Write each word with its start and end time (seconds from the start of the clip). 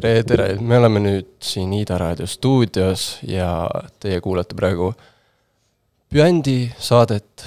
tere, 0.00 0.22
tere, 0.22 0.56
me 0.60 0.78
oleme 0.78 1.00
nüüd 1.02 1.30
siin 1.42 1.72
Ida 1.74 1.98
Raadio 1.98 2.26
stuudios 2.26 3.18
ja 3.26 3.50
teie 4.00 4.20
kuulate 4.22 4.56
praegu 4.58 4.92
Püändi 6.08 6.70
saadet 6.80 7.44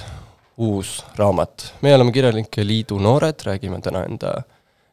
Uus 0.58 1.04
raamat. 1.16 1.74
me 1.82 1.94
oleme 1.94 2.12
Kirjanike 2.12 2.66
Liidu 2.66 2.98
noored, 2.98 3.40
räägime 3.44 3.80
täna 3.80 4.04
enda, 4.04 4.42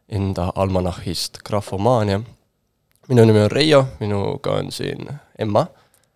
enda 0.09 0.51
almanahhist 0.55 1.37
Grafomaania. 1.43 2.21
minu 3.09 3.25
nimi 3.25 3.39
on 3.41 3.51
Reio, 3.51 3.87
minuga 3.99 4.51
on 4.51 4.71
siin 4.71 5.09
Emma 5.39 5.65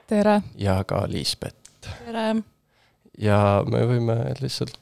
tere. 0.08 0.42
ja 0.56 0.84
ka 0.84 1.04
Liisbet 1.08 1.56
tere. 1.82 2.36
ja 3.18 3.64
me 3.68 3.84
võime 3.86 4.16
lihtsalt 4.42 4.80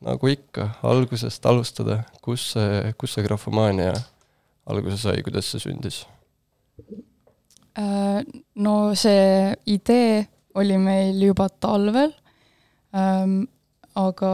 nagu 0.00 0.26
ikka 0.26 0.68
algusest 0.82 1.46
alustada, 1.46 2.02
kus 2.22 2.52
see, 2.52 2.92
kus 2.98 3.14
see 3.14 3.24
Grafomaania 3.24 3.94
alguse 4.66 4.96
sai, 4.96 5.22
kuidas 5.22 5.48
see 5.50 5.60
sündis? 5.60 6.06
Äh, 7.78 8.20
no 8.54 8.94
see 8.94 9.54
idee 9.66 10.26
oli 10.54 10.76
meil 10.78 11.22
juba 11.22 11.48
talvel 11.48 12.12
ähm,, 12.92 13.48
aga 13.98 14.30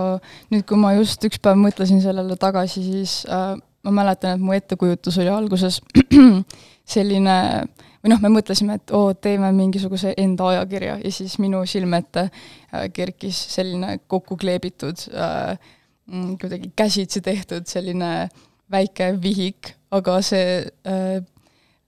nüüd, 0.52 0.64
kui 0.68 0.78
ma 0.80 0.94
just 0.98 1.24
üks 1.26 1.40
päev 1.42 1.58
mõtlesin 1.60 2.02
sellele 2.04 2.36
tagasi, 2.40 2.84
siis 2.84 3.18
äh, 3.26 3.54
ma 3.84 3.95
mäletan, 4.02 4.37
et 4.37 4.45
mu 4.45 4.54
ettekujutus 4.56 5.18
oli 5.23 5.32
alguses 5.32 5.80
selline 6.95 7.38
või 7.98 8.12
noh, 8.12 8.20
me 8.23 8.30
mõtlesime, 8.30 8.78
et 8.78 8.92
oo, 8.95 9.12
teeme 9.15 9.50
mingisuguse 9.54 10.15
enda 10.18 10.52
ajakirja 10.52 10.98
ja 11.02 11.10
siis 11.12 11.38
minu 11.42 11.65
silme 11.66 12.02
ette 12.04 12.28
äh, 12.28 12.87
kerkis 12.95 13.40
selline 13.54 13.98
kokku 14.06 14.38
kleebitud 14.38 15.09
äh,, 15.12 15.59
kuidagi 16.40 16.70
käsitsi 16.76 17.20
tehtud 17.20 17.66
selline 17.68 18.28
väike 18.72 19.12
vihik, 19.22 19.74
aga 19.90 20.18
see 20.24 20.62
äh, 20.87 21.18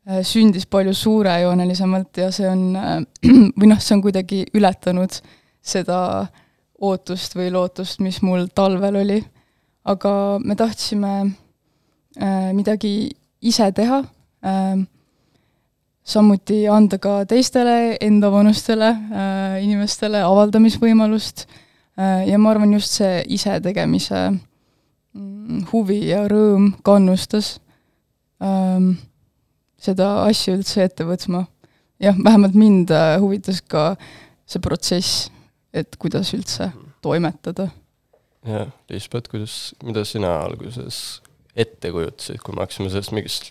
äh, 0.09 0.21
sündis 0.27 0.67
palju 0.67 0.95
suurejoonelisemalt 0.97 2.23
ja 2.23 2.31
see 2.35 2.49
on 2.49 2.77
äh, 2.77 2.99
või 3.59 3.71
noh, 3.71 3.81
see 3.81 3.97
on 3.97 4.05
kuidagi 4.05 4.45
ületanud 4.57 5.21
seda 5.61 6.01
ootust 6.81 7.37
või 7.37 7.51
lootust, 7.53 8.01
mis 8.01 8.21
mul 8.23 8.49
talvel 8.55 8.97
oli. 9.03 9.21
aga 9.85 10.39
me 10.45 10.55
tahtsime 10.57 11.13
äh, 12.21 12.51
midagi 12.53 13.11
ise 13.41 13.73
teha 13.73 14.03
äh,, 14.45 14.83
samuti 16.05 16.69
anda 16.69 16.99
ka 16.99 17.25
teistele 17.29 17.97
enda 18.01 18.31
vanustele 18.33 18.91
äh, 18.91 19.57
inimestele 19.65 20.23
avaldamisvõimalust 20.27 21.47
äh, 21.47 22.29
ja 22.29 22.39
ma 22.39 22.55
arvan, 22.55 22.75
just 22.75 22.99
see 22.99 23.21
isetegemise 23.37 24.23
mm, 24.31 25.67
huvi 25.73 26.01
ja 26.11 26.25
rõõm 26.31 26.73
kannustas 26.87 27.59
ähm, 28.43 28.95
seda 29.81 30.25
asja 30.27 30.57
üldse 30.57 30.85
ette 30.85 31.07
võtma. 31.09 31.47
jah, 32.01 32.17
vähemalt 32.17 32.57
mind 32.59 32.91
äh, 32.91 33.17
huvitas 33.21 33.61
ka 33.63 33.95
see 34.51 34.63
protsess, 34.63 35.31
et 35.75 35.97
kuidas 35.99 36.33
üldse 36.37 36.71
toimetada. 37.03 37.69
jah, 38.47 38.69
Liisbet, 38.91 39.29
kuidas, 39.29 39.75
mida 39.85 40.05
sina 40.05 40.37
alguses 40.45 41.21
ette 41.57 41.91
kujutasid, 41.93 42.41
kui 42.45 42.55
me 42.55 42.65
hakkasime 42.65 42.91
sellest 42.93 43.13
mingist 43.17 43.51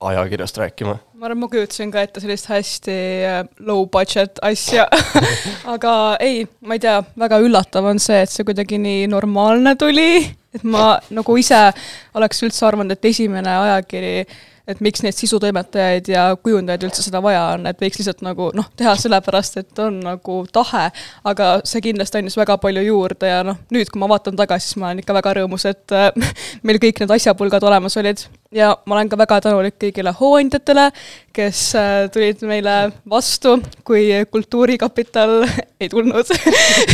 ajakirjast 0.00 0.58
rääkima? 0.58 0.96
ma 1.14 1.26
arvan, 1.26 1.40
ma 1.42 1.48
kujutasin 1.50 1.90
ka 1.90 2.02
ette 2.06 2.22
sellist 2.22 2.46
hästi 2.50 2.96
äh, 3.26 3.40
low 3.66 3.86
budget 3.90 4.38
asja 4.46 4.86
aga 5.74 5.94
ei, 6.22 6.44
ma 6.60 6.78
ei 6.78 6.82
tea, 6.82 7.00
väga 7.18 7.40
üllatav 7.42 7.88
on 7.90 7.98
see, 8.02 8.20
et 8.22 8.32
see 8.32 8.46
kuidagi 8.46 8.78
nii 8.82 9.08
normaalne 9.10 9.74
tuli, 9.80 10.22
et 10.54 10.64
ma 10.64 10.92
nagu 11.14 11.36
ise 11.40 11.64
oleks 12.18 12.46
üldse 12.46 12.68
arvanud, 12.68 12.94
et 12.94 13.10
esimene 13.10 13.56
ajakiri, 13.64 14.14
et 14.68 14.80
miks 14.84 15.02
neid 15.04 15.16
sisutoimetajaid 15.16 16.10
ja 16.12 16.24
kujundajaid 16.42 16.84
üldse 16.88 17.04
seda 17.04 17.22
vaja 17.24 17.44
on, 17.54 17.66
et 17.70 17.80
võiks 17.80 18.00
lihtsalt 18.00 18.20
nagu 18.26 18.50
noh, 18.56 18.68
teha 18.76 18.94
sellepärast, 19.00 19.60
et 19.62 19.82
on 19.82 20.00
nagu 20.04 20.40
tahe, 20.52 20.88
aga 21.28 21.50
see 21.68 21.82
kindlasti 21.88 22.20
andis 22.20 22.36
väga 22.38 22.58
palju 22.60 22.84
juurde 22.84 23.30
ja 23.30 23.40
noh, 23.46 23.58
nüüd, 23.74 23.88
kui 23.92 24.02
ma 24.02 24.10
vaatan 24.12 24.36
tagasi, 24.38 24.70
siis 24.70 24.80
ma 24.80 24.90
olen 24.90 25.02
ikka 25.02 25.16
väga 25.16 25.34
rõõmus, 25.40 25.64
et 25.70 25.96
äh, 25.96 26.10
meil 26.68 26.80
kõik 26.82 27.00
need 27.02 27.14
asjapulgad 27.16 27.64
olemas 27.68 27.96
olid 28.00 28.26
ja 28.54 28.74
ma 28.84 28.98
olen 28.98 29.08
ka 29.12 29.20
väga 29.20 29.40
tänulik 29.48 29.78
kõigile 29.80 30.12
hooandjatele, 30.20 30.88
kes 31.36 31.62
äh, 31.78 31.94
tulid 32.12 32.44
meile 32.48 32.76
vastu, 33.08 33.56
kui 33.88 34.10
Kultuurikapital 34.28 35.40
ei 35.80 35.88
tulnud. 35.88 36.28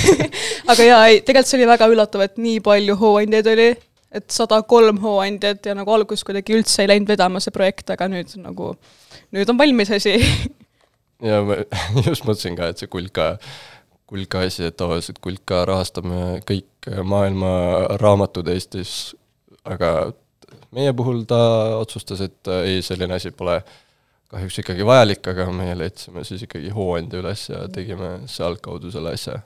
aga 0.70 0.86
jaa, 0.86 1.02
ei, 1.08 1.24
tegelikult 1.26 1.50
see 1.50 1.58
oli 1.58 1.68
väga 1.74 1.90
üllatav, 1.90 2.24
et 2.26 2.38
nii 2.38 2.62
palju 2.64 2.96
hooandjaid 3.00 3.50
oli, 3.54 3.68
et 4.14 4.26
sada 4.32 4.60
kolm 4.68 5.00
hooandjat 5.02 5.66
ja 5.70 5.74
nagu 5.76 5.94
alguses 5.94 6.24
kuidagi 6.26 6.56
üldse 6.56 6.84
ei 6.84 6.90
läinud 6.92 7.10
vedama 7.10 7.42
see 7.42 7.54
projekt, 7.54 7.90
aga 7.94 8.08
nüüd 8.10 8.34
nagu, 8.42 8.72
nüüd 9.34 9.50
on 9.50 9.60
valmis 9.60 9.92
asi. 9.94 10.16
ja 11.30 11.40
ma 11.46 11.60
just 12.08 12.26
mõtlesin 12.26 12.58
ka, 12.58 12.70
et 12.70 12.82
see 12.82 12.90
Kulka, 12.90 13.34
Kulka 14.10 14.44
asi, 14.46 14.68
et 14.68 14.78
tavaliselt 14.78 15.20
Kulka 15.24 15.64
rahastame 15.68 16.40
kõik 16.48 16.90
maailma 17.06 17.54
raamatud 18.02 18.48
Eestis, 18.52 19.14
aga 19.64 20.12
meie 20.74 20.92
puhul 20.96 21.24
ta 21.28 21.40
otsustas, 21.80 22.22
et 22.24 22.52
ei, 22.64 22.82
selline 22.84 23.16
asi 23.16 23.32
pole 23.34 23.60
kahjuks 24.34 24.60
ikkagi 24.62 24.86
vajalik, 24.86 25.26
aga 25.30 25.48
meie 25.54 25.74
leidsime 25.78 26.24
siis 26.26 26.44
ikkagi 26.46 26.72
hooandja 26.74 27.20
üles 27.22 27.48
ja 27.50 27.64
tegime 27.72 28.16
sealtkaudu 28.30 28.90
selle 28.94 29.14
asja 29.14 29.40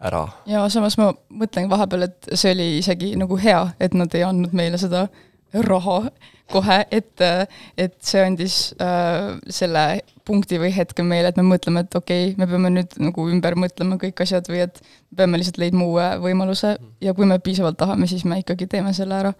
ära. 0.00 0.26
ja 0.48 0.66
samas 0.72 0.96
ma 1.00 1.12
mõtlen 1.30 1.70
vahepeal, 1.70 2.08
et 2.08 2.30
see 2.32 2.54
oli 2.54 2.68
isegi 2.78 3.14
nagu 3.20 3.38
hea, 3.40 3.64
et 3.80 3.96
nad 3.96 4.14
ei 4.16 4.24
andnud 4.26 4.54
meile 4.56 4.80
seda 4.80 5.08
raha 5.66 6.02
kohe, 6.50 6.78
et, 6.90 7.22
et 7.78 7.94
see 8.04 8.22
andis 8.26 8.56
äh, 8.82 9.36
selle 9.52 9.84
punkti 10.26 10.58
või 10.62 10.70
hetke 10.74 11.04
meile, 11.06 11.30
et 11.30 11.38
me 11.38 11.46
mõtleme, 11.46 11.84
et 11.84 11.96
okei 11.96 12.30
okay,, 12.30 12.38
me 12.38 12.48
peame 12.50 12.72
nüüd 12.74 12.96
nagu 13.02 13.26
ümber 13.30 13.56
mõtlema 13.58 13.98
kõik 14.00 14.22
asjad 14.24 14.50
või 14.50 14.64
et 14.66 14.80
me 14.82 15.22
peame 15.22 15.40
lihtsalt 15.40 15.60
leidma 15.62 15.86
uue 15.86 16.08
võimaluse 16.24 16.76
ja 17.02 17.14
kui 17.16 17.28
me 17.30 17.38
piisavalt 17.42 17.78
tahame, 17.80 18.10
siis 18.10 18.26
me 18.28 18.40
ikkagi 18.42 18.68
teeme 18.70 18.94
selle 18.96 19.18
ära. 19.22 19.34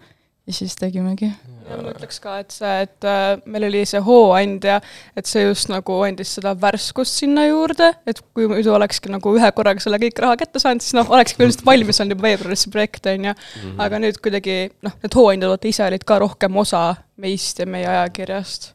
Ja 0.47 0.53
siis 0.53 0.73
tegimegi. 0.79 1.29
ja 1.69 1.77
ma 1.77 1.91
ütleks 1.93 2.17
ka, 2.23 2.37
et 2.41 2.53
see, 2.55 2.71
et 2.85 3.07
äh, 3.07 3.35
meil 3.49 3.67
oli 3.67 3.83
see 3.87 4.01
hooandja, 4.03 4.79
et 5.17 5.29
see 5.29 5.43
just 5.45 5.69
nagu 5.71 5.99
andis 6.05 6.33
seda 6.37 6.55
värskust 6.59 7.21
sinna 7.21 7.45
juurde, 7.45 7.91
et 8.09 8.19
kui 8.33 8.49
muidu 8.49 8.73
olekski 8.73 9.13
nagu 9.13 9.35
ühe 9.37 9.51
korraga 9.55 9.83
selle 9.83 10.01
kõik 10.01 10.19
raha 10.25 10.39
kätte 10.41 10.61
saanud, 10.63 10.83
siis 10.83 10.97
noh, 10.97 11.07
olekski 11.13 11.45
ilmselt 11.45 11.63
valmis 11.67 12.01
olnud 12.01 12.17
juba 12.17 12.27
veebruaris 12.29 12.65
see 12.65 12.73
projekt, 12.73 13.07
on 13.11 13.29
ju. 13.29 13.37
aga 13.85 14.01
nüüd 14.01 14.19
kuidagi 14.23 14.57
noh, 14.81 14.97
need 15.05 15.17
hooandjad 15.21 15.53
vaata 15.53 15.71
ise 15.71 15.87
olid 15.87 16.05
ka 16.09 16.19
rohkem 16.25 16.61
osa 16.63 16.83
meist 17.21 17.61
ja 17.61 17.69
meie 17.69 17.87
ajakirjast. 17.87 18.71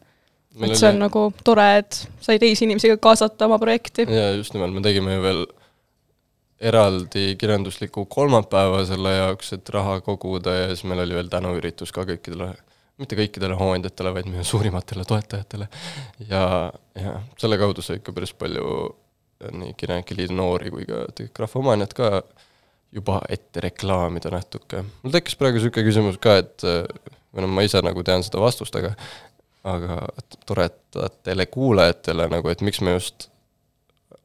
et 0.63 0.79
see 0.79 0.89
on 0.89 1.03
nagu 1.03 1.29
tore, 1.45 1.67
et 1.83 2.03
sai 2.23 2.39
teisi 2.41 2.65
inimesi 2.65 2.95
ka 2.95 3.03
kaasata 3.11 3.51
oma 3.51 3.59
projekti. 3.63 4.07
jaa, 4.07 4.33
just 4.39 4.55
nimelt, 4.55 4.79
me 4.79 4.87
tegime 4.87 5.19
ju 5.19 5.27
veel 5.27 5.47
eraldi 6.61 7.37
kirjandusliku 7.39 8.07
kolmapäeva 8.09 8.85
selle 8.89 9.13
jaoks, 9.17 9.53
et 9.57 9.69
raha 9.75 10.01
koguda 10.01 10.55
ja 10.55 10.69
siis 10.73 10.85
meil 10.89 11.03
oli 11.05 11.19
veel 11.19 11.29
tänuüritus 11.33 11.93
ka 11.93 12.07
kõikidele, 12.09 12.53
mitte 13.01 13.19
kõikidele 13.19 13.59
hooandjatele, 13.61 14.13
vaid 14.17 14.31
meie 14.33 14.45
suurimatele 14.45 15.05
toetajatele. 15.09 15.69
ja, 16.29 16.73
ja 16.97 17.19
selle 17.39 17.59
kaudu 17.61 17.85
sai 17.85 18.01
ikka 18.01 18.15
päris 18.17 18.33
palju 18.33 18.97
nii 19.53 19.75
Kirjanike 19.77 20.17
Liidu 20.17 20.37
noori 20.37 20.73
kui 20.73 20.87
ka 20.89 21.05
tegelikult 21.13 21.37
Grafomaaniat 21.37 21.93
ka 21.97 22.23
juba 22.97 23.21
ette 23.29 23.61
reklaamida 23.61 24.33
natuke. 24.33 24.85
mul 25.03 25.13
tekkis 25.13 25.37
praegu 25.37 25.61
niisugune 25.61 25.85
küsimus 25.91 26.21
ka, 26.23 26.39
et 26.41 26.65
või 26.65 27.45
noh, 27.45 27.53
ma 27.53 27.67
ise 27.67 27.83
nagu 27.85 28.03
tean 28.07 28.25
seda 28.25 28.41
vastust, 28.41 28.77
aga 28.81 28.95
aga 29.67 30.07
toredatele 30.47 31.47
kuulajatele 31.51 32.29
nagu, 32.31 32.49
et 32.49 32.63
miks 32.63 32.81
me 32.81 32.95
just 32.97 33.29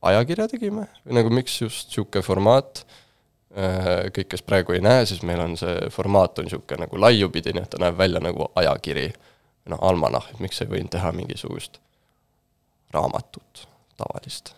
ajakirja 0.01 0.47
tegime 0.51 0.87
nagu 1.05 1.29
miks 1.33 1.59
just 1.61 1.91
niisugune 1.91 2.25
formaat, 2.25 2.83
kõik, 4.15 4.29
kes 4.31 4.45
praegu 4.47 4.77
ei 4.77 4.81
näe, 4.83 5.05
siis 5.05 5.25
meil 5.27 5.41
on 5.43 5.57
see 5.59 5.89
formaat 5.91 6.39
on 6.39 6.47
niisugune 6.47 6.85
nagu 6.85 7.01
laiupidine, 7.03 7.65
ta 7.69 7.81
näeb 7.83 7.97
välja 7.99 8.21
nagu 8.23 8.47
ajakiri, 8.55 9.09
noh, 9.69 9.81
almanah, 9.85 10.29
et 10.31 10.39
miks 10.43 10.63
ei 10.63 10.71
võinud 10.71 10.91
teha 10.93 11.11
mingisugust 11.15 11.81
raamatut 12.95 13.67
tavalist. 13.99 14.53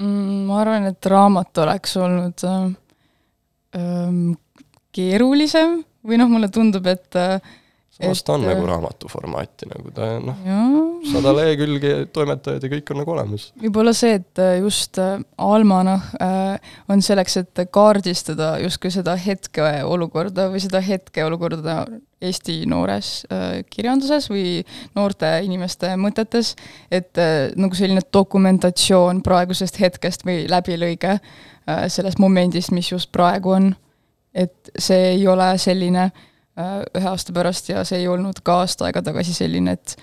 Mm, 0.00 0.46
ma 0.48 0.60
arvan, 0.62 0.88
et 0.88 1.06
raamat 1.12 1.58
oleks 1.60 1.96
olnud 2.00 2.44
äh, 2.48 2.60
ähm, 3.76 4.20
keerulisem 4.96 5.80
või 6.06 6.20
noh, 6.20 6.30
mulle 6.32 6.48
tundub, 6.52 6.86
et 6.88 7.18
äh, 7.20 7.36
samas 8.00 8.22
ta 8.24 8.34
on 8.34 8.44
nagu 8.46 8.62
äh, 8.64 8.68
raamatu 8.70 9.08
formaati 9.10 9.68
nagu 9.70 9.92
ta 9.94 10.08
noh, 10.22 10.38
sada 11.12 11.32
lehekülge, 11.36 11.92
toimetajad 12.14 12.64
ja 12.64 12.70
kõik 12.74 12.92
on 12.92 13.00
nagu 13.02 13.14
olemas. 13.14 13.48
võib-olla 13.60 13.92
see, 13.96 14.18
et 14.20 14.42
äh, 14.42 14.58
just 14.60 14.98
äh, 15.00 15.18
Almanach 15.40 16.12
äh, 16.20 16.72
on 16.92 17.02
selleks, 17.04 17.36
et 17.40 17.64
kaardistada 17.72 18.54
justkui 18.64 18.92
seda 18.94 19.16
hetkeolukorda 19.20 20.50
või 20.52 20.62
seda 20.62 20.82
hetkeolukorda 20.84 21.82
Eesti 22.20 22.66
noores 22.68 23.22
kirjanduses 23.72 24.26
või 24.28 24.58
noorte 24.92 25.24
inimeste 25.40 25.94
mõtetes, 25.96 26.50
et 26.92 27.16
nagu 27.56 27.78
selline 27.78 28.02
dokumentatsioon 28.12 29.22
praegusest 29.24 29.80
hetkest 29.80 30.26
või 30.28 30.42
läbilõige 30.52 31.14
sellest 31.88 32.20
momendist, 32.20 32.74
mis 32.76 32.92
just 32.92 33.08
praegu 33.16 33.54
on. 33.56 33.70
et 34.34 34.68
see 34.78 35.14
ei 35.14 35.24
ole 35.26 35.48
selline 35.58 36.02
äh, 36.04 36.29
ühe 36.96 37.10
aasta 37.10 37.34
pärast 37.36 37.68
ja 37.72 37.84
see 37.88 38.02
ei 38.02 38.08
olnud 38.08 38.42
ka 38.44 38.60
aasta 38.64 38.88
aega 38.88 39.02
tagasi 39.10 39.34
selline, 39.36 39.76
et 39.78 39.96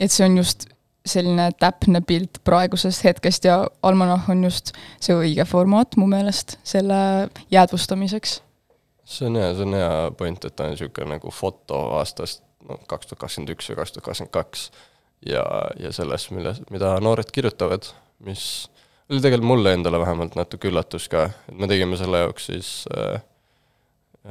et 0.00 0.12
see 0.14 0.26
on 0.26 0.36
just 0.38 0.68
selline 1.08 1.48
täpne 1.60 2.00
pilt 2.06 2.40
praegusest 2.44 3.04
hetkest 3.06 3.46
ja 3.48 3.62
Almanach 3.82 4.28
on 4.30 4.44
just 4.44 4.74
see 5.00 5.16
õige 5.16 5.46
formaat 5.48 5.96
mu 5.96 6.06
meelest 6.10 6.58
selle 6.66 7.28
jäädvustamiseks. 7.54 8.40
see 9.04 9.26
on 9.30 9.38
hea, 9.40 9.54
see 9.54 9.66
on 9.66 9.78
hea 9.78 9.94
point, 10.18 10.44
et 10.44 10.56
ta 10.56 10.68
on 10.68 10.74
niisugune 10.74 11.16
nagu 11.16 11.32
foto 11.32 11.80
aastast 12.00 12.42
noh, 12.68 12.80
kaks 12.90 13.08
tuhat 13.08 13.24
kakskümmend 13.24 13.54
üks 13.56 13.70
või 13.70 13.80
kaks 13.80 13.94
tuhat 13.94 14.08
kakskümmend 14.10 14.34
kaks 14.34 14.66
ja, 15.26 15.44
ja 15.80 15.92
sellest, 15.94 16.32
milles, 16.34 16.60
mida 16.70 16.96
noored 17.02 17.30
kirjutavad, 17.34 17.88
mis 18.26 18.68
oli 19.08 19.22
tegelikult 19.24 19.48
mulle 19.48 19.72
endale 19.78 20.00
vähemalt 20.02 20.36
natuke 20.36 20.68
üllatus 20.68 21.08
ka, 21.08 21.30
et 21.48 21.56
me 21.58 21.70
tegime 21.70 21.96
selle 22.00 22.24
jaoks 22.26 22.50
siis 22.50 22.72
äh, 22.92 23.22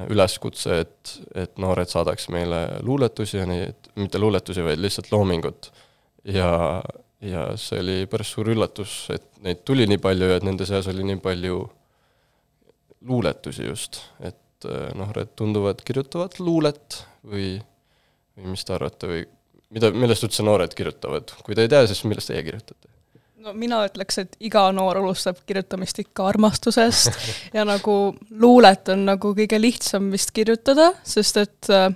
üleskutse, 0.05 0.81
et, 0.83 1.13
et 1.35 1.57
noored 1.61 1.89
saadaks 1.89 2.27
meile 2.33 2.61
luuletusi 2.85 3.39
ja 3.39 3.47
neid, 3.49 3.89
mitte 3.97 4.21
luuletusi, 4.21 4.63
vaid 4.65 4.81
lihtsalt 4.81 5.11
loomingut. 5.11 5.71
ja, 6.27 6.81
ja 7.23 7.45
see 7.57 7.81
oli 7.81 7.97
päris 8.11 8.33
suur 8.35 8.51
üllatus, 8.53 8.97
et 9.13 9.25
neid 9.45 9.63
tuli 9.65 9.87
nii 9.89 10.01
palju 10.03 10.29
ja 10.31 10.37
et 10.37 10.45
nende 10.45 10.67
seas 10.69 10.89
oli 10.91 11.05
nii 11.07 11.21
palju 11.23 11.63
luuletusi 13.07 13.65
just, 13.69 14.01
et 14.19 14.67
äh, 14.67 14.91
noored 14.97 15.33
tunduvad 15.39 15.81
kirjutavat 15.85 16.39
luulet 16.43 17.01
või, 17.23 17.55
või 18.37 18.53
mis 18.53 18.65
te 18.65 18.75
arvate 18.75 19.09
või 19.09 19.23
mida, 19.73 19.91
millest 19.93 20.27
üldse 20.27 20.45
noored 20.45 20.73
kirjutavad, 20.77 21.33
kui 21.45 21.57
te 21.57 21.65
ei 21.65 21.71
tea, 21.71 21.85
siis 21.89 22.03
millest 22.09 22.31
teie 22.31 22.43
kirjutate? 22.45 22.96
No 23.43 23.53
mina 23.53 23.83
ütleks, 23.85 24.17
et 24.23 24.37
iga 24.49 24.65
noor 24.75 25.01
alustab 25.01 25.43
kirjutamist 25.47 25.99
ikka 26.01 26.25
armastusest 26.31 27.11
ja 27.55 27.65
nagu 27.67 27.97
luulet 28.41 28.93
on 28.93 29.05
nagu 29.11 29.33
kõige 29.37 29.59
lihtsam 29.61 30.09
vist 30.13 30.33
kirjutada, 30.35 30.91
sest 31.05 31.37
et 31.43 31.69
äh, 31.73 31.91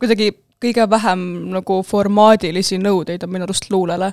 kuidagi 0.00 0.30
kõige 0.62 0.86
vähem 0.90 1.26
nagu 1.52 1.80
formaadilisi 1.86 2.78
nõudeid 2.80 3.26
on 3.26 3.34
minu 3.34 3.48
arust 3.48 3.68
luulele. 3.70 4.12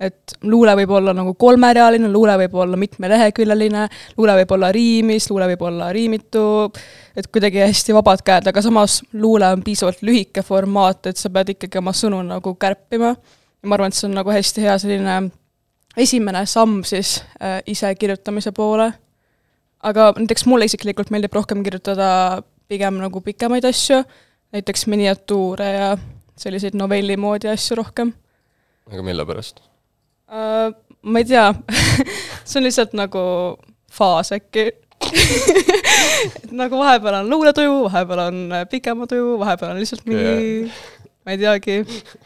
et 0.00 0.32
luule 0.42 0.72
võib 0.74 0.90
olla 0.90 1.12
nagu 1.14 1.36
kolmerealine, 1.38 2.08
luule 2.10 2.34
võib 2.38 2.54
olla 2.58 2.76
mitmeleheküljeline, 2.76 3.84
luule 4.16 4.34
võib 4.40 4.50
olla 4.56 4.72
riimis, 4.74 5.28
luule 5.30 5.46
võib 5.52 5.62
olla 5.62 5.92
riimitu, 5.94 6.42
et 7.16 7.28
kuidagi 7.30 7.62
hästi 7.62 7.94
vabad 7.94 8.24
käed, 8.26 8.48
aga 8.50 8.62
samas 8.62 9.02
luule 9.12 9.52
on 9.54 9.62
piisavalt 9.62 10.02
lühike 10.02 10.42
formaat, 10.42 11.06
et 11.06 11.16
sa 11.16 11.30
pead 11.30 11.54
ikkagi 11.54 11.78
oma 11.78 11.94
sõnu 11.94 12.24
nagu 12.26 12.54
kärpima. 12.54 13.14
ja 13.14 13.68
ma 13.68 13.78
arvan, 13.78 13.94
et 13.94 13.98
see 13.98 14.08
on 14.10 14.18
nagu 14.18 14.34
hästi 14.34 14.66
hea 14.66 14.78
selline 14.82 15.30
esimene 15.96 16.46
samm 16.46 16.82
siis 16.84 17.20
äh, 17.42 17.60
ise 17.66 17.94
kirjutamise 17.94 18.52
poole. 18.52 18.92
aga 19.82 20.12
näiteks 20.16 20.46
mulle 20.46 20.64
isiklikult 20.64 21.10
meeldib 21.10 21.32
rohkem 21.32 21.62
kirjutada 21.64 22.42
pigem 22.68 22.98
nagu 22.98 23.20
pikemaid 23.20 23.64
asju, 23.68 24.02
näiteks 24.52 24.86
miniatuure 24.86 25.70
ja 25.72 25.96
selliseid 26.36 26.74
novelli 26.74 27.16
moodi 27.16 27.48
asju 27.48 27.76
rohkem 27.76 28.14
aga 28.92 29.02
mille 29.02 29.26
pärast? 29.26 29.60
uh,. 30.28 30.72
ma 31.02 31.20
ei 31.20 31.28
tea 31.28 31.50
see 32.44 32.58
on 32.60 32.66
lihtsalt 32.66 32.96
nagu 32.96 33.22
faas 33.92 34.32
äkki 34.34 34.70
nagu 36.60 36.78
vahepeal 36.80 37.20
on 37.20 37.30
luuletuju, 37.30 37.74
vahepeal 37.88 38.22
on 38.28 38.40
äh, 38.52 38.66
pikema 38.70 39.06
tuju, 39.10 39.38
vahepeal 39.40 39.74
on 39.74 39.82
lihtsalt 39.82 40.06
mingi 40.08 40.24
yeah. 40.24 40.84
Ma 41.24 41.34
ei 41.34 41.40
teagi, 41.40 41.80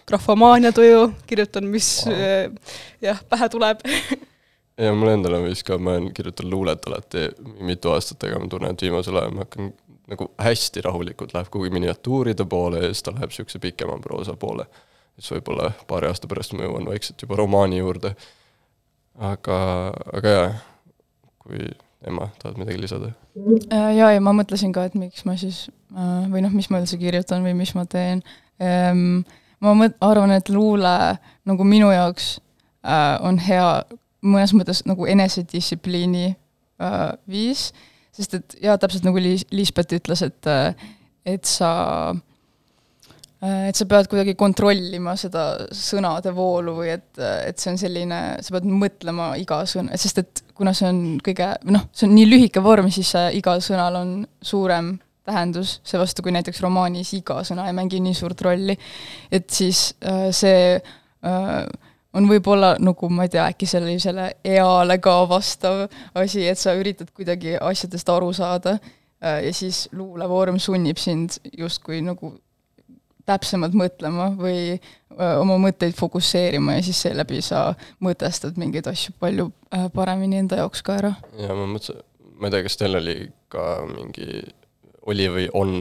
grafomaania 0.08 0.72
tuju, 0.74 1.12
kirjutan, 1.26 1.68
mis 1.70 1.92
wow. 2.06 2.56
jah, 3.02 3.22
pähe 3.30 3.48
tuleb 3.52 3.84
ja 4.84 4.94
mul 4.94 5.12
endal 5.12 5.38
on 5.40 5.48
vist 5.48 5.66
ka, 5.66 5.78
ma 5.78 5.96
olen 5.96 6.12
kirjutanud 6.14 6.52
luulet 6.52 6.86
alati 6.86 7.28
mitu 7.66 7.92
aastat, 7.94 8.24
aga 8.28 8.40
ma 8.42 8.50
tunnen, 8.50 8.74
et 8.74 8.84
viimasel 8.86 9.18
ajal 9.20 9.34
ma 9.34 9.46
hakkan 9.46 9.72
nagu 10.08 10.30
hästi 10.40 10.82
rahulikult 10.84 11.34
läheb 11.34 11.50
kuhugi 11.52 11.70
miniatuuride 11.74 12.46
poole 12.48 12.84
ja 12.84 12.92
siis 12.92 13.02
ta 13.02 13.12
läheb 13.14 13.32
niisuguse 13.32 13.58
pikema 13.58 13.98
proosa 14.02 14.36
poole. 14.36 14.66
siis 15.18 15.32
võib-olla 15.34 15.72
paari 15.88 16.08
aasta 16.08 16.30
pärast 16.30 16.54
ma 16.54 16.64
jõuan 16.64 16.86
vaikselt 16.86 17.22
juba 17.22 17.36
romaani 17.36 17.78
juurde. 17.78 18.14
aga, 19.18 19.58
aga 20.14 20.28
jaa, 20.28 20.48
kui 21.38 21.68
Emma, 22.06 22.28
tahad 22.38 22.60
midagi 22.60 22.80
lisada? 22.80 23.10
jaa, 23.96 24.12
ja 24.14 24.20
ma 24.20 24.32
mõtlesin 24.32 24.72
ka, 24.72 24.84
et 24.86 24.94
miks 24.94 25.24
ma 25.26 25.36
siis 25.36 25.66
või 25.90 26.44
noh, 26.44 26.54
mis 26.54 26.70
ma 26.70 26.80
üldse 26.80 26.98
kirjutan 27.00 27.42
või 27.42 27.56
mis 27.58 27.74
ma 27.74 27.84
teen. 27.86 28.22
Ma 28.58 29.74
mõt-, 29.78 29.96
arvan, 30.04 30.32
et 30.34 30.48
luule 30.50 30.94
nagu 31.48 31.66
minu 31.66 31.90
jaoks 31.94 32.36
on 33.22 33.38
hea 33.42 33.68
mõnes 34.26 34.54
mõttes 34.56 34.84
nagu 34.88 35.06
enesedistsipliini 35.06 36.32
viis, 37.30 37.68
sest 38.14 38.38
et 38.38 38.56
jaa, 38.62 38.78
täpselt 38.78 39.06
nagu 39.06 39.20
Liis-, 39.22 39.46
Liisbet 39.54 39.94
ütles, 39.98 40.24
et 40.26 40.50
et 41.28 41.44
sa 41.46 41.70
et 43.38 43.78
sa 43.78 43.86
pead 43.86 44.08
kuidagi 44.10 44.34
kontrollima 44.38 45.14
seda 45.18 45.44
sõnade 45.74 46.32
voolu 46.34 46.74
või 46.80 46.90
et, 46.96 47.10
et 47.18 47.58
see 47.60 47.70
on 47.70 47.78
selline, 47.78 48.20
sa 48.42 48.54
pead 48.56 48.66
mõtlema 48.66 49.28
iga 49.38 49.60
sõna, 49.68 49.94
sest 50.00 50.22
et 50.24 50.42
kuna 50.58 50.72
see 50.74 50.88
on 50.90 51.02
kõige, 51.22 51.52
noh, 51.70 51.84
see 51.94 52.08
on 52.08 52.16
nii 52.16 52.26
lühike 52.26 52.62
vorm, 52.64 52.90
siis 52.90 53.12
igal 53.38 53.62
sõnal 53.62 54.00
on 54.00 54.16
suurem 54.42 54.96
tähendus, 55.28 55.78
seevastu 55.86 56.24
kui 56.24 56.34
näiteks 56.34 56.62
romaanis 56.64 57.12
iga 57.18 57.42
sõna 57.46 57.68
ei 57.68 57.76
mängi 57.76 58.00
nii 58.04 58.16
suurt 58.16 58.40
rolli, 58.46 58.78
et 59.32 59.48
siis 59.52 59.92
äh, 60.02 60.28
see 60.34 60.74
äh, 60.78 61.60
on 62.16 62.28
võib-olla 62.30 62.74
nagu 62.80 63.10
ma 63.12 63.26
ei 63.28 63.32
tea, 63.34 63.46
äkki 63.52 63.68
sellisele 63.68 64.30
eale 64.46 64.98
ka 65.04 65.20
vastav 65.30 65.86
asi, 66.18 66.46
et 66.48 66.60
sa 66.60 66.74
üritad 66.78 67.12
kuidagi 67.14 67.56
asjadest 67.60 68.10
aru 68.12 68.32
saada 68.36 68.78
äh, 68.78 69.44
ja 69.46 69.54
siis 69.54 69.86
luulevorm 69.92 70.60
sunnib 70.62 71.00
sind 71.02 71.38
justkui 71.52 72.02
nagu 72.04 72.34
täpsemalt 73.28 73.74
mõtlema 73.76 74.30
või 74.38 74.60
öö, 74.78 75.32
oma 75.42 75.58
mõtteid 75.60 75.96
fokusseerima 75.98 76.78
ja 76.78 76.84
siis 76.86 77.02
seeläbi 77.04 77.42
sa 77.44 77.72
mõtestad 78.04 78.56
mingeid 78.60 78.88
asju 78.90 79.14
palju 79.20 79.50
äh, 79.74 79.88
paremini 79.94 80.40
enda 80.42 80.62
jaoks 80.62 80.84
ka 80.86 80.96
ära. 81.02 81.12
ja 81.36 81.56
ma 81.56 81.66
mõtlesin, 81.68 82.00
ma 82.38 82.48
ei 82.48 82.54
tea, 82.54 82.64
kas 82.64 82.80
teil 82.80 83.00
oli 83.00 83.16
ka 83.52 83.66
mingi, 83.90 84.42
oli 85.08 85.28
või 85.32 85.46
on 85.56 85.78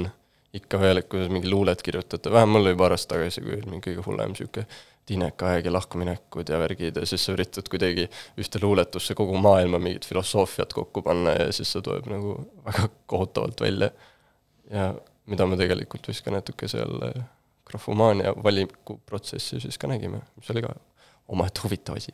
ikka 0.58 0.80
veel, 0.82 1.02
et 1.02 1.10
kuidas 1.12 1.32
mingi 1.32 1.50
luulet 1.52 1.82
kirjutate, 1.84 2.32
vähem 2.32 2.54
mul 2.56 2.70
oli 2.70 2.78
paar 2.80 2.96
aastat 2.96 3.18
tagasi, 3.18 3.44
kui 3.44 3.58
oli 3.58 3.72
mingi 3.72 3.90
kõige 3.90 4.06
hullem 4.06 4.34
niisugune 4.34 4.68
tiinekaaeg 5.08 5.70
ja 5.70 5.72
lahkuminekud 5.72 6.50
ja 6.52 6.60
värgid 6.60 6.98
ja 7.00 7.06
siis 7.08 7.24
sa 7.24 7.32
üritad 7.36 7.70
kuidagi 7.72 8.10
ühte 8.40 8.60
luuletusse 8.62 9.16
kogu 9.16 9.38
maailma 9.40 9.80
mingit 9.80 10.08
filosoofiat 10.08 10.76
kokku 10.76 11.04
panna 11.06 11.36
ja 11.38 11.48
siis 11.56 11.72
see 11.72 11.84
tuleb 11.86 12.10
nagu 12.12 12.36
väga 12.66 12.90
kohutavalt 13.08 13.64
välja. 13.64 13.92
ja 14.72 14.94
mida 15.26 15.48
me 15.48 15.58
tegelikult 15.60 16.08
vist 16.12 16.26
ka 16.26 16.32
natuke 16.36 16.68
seal 16.68 17.00
grafomaania 17.68 18.34
valikuprotsessi 18.44 19.62
siis 19.64 19.78
ka 19.80 19.88
nägime, 19.88 20.22
mis 20.36 20.52
oli 20.52 20.64
ka 20.66 20.76
omaette 21.28 21.64
huvitav 21.64 22.00
asi. 22.02 22.12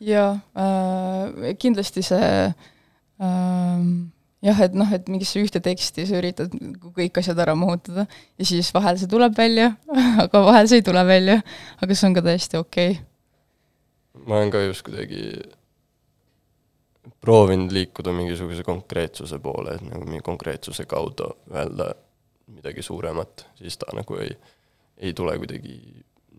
jaa 0.00 0.32
äh,, 0.58 1.54
kindlasti 1.58 2.02
see 2.02 2.32
äh, 2.50 3.86
jah, 4.44 4.62
et 4.64 4.74
noh, 4.76 4.88
et 4.94 5.08
mingisse 5.12 5.40
ühte 5.42 5.62
teksti 5.64 6.06
sa 6.08 6.18
üritad 6.20 6.54
kõik 6.96 7.20
asjad 7.20 7.38
ära 7.44 7.54
mahutada 7.58 8.06
ja 8.08 8.48
siis 8.48 8.72
vahel 8.74 8.98
see 9.00 9.10
tuleb 9.10 9.36
välja, 9.36 9.74
aga 10.24 10.44
vahel 10.46 10.70
see 10.70 10.80
ei 10.80 10.86
tule 10.86 11.04
välja, 11.06 11.40
aga 11.80 11.96
see 11.96 12.10
on 12.10 12.18
ka 12.18 12.24
täiesti 12.26 12.60
okei 12.60 12.92
okay.. 12.96 14.22
ma 14.26 14.40
olen 14.40 14.52
ka 14.54 14.62
just 14.64 14.86
kuidagi 14.86 15.24
proovinud 17.20 17.72
liikuda 17.72 18.12
mingisuguse 18.16 18.64
konkreetsuse 18.64 19.38
poole, 19.42 19.76
et 19.76 19.84
nagu 19.84 20.06
mingi 20.08 20.24
konkreetsuse 20.24 20.86
kaudu 20.88 21.28
öelda 21.52 21.92
midagi 22.50 22.82
suuremat, 22.82 23.46
siis 23.60 23.76
ta 23.78 23.92
nagu 23.96 24.16
ei, 24.20 24.32
ei 24.96 25.12
tule 25.14 25.36
kuidagi 25.38 25.76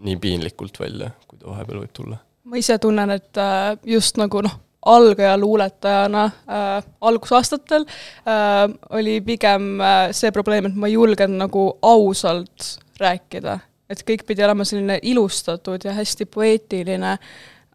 nii 0.01 0.17
piinlikult 0.21 0.79
välja, 0.81 1.11
kui 1.27 1.39
ta 1.39 1.49
vahepeal 1.51 1.83
võib 1.83 1.93
tulla. 1.93 2.17
ma 2.43 2.57
ise 2.57 2.77
tunnen, 2.81 3.13
et 3.13 3.37
äh, 3.37 3.77
just 3.85 4.17
nagu 4.17 4.41
noh, 4.41 4.57
algaja 4.85 5.37
luuletajana 5.37 6.23
äh, 6.25 6.83
algusaastatel 7.01 7.85
äh, 7.85 8.77
oli 8.89 9.21
pigem 9.21 9.81
äh, 9.81 10.11
see 10.11 10.31
probleem, 10.31 10.65
et 10.65 10.75
ma 10.75 10.89
ei 10.89 10.93
julgenud 10.93 11.37
nagu 11.37 11.65
ausalt 11.81 12.77
rääkida, 13.01 13.59
et 13.89 14.01
kõik 14.07 14.25
pidi 14.27 14.45
olema 14.45 14.65
selline 14.65 14.99
ilustatud 15.01 15.85
ja 15.85 15.93
hästi 15.97 16.25
poeetiline, 16.25 17.17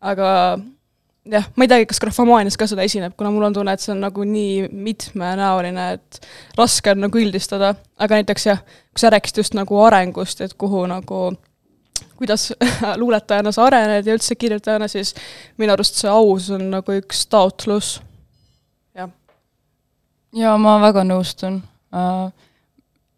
aga 0.00 0.30
jah, 1.30 1.48
ma 1.56 1.66
ei 1.66 1.70
teagi, 1.70 1.88
kas 1.90 2.02
grafomaanias 2.02 2.58
ka 2.58 2.68
seda 2.70 2.86
esineb, 2.86 3.14
kuna 3.18 3.30
mul 3.34 3.48
on 3.48 3.56
tunne, 3.56 3.74
et 3.74 3.82
see 3.82 3.94
on 3.94 4.02
nagu 4.02 4.26
nii 4.26 4.66
mitmenäoline, 4.70 5.88
et 5.98 6.20
raske 6.58 6.94
on 6.94 7.04
nagu 7.06 7.22
üldistada, 7.22 7.74
aga 8.02 8.20
näiteks 8.20 8.48
jah, 8.50 8.62
kui 8.90 9.02
sa 9.02 9.10
rääkisid 9.14 9.42
just 9.42 9.58
nagu 9.58 9.78
arengust, 9.86 10.42
et 10.42 10.54
kuhu 10.58 10.86
nagu 10.90 11.28
kuidas 12.16 12.50
luuletajana 13.00 13.52
sa 13.52 13.66
arened 13.66 14.06
ja 14.06 14.16
üldse 14.16 14.36
kirjutajana, 14.38 14.88
siis 14.88 15.14
minu 15.60 15.74
arust 15.74 16.00
see 16.00 16.10
ausus 16.10 16.50
on 16.56 16.68
nagu 16.74 16.98
üks 17.00 17.26
taotlus. 17.32 18.00
ja 20.36 20.56
ma 20.58 20.76
väga 20.82 21.04
nõustun. 21.06 21.62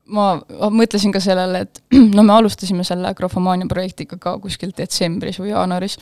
ma 0.08 0.26
mõtlesin 0.70 1.12
ka 1.12 1.20
sellele, 1.20 1.66
et 1.66 1.82
no 2.16 2.22
me 2.22 2.32
alustasime 2.38 2.84
selle 2.84 3.14
grafomaania 3.14 3.68
projektiga 3.68 4.18
ka 4.18 4.38
kuskil 4.42 4.72
detsembris 4.76 5.40
või 5.40 5.52
jaanuaris 5.52 5.98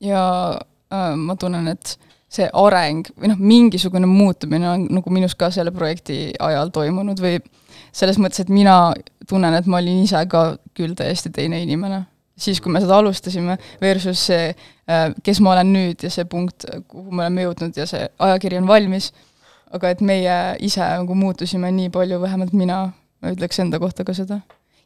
ja 0.00 0.24
äh, 0.92 1.14
ma 1.16 1.36
tunnen, 1.36 1.68
et 1.68 1.96
see 2.34 2.46
areng 2.50 3.06
või 3.14 3.30
noh, 3.30 3.38
mingisugune 3.38 4.08
muutumine 4.10 4.68
on 4.70 4.86
nagu 4.98 5.12
minus 5.14 5.36
ka 5.38 5.50
selle 5.54 5.70
projekti 5.74 6.32
ajal 6.42 6.72
toimunud 6.74 7.20
või 7.22 7.38
selles 7.94 8.18
mõttes, 8.20 8.42
et 8.42 8.50
mina 8.52 8.78
tunnen, 9.28 9.54
et 9.54 9.68
ma 9.70 9.80
olin 9.82 10.02
ise 10.04 10.24
ka 10.30 10.54
küll 10.76 10.96
täiesti 10.98 11.32
teine 11.34 11.62
inimene. 11.62 12.04
siis, 12.34 12.58
kui 12.58 12.72
me 12.74 12.80
seda 12.82 12.96
alustasime, 12.98 13.54
versus 13.78 14.24
see, 14.26 14.48
kes 15.22 15.40
ma 15.44 15.52
olen 15.52 15.68
nüüd 15.70 16.02
ja 16.02 16.08
see 16.10 16.24
punkt, 16.26 16.66
kuhu 16.90 17.14
me 17.14 17.22
oleme 17.28 17.44
jõudnud 17.44 17.78
ja 17.78 17.86
see 17.86 18.08
ajakiri 18.26 18.58
on 18.58 18.66
valmis, 18.66 19.12
aga 19.74 19.92
et 19.94 20.02
meie 20.02 20.34
ise 20.66 20.82
nagu 20.82 21.14
muutusime 21.18 21.70
nii 21.76 21.92
palju, 21.94 22.18
vähemalt 22.22 22.56
mina, 22.58 22.80
ma 23.22 23.32
ütleks 23.34 23.62
enda 23.62 23.78
kohta 23.82 24.02
ka 24.06 24.16
seda. 24.18 24.40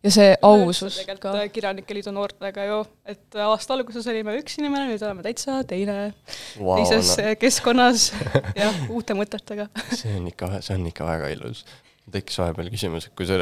ja 0.04 0.12
see 0.12 0.36
ausus 0.44 1.00
ka. 1.18 1.32
Kirjanike 1.50 1.96
Liidu 1.96 2.12
noortega 2.14 2.68
ju, 2.68 2.82
et 3.08 3.40
aasta 3.48 3.74
alguses 3.74 4.06
olime 4.12 4.36
üks 4.38 4.60
inimene, 4.60 4.84
nüüd 4.92 5.02
oleme 5.02 5.24
täitsa 5.24 5.62
teine 5.66 6.12
wow, 6.60 6.76
teises 6.76 7.16
no, 7.16 7.32
keskkonnas 7.40 8.10
ja 8.60 8.68
uute 8.92 9.16
mõtetega. 9.16 9.70
see 9.88 10.20
on 10.20 10.28
ikka, 10.28 10.58
see 10.60 10.76
on 10.76 10.86
ikka 10.92 11.08
väga 11.08 11.32
ilus. 11.32 11.64
Tekkis 12.12 12.40
vahepeal 12.40 12.70
küsimus, 12.72 13.08
et 13.08 13.14
kui 13.18 13.28
sa, 13.28 13.40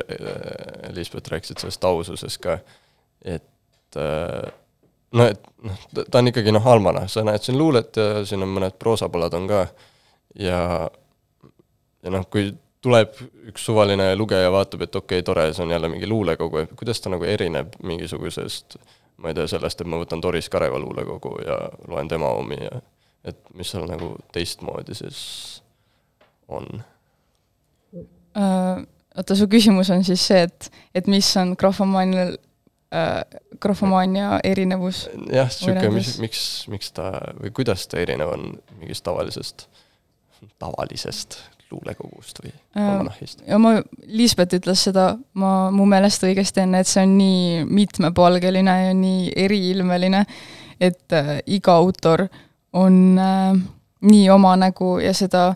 Liisbet, 0.95 1.29
rääkisid 1.33 1.63
sellest 1.63 1.85
aususest 1.85 2.41
ka, 2.43 2.59
et 3.25 3.99
äh, 4.01 4.53
no 5.17 5.27
et 5.31 5.49
noh, 5.67 5.89
ta 5.99 6.21
on 6.21 6.33
ikkagi 6.33 6.55
noh, 6.55 6.69
almanah, 6.75 7.09
sa 7.11 7.25
näed 7.27 7.45
siin 7.45 7.59
luulet 7.59 7.97
ja 7.97 8.23
siin 8.27 8.45
on 8.47 8.55
mõned 8.57 8.79
proosapalad 8.81 9.35
on 9.39 9.51
ka. 9.51 9.65
Ja 10.41 10.61
ja 12.05 12.13
noh, 12.13 12.27
kui 12.31 12.51
tuleb 12.85 13.17
üks 13.51 13.65
suvaline 13.67 14.13
lugeja, 14.19 14.51
vaatab, 14.53 14.85
et 14.87 14.95
okei 14.95 15.21
okay,, 15.21 15.27
tore, 15.27 15.49
see 15.55 15.65
on 15.65 15.73
jälle 15.75 15.89
mingi 15.91 16.07
luulekogu, 16.07 16.67
kuidas 16.79 17.01
ta 17.03 17.11
nagu 17.11 17.25
erineb 17.27 17.75
mingisugusest 17.83 18.79
ma 19.17 19.29
ei 19.29 19.35
tea, 19.35 19.47
sellest, 19.49 19.81
et 19.81 19.89
ma 19.89 20.01
võtan 20.01 20.23
Doris 20.23 20.49
Kareva 20.53 20.79
luulekogu 20.81 21.39
ja 21.47 21.57
loen 21.89 22.09
tema 22.09 22.29
omi 22.37 22.59
ja 22.61 22.83
et 23.27 23.39
mis 23.59 23.71
seal 23.73 23.89
nagu 23.89 24.13
teistmoodi 24.35 24.95
siis 24.95 25.21
on? 26.49 26.69
Äh, 26.79 26.96
oota, 28.37 29.37
su 29.39 29.49
küsimus 29.49 29.91
on 29.95 30.05
siis 30.05 30.27
see, 30.29 30.43
et, 30.49 30.71
et 30.95 31.09
mis 31.11 31.29
on 31.41 31.55
grafomaanial 31.59 32.37
äh,, 32.95 33.41
grafomaania 33.63 34.41
erinevus? 34.45 35.07
jah, 35.33 35.49
niisugune, 35.49 35.91
mis 35.97 36.15
miks, 36.23 36.45
miks 36.73 36.93
ta 36.97 37.11
või 37.41 37.53
kuidas 37.57 37.89
ta 37.91 38.01
erinev 38.03 38.35
on 38.37 38.49
mingist 38.81 39.07
tavalisest, 39.07 39.69
tavalisest 40.61 41.41
luulekogust 41.71 42.45
või 42.45 42.53
Äh, 42.77 42.91
almanahhist? 42.91 43.43
ja 43.47 43.59
ma, 43.59 43.77
Liisbet 44.07 44.53
ütles 44.59 44.83
seda, 44.89 45.17
ma 45.35 45.71
mu 45.75 45.87
meelest 45.89 46.25
õigesti 46.27 46.63
enne, 46.63 46.83
et 46.83 46.91
see 46.91 47.05
on 47.07 47.15
nii 47.17 47.65
mitmepalgeline 47.65 48.75
ja 48.87 48.93
nii 48.97 49.31
eriilmeline, 49.47 50.25
et 50.81 51.17
äh, 51.17 51.39
iga 51.47 51.79
autor 51.81 52.27
on 52.77 52.99
äh, 53.19 53.57
nii 54.07 54.29
oma 54.31 54.57
nägu 54.61 54.99
ja 55.01 55.15
seda 55.17 55.55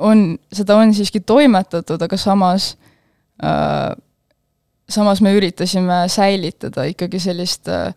on, 0.00 0.38
seda 0.52 0.76
on 0.80 0.94
siiski 0.96 1.20
toimetatud, 1.20 2.00
aga 2.02 2.16
samas 2.16 2.72
äh, 3.44 3.92
samas 4.90 5.20
me 5.20 5.32
üritasime 5.36 6.04
säilitada 6.10 6.84
ikkagi 6.90 7.20
sellist 7.22 7.68
äh, 7.70 7.92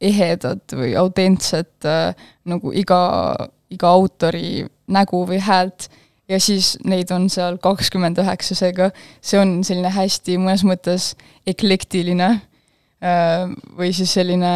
ehedat 0.00 0.74
või 0.76 0.92
autentset 0.98 1.86
äh, 1.88 2.12
nagu 2.48 2.72
iga, 2.76 3.00
iga 3.72 3.94
autori 3.94 4.66
nägu 4.88 5.24
või 5.28 5.40
häält. 5.42 5.88
Ja 6.28 6.36
siis 6.40 6.74
neid 6.84 7.08
on 7.14 7.30
seal 7.32 7.56
kakskümmend 7.62 8.18
üheksa, 8.20 8.52
seega 8.58 8.90
see 9.24 9.38
on 9.40 9.62
selline 9.64 9.88
hästi 9.94 10.36
mõnes 10.36 10.64
mõttes 10.68 11.14
eklektiline 11.48 12.28
äh, 12.34 13.48
või 13.78 13.94
siis 13.96 14.12
selline 14.18 14.52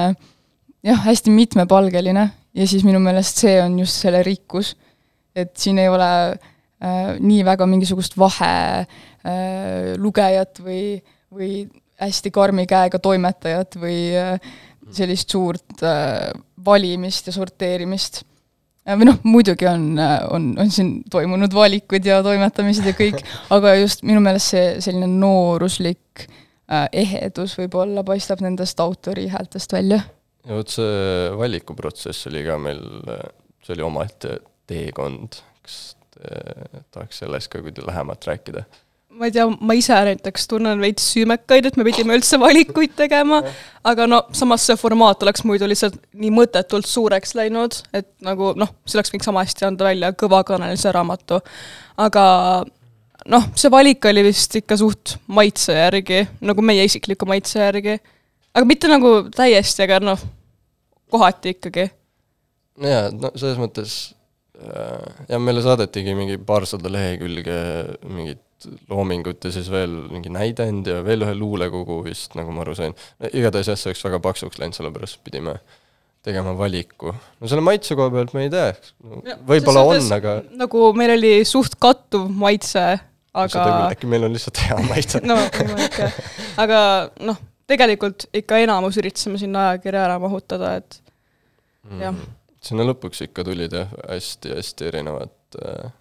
jah, 0.84 1.02
hästi 1.06 1.32
mitmepalgeline. 1.32 2.28
Ja 2.52 2.68
siis 2.68 2.84
minu 2.84 3.00
meelest 3.00 3.40
see 3.40 3.56
on 3.62 3.78
just 3.80 4.02
selle 4.02 4.20
rikkus, 4.26 4.74
et 5.32 5.54
siin 5.56 5.78
ei 5.80 5.88
ole 5.88 6.10
äh, 6.34 6.51
nii 7.22 7.44
väga 7.46 7.66
mingisugust 7.70 8.16
vahe 8.18 8.54
äh, 8.82 9.92
lugejat 10.02 10.58
või, 10.64 10.96
või 11.30 11.52
hästi 12.02 12.32
karmi 12.34 12.66
käega 12.66 12.98
toimetajat 12.98 13.78
või 13.78 13.98
äh, 14.18 14.52
sellist 14.90 15.30
suurt 15.30 15.84
äh, 15.86 16.32
valimist 16.64 17.30
ja 17.30 17.36
sorteerimist 17.36 18.24
Äh, 18.82 18.96
või 18.98 19.06
noh, 19.06 19.18
muidugi 19.22 19.66
on, 19.70 19.94
on, 20.34 20.48
on 20.58 20.70
siin 20.74 20.94
toimunud 21.10 21.54
valikud 21.54 22.06
ja 22.06 22.18
toimetamised 22.24 22.88
ja 22.90 22.94
kõik, 22.98 23.20
aga 23.54 23.76
just 23.78 24.02
minu 24.06 24.22
meelest 24.24 24.54
see 24.54 24.64
selline 24.82 25.06
nooruslik 25.10 26.24
äh, 26.26 26.88
ehedus 27.04 27.54
võib-olla 27.60 28.02
paistab 28.06 28.42
nendest 28.42 28.82
autori 28.82 29.28
häältest 29.30 29.74
välja. 29.76 30.02
ja 30.42 30.58
vot 30.58 30.74
see 30.74 31.30
valikuprotsess 31.38 32.26
oli 32.32 32.42
ka 32.46 32.58
meil, 32.58 32.82
see 33.62 33.76
oli 33.76 33.86
omaette 33.86 34.40
teekond, 34.66 35.38
kas 35.62 35.78
tahaks 36.91 37.23
sellest 37.23 37.52
ka 37.52 37.62
kuidagi 37.62 37.87
lähemalt 37.87 38.26
rääkida? 38.26 38.64
ma 39.12 39.29
ei 39.29 39.33
tea, 39.35 39.45
ma 39.61 39.75
ise 39.76 39.97
näiteks 40.07 40.47
tunnen 40.49 40.81
veits 40.81 41.05
süümekaid, 41.12 41.67
et 41.69 41.76
me 41.76 41.85
pidime 41.85 42.17
üldse 42.17 42.38
valikuid 42.41 42.95
tegema, 42.97 43.43
aga 43.85 44.07
no 44.09 44.23
samas 44.37 44.64
see 44.69 44.76
formaat 44.81 45.23
oleks 45.26 45.45
muidu 45.49 45.69
lihtsalt 45.69 45.99
nii 46.17 46.33
mõttetult 46.33 46.88
suureks 46.88 47.35
läinud, 47.37 47.76
et 47.93 48.09
nagu 48.25 48.52
noh, 48.59 48.73
see 48.87 48.99
oleks 48.99 49.12
võinud 49.12 49.26
sama 49.29 49.45
hästi 49.45 49.69
anda 49.69 49.88
välja 49.91 50.12
kõvakanalise 50.17 50.95
raamatu. 50.97 51.43
aga 52.00 52.25
noh, 53.35 53.49
see 53.59 53.73
valik 53.73 54.09
oli 54.09 54.25
vist 54.31 54.57
ikka 54.62 54.81
suht 54.81 55.17
maitse 55.29 55.76
järgi, 55.76 56.25
nagu 56.41 56.64
meie 56.64 56.87
isikliku 56.88 57.29
maitse 57.29 57.61
järgi. 57.61 57.99
aga 58.55 58.64
mitte 58.69 58.88
nagu 58.88 59.14
täiesti, 59.35 59.85
aga 59.85 60.00
noh, 60.00 60.25
kohati 61.12 61.57
ikkagi. 61.59 61.91
jaa, 62.81 63.11
no 63.12 63.35
selles 63.37 63.61
mõttes 63.61 64.00
ja 65.28 65.38
meile 65.42 65.62
saadetigi 65.64 66.14
mingi 66.19 66.38
paarsada 66.47 66.90
lehekülge 66.92 67.59
mingit 68.09 68.42
loomingut 68.90 69.45
ja 69.45 69.52
siis 69.54 69.69
veel 69.71 69.95
mingi 70.12 70.31
näidend 70.33 70.87
ja 70.87 71.00
veel 71.04 71.25
ühe 71.26 71.35
luulekogu 71.35 72.00
vist, 72.07 72.37
nagu 72.38 72.54
ma 72.54 72.62
aru 72.64 72.76
sain. 72.78 72.95
igatahes 73.33 73.73
jah, 73.73 73.78
see 73.78 73.90
oleks 73.90 74.04
väga 74.07 74.21
paksuks 74.23 74.61
läinud, 74.61 74.76
sellepärast 74.78 75.23
pidime 75.26 75.57
tegema 76.23 76.54
valiku. 76.59 77.12
no 77.12 77.50
selle 77.50 77.64
maitse 77.66 77.97
koha 77.99 78.12
pealt 78.14 78.35
ma 78.37 78.45
ei 78.45 78.50
tea, 78.52 78.69
võib-olla 79.49 79.87
on, 79.90 80.11
aga 80.19 80.37
nagu 80.59 80.90
meil 80.99 81.16
oli 81.16 81.33
suht 81.49 81.75
kattuv 81.83 82.28
maitse, 82.31 82.85
aga 83.35 83.64
äkki 83.88 84.11
meil 84.11 84.28
on 84.28 84.37
lihtsalt 84.37 84.62
hea 84.62 84.78
maitse. 84.87 85.23
no 85.31 85.38
võimalik 85.57 85.99
jah, 86.04 86.21
aga 86.62 86.85
noh, 87.26 87.40
tegelikult 87.71 88.28
ikka 88.42 88.62
enamus 88.62 89.00
üritasime 89.02 89.40
sinna 89.40 89.73
ajakirja 89.73 90.07
ära 90.07 90.21
mahutada, 90.23 90.76
et 90.83 91.00
jah. 91.99 92.14
Mhm. 92.14 92.38
Sinna 92.62 92.87
lõpuks 92.87 93.25
ikka 93.26 93.45
tulid 93.47 93.75
jah, 93.75 93.90
hästi-hästi 94.09 94.88
erinevad 94.90 95.59
äh,, 95.62 95.92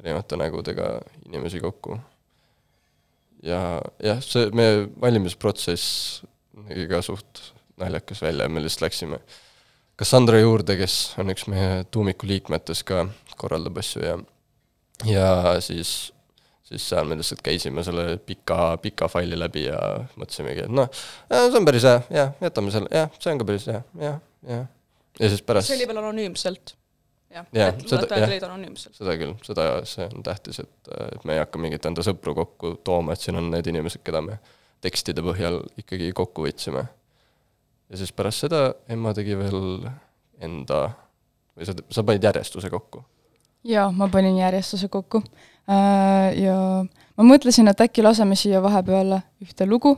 erinevate 0.00 0.38
nägudega 0.40 0.88
inimesi 1.26 1.62
kokku. 1.62 1.98
ja 3.42 3.80
jah, 4.02 4.22
see 4.24 4.50
meie 4.56 4.86
valimisprotsess 5.00 6.24
nägi 6.64 6.88
ka 6.90 7.02
suht 7.04 7.42
naljakas 7.80 8.22
välja, 8.22 8.48
me 8.48 8.62
lihtsalt 8.62 8.88
läksime 8.88 9.20
Cassandra 9.98 10.40
juurde, 10.40 10.74
kes 10.74 11.14
on 11.22 11.30
üks 11.30 11.46
meie 11.50 11.84
tuumiku 11.94 12.26
liikmetest 12.26 12.82
ka, 12.88 13.04
korraldab 13.38 13.78
asju 13.78 14.02
ja 14.02 14.16
ja 15.06 15.60
siis 15.62 16.14
siis 16.64 16.88
seal 16.88 17.06
me 17.06 17.18
lihtsalt 17.18 17.42
käisime 17.44 17.84
selle 17.84 18.16
pika, 18.18 18.76
pika 18.82 19.08
faili 19.12 19.38
läbi 19.38 19.66
ja 19.66 19.78
mõtlesimegi, 20.16 20.64
et 20.66 20.72
noh, 20.72 20.88
see 21.28 21.58
on 21.60 21.66
päris 21.68 21.84
hea, 21.86 22.00
jah, 22.14 22.32
jätame 22.42 22.72
selle, 22.74 22.90
jah, 22.94 23.10
see 23.20 23.34
on 23.34 23.42
ka 23.42 23.48
päris 23.50 23.66
hea, 23.70 23.82
jah, 24.00 24.16
jah. 24.48 24.64
Ja 25.20 25.30
siis 25.30 25.44
pärast 25.46 25.70
see 25.70 25.78
oli 25.78 25.88
veel 25.90 26.00
anonüümselt. 26.02 26.74
jah 27.34 27.46
Jah, 27.52 27.72
et 27.74 27.90
jah. 27.90 28.26
olid 28.28 28.46
anonüümselt. 28.46 28.96
seda 28.98 29.16
küll, 29.18 29.34
seda, 29.46 29.68
see 29.88 30.06
on 30.06 30.22
tähtis, 30.26 30.60
et, 30.62 30.92
et 31.14 31.24
me 31.24 31.36
ei 31.36 31.42
hakka 31.42 31.60
mingeid 31.62 31.86
enda 31.90 32.04
sõpru 32.06 32.34
kokku 32.38 32.76
tooma, 32.86 33.14
et 33.14 33.24
siin 33.24 33.38
on 33.40 33.50
need 33.50 33.66
inimesed, 33.70 34.04
keda 34.06 34.22
me 34.24 34.38
tekstide 34.84 35.24
põhjal 35.24 35.62
ikkagi 35.80 36.12
kokku 36.16 36.46
võtsime. 36.46 36.84
ja 37.90 38.00
siis 38.00 38.12
pärast 38.12 38.46
seda 38.46 38.66
Emma 38.88 39.14
tegi 39.16 39.36
veel 39.38 39.88
enda, 40.44 40.86
või 41.56 41.68
sa, 41.68 41.74
sa 41.90 42.06
panid 42.06 42.24
järjestuse 42.24 42.70
kokku. 42.70 43.04
jaa, 43.64 43.90
ma 43.92 44.08
panin 44.12 44.38
järjestuse 44.38 44.88
kokku 44.92 45.22
äh, 45.24 46.34
ja 46.38 46.56
ma 46.84 47.26
mõtlesin, 47.26 47.70
et 47.70 47.86
äkki 47.86 48.02
laseme 48.04 48.36
siia 48.38 48.62
vahepeale 48.62 49.22
ühte 49.42 49.66
lugu 49.66 49.96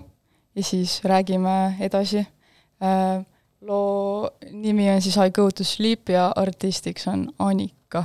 ja 0.57 0.65
siis 0.65 1.01
räägime 1.05 1.77
edasi 1.81 2.25
äh,. 2.83 3.25
Loo 3.61 4.31
nimi 4.51 4.91
on 4.91 5.03
siis 5.03 5.17
I 5.17 5.31
go 5.31 5.51
to 5.51 5.65
sleep 5.65 6.09
ja 6.09 6.33
artistiks 6.37 7.09
on 7.09 7.33
Annika 7.39 8.05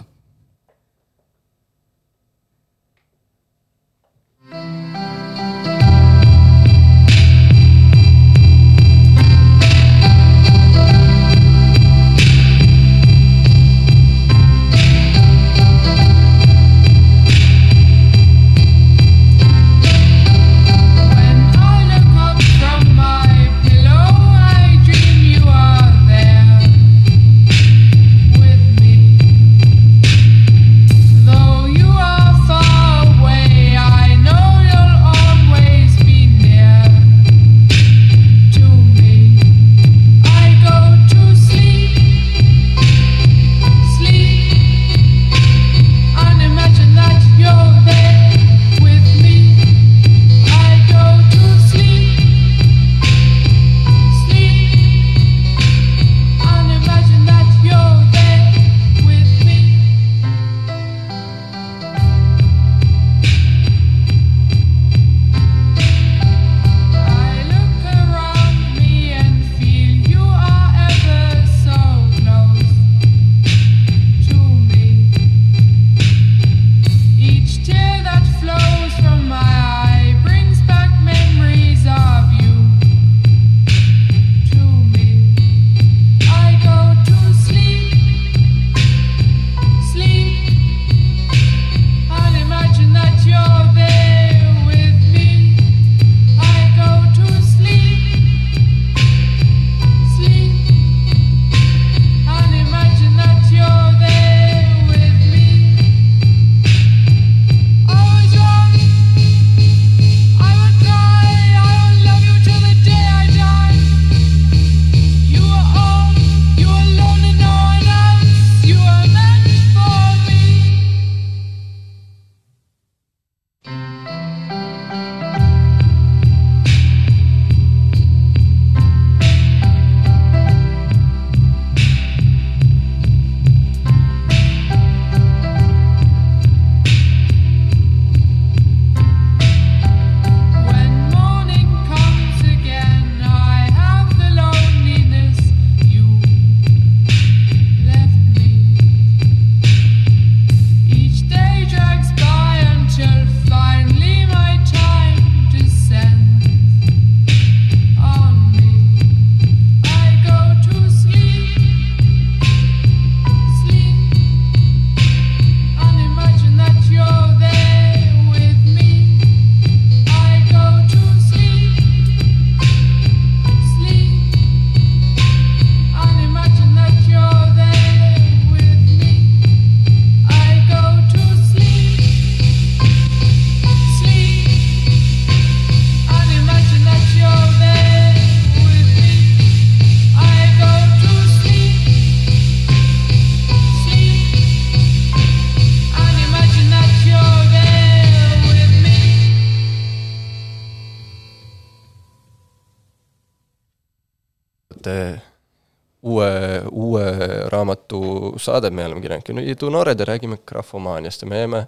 raamatu 208.42 208.62
saade 208.62 208.72
me 208.72 208.86
oleme 208.86 209.02
kirjanikud 209.02 209.36
Liidu 209.36 209.70
noored 209.70 210.00
ja 210.00 210.06
räägime 210.06 210.38
grafomaaniast 210.46 211.22
ja 211.22 211.28
me 211.28 211.38
jäime 211.38 211.68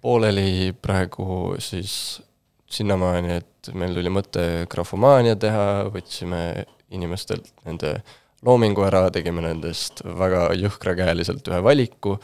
pooleli 0.00 0.72
praegu 0.72 1.56
siis 1.58 2.22
sinnamaani, 2.70 3.36
et 3.36 3.70
meil 3.74 3.94
tuli 3.94 4.08
mõte 4.08 4.66
grafomaania 4.70 5.36
teha, 5.36 5.90
võtsime 5.92 6.64
inimestelt 6.90 7.52
nende 7.66 8.02
loomingu 8.42 8.82
ära, 8.82 9.10
tegime 9.10 9.42
nendest 9.42 10.02
väga 10.04 10.52
jõhkrakäeliselt 10.54 11.46
ühe 11.48 11.62
valiku 11.62 12.18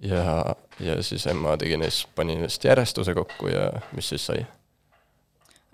ja, 0.00 0.54
ja 0.80 1.02
siis 1.02 1.26
Emma 1.26 1.56
tegi 1.56 1.76
neist, 1.76 2.08
pani 2.14 2.38
neist 2.38 2.64
järjestuse 2.64 3.14
kokku 3.14 3.48
ja 3.48 3.72
mis 3.92 4.08
siis 4.08 4.26
sai? 4.26 4.46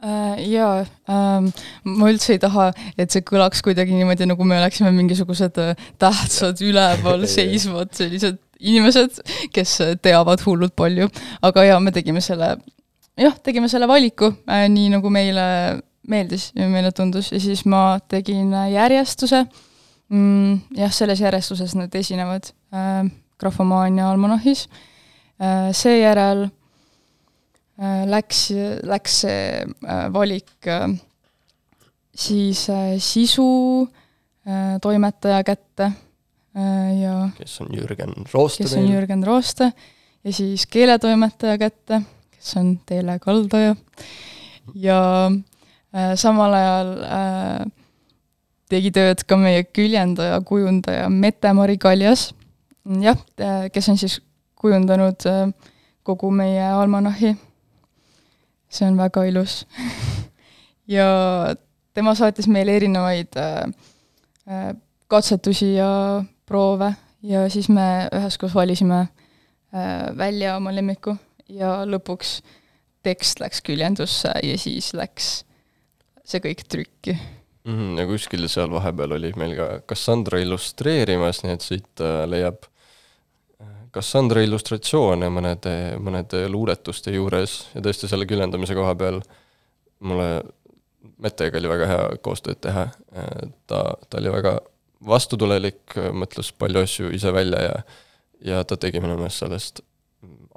Äh, 0.03 0.51
Jaa 0.51 0.85
ähm,, 1.09 1.47
ma 1.87 2.09
üldse 2.11 2.35
ei 2.35 2.41
taha, 2.43 2.67
et 3.01 3.15
see 3.15 3.23
kõlaks 3.25 3.63
kuidagi 3.65 3.95
niimoodi, 3.95 4.27
nagu 4.29 4.45
me 4.45 4.59
oleksime 4.59 4.91
mingisugused 4.93 5.61
äh, 5.63 5.85
tähtsad 6.03 6.61
üleval 6.67 7.25
seisvad 7.37 7.95
sellised 7.97 8.41
inimesed, 8.59 9.23
kes 9.55 9.77
teavad 10.05 10.43
hullult 10.45 10.75
palju, 10.77 11.09
aga 11.47 11.65
jaa, 11.69 11.79
me 11.81 11.93
tegime 11.95 12.21
selle, 12.25 12.51
jah, 13.17 13.39
tegime 13.47 13.71
selle 13.73 13.89
valiku 13.89 14.29
äh, 14.45 14.67
nii, 14.73 14.91
nagu 14.97 15.13
meile 15.15 15.47
meeldis 16.11 16.51
ja 16.59 16.67
meile 16.69 16.91
tundus. 16.93 17.31
Ja 17.33 17.41
siis 17.41 17.65
ma 17.65 18.01
tegin 18.11 18.53
järjestuse. 18.75 19.45
Mm,, 20.13 20.59
jah, 20.77 20.93
selles 20.93 21.23
järjestuses 21.23 21.73
need 21.79 21.95
esinevad 21.97 22.51
äh, 22.75 23.07
Grafomaania 23.41 24.11
almanahis. 24.11 24.67
Äh,, 25.41 25.73
seejärel 25.73 26.45
äh, 26.51 26.53
läks, 28.07 28.47
läks 28.87 29.21
see 29.25 29.65
äh, 29.65 30.07
valik 30.15 30.69
äh, 30.71 30.95
siis 32.15 32.69
äh, 32.71 32.95
sisu 33.03 33.89
äh, 34.47 34.79
toimetaja 34.81 35.43
kätte 35.43 35.91
äh, 36.55 37.01
ja 37.01 37.17
kes 37.39 37.61
on 37.61 37.75
Jürgen 37.75 38.15
Rooste 38.33 38.63
kes 38.63 38.77
on 38.79 38.87
Jürgen 38.87 39.27
Rooste 39.27 39.73
ja 40.25 40.33
siis 40.33 40.67
keeletoimetaja 40.67 41.59
kätte, 41.59 42.03
kes 42.31 42.57
on 42.57 42.79
Teele 42.87 43.19
Kaldaja. 43.19 43.77
Ja 44.75 45.31
äh, 45.95 46.15
samal 46.17 46.55
ajal 46.57 46.93
äh, 47.05 47.67
tegi 48.73 48.93
tööd 48.95 49.27
ka 49.29 49.37
meie 49.37 49.67
küljendaja, 49.69 50.41
kujundaja 50.47 51.11
Mette-Mari 51.13 51.77
Kaljas, 51.79 52.31
jah, 53.05 53.21
kes 53.73 53.89
on 53.93 54.01
siis 54.01 54.21
kujundanud 54.61 55.29
äh, 55.29 55.51
kogu 56.05 56.31
meie 56.33 56.65
almanahi. 56.73 57.35
See 58.75 58.89
on 58.89 58.99
väga 58.99 59.25
ilus 59.31 59.63
ja 60.97 61.07
tema 61.95 62.15
saatis 62.19 62.49
meile 62.51 62.77
erinevaid 62.77 63.39
äh, 63.41 63.63
äh, 64.51 64.71
katsetusi 65.09 65.75
ja 65.77 66.25
proove 66.47 66.95
ja 67.25 67.47
siis 67.51 67.71
me 67.73 68.09
üheskoos 68.13 68.55
valisime 68.55 69.01
äh, 69.05 70.11
välja 70.17 70.57
oma 70.59 70.75
lemmiku 70.75 71.17
ja 71.49 71.81
lõpuks 71.89 72.39
tekst 73.05 73.41
läks 73.41 73.63
küljendusse 73.65 74.33
ja 74.43 74.59
siis 74.61 74.93
läks 74.97 75.33
see 76.25 76.41
kõik 76.41 76.65
trükki. 76.69 77.17
Mhm, 77.69 77.99
ja 78.01 78.07
kuskil 78.09 78.49
seal 78.49 78.73
vahepeal 78.73 79.17
oli 79.17 79.33
meil 79.41 79.55
ka 79.57 79.69
Cassandra 79.89 80.41
illustreerimas, 80.41 81.43
nii 81.45 81.57
et 81.57 81.65
siit 81.65 82.05
äh, 82.05 82.25
leiab 82.29 82.67
Cassandra 83.95 84.43
illustratsioone 84.43 85.29
mõnede, 85.31 85.75
mõnede 86.03 86.45
luuletuste 86.51 87.15
juures 87.15 87.61
ja 87.75 87.83
tõesti 87.85 88.11
selle 88.11 88.27
küljendamise 88.27 88.75
koha 88.75 88.95
peal 88.99 89.23
mulle 90.05 90.29
Mettega 91.21 91.61
oli 91.61 91.69
väga 91.69 91.87
hea 91.87 92.05
koostööd 92.25 92.59
teha, 92.65 92.87
ta, 93.69 93.81
ta 94.09 94.19
oli 94.19 94.31
väga 94.33 94.55
vastutulelik, 95.05 95.93
mõtles 96.17 96.49
palju 96.57 96.81
asju 96.81 97.11
ise 97.15 97.33
välja 97.33 97.61
ja 97.61 97.77
ja 98.45 98.65
ta 98.65 98.77
tegi 98.77 99.01
minu 99.01 99.17
meelest 99.19 99.41
sellest 99.41 99.81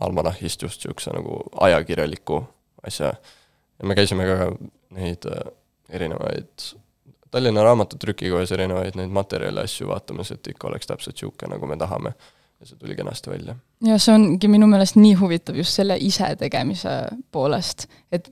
almanahhist 0.04 0.64
just 0.66 0.84
niisuguse 0.84 1.14
nagu 1.16 1.40
ajakirjaliku 1.68 2.42
asja. 2.88 3.14
ja 3.80 3.88
me 3.88 3.96
käisime 3.96 4.26
ka 4.28 4.52
neid 4.98 5.26
äh, 5.26 5.52
erinevaid 5.90 6.68
Tallinna 7.32 7.64
Raamatutrükikojas 7.64 8.52
erinevaid 8.56 8.96
neid 8.96 9.12
materjale, 9.12 9.66
asju 9.68 9.90
vaatamas, 9.90 10.32
et 10.32 10.48
ikka 10.48 10.70
oleks 10.70 10.88
täpselt 10.88 11.16
niisugune, 11.16 11.52
nagu 11.54 11.68
me 11.68 11.76
tahame. 11.78 12.14
Ja 12.60 12.66
see 12.66 12.80
tuli 12.80 12.96
kenasti 12.98 13.30
välja. 13.30 13.56
ja 13.86 14.00
see 14.02 14.16
ongi 14.16 14.50
minu 14.52 14.68
meelest 14.70 14.98
nii 14.98 15.14
huvitav 15.20 15.58
just 15.60 15.78
selle 15.78 15.98
ise 16.02 16.34
tegemise 16.40 16.96
poolest, 17.32 17.88
et 18.12 18.32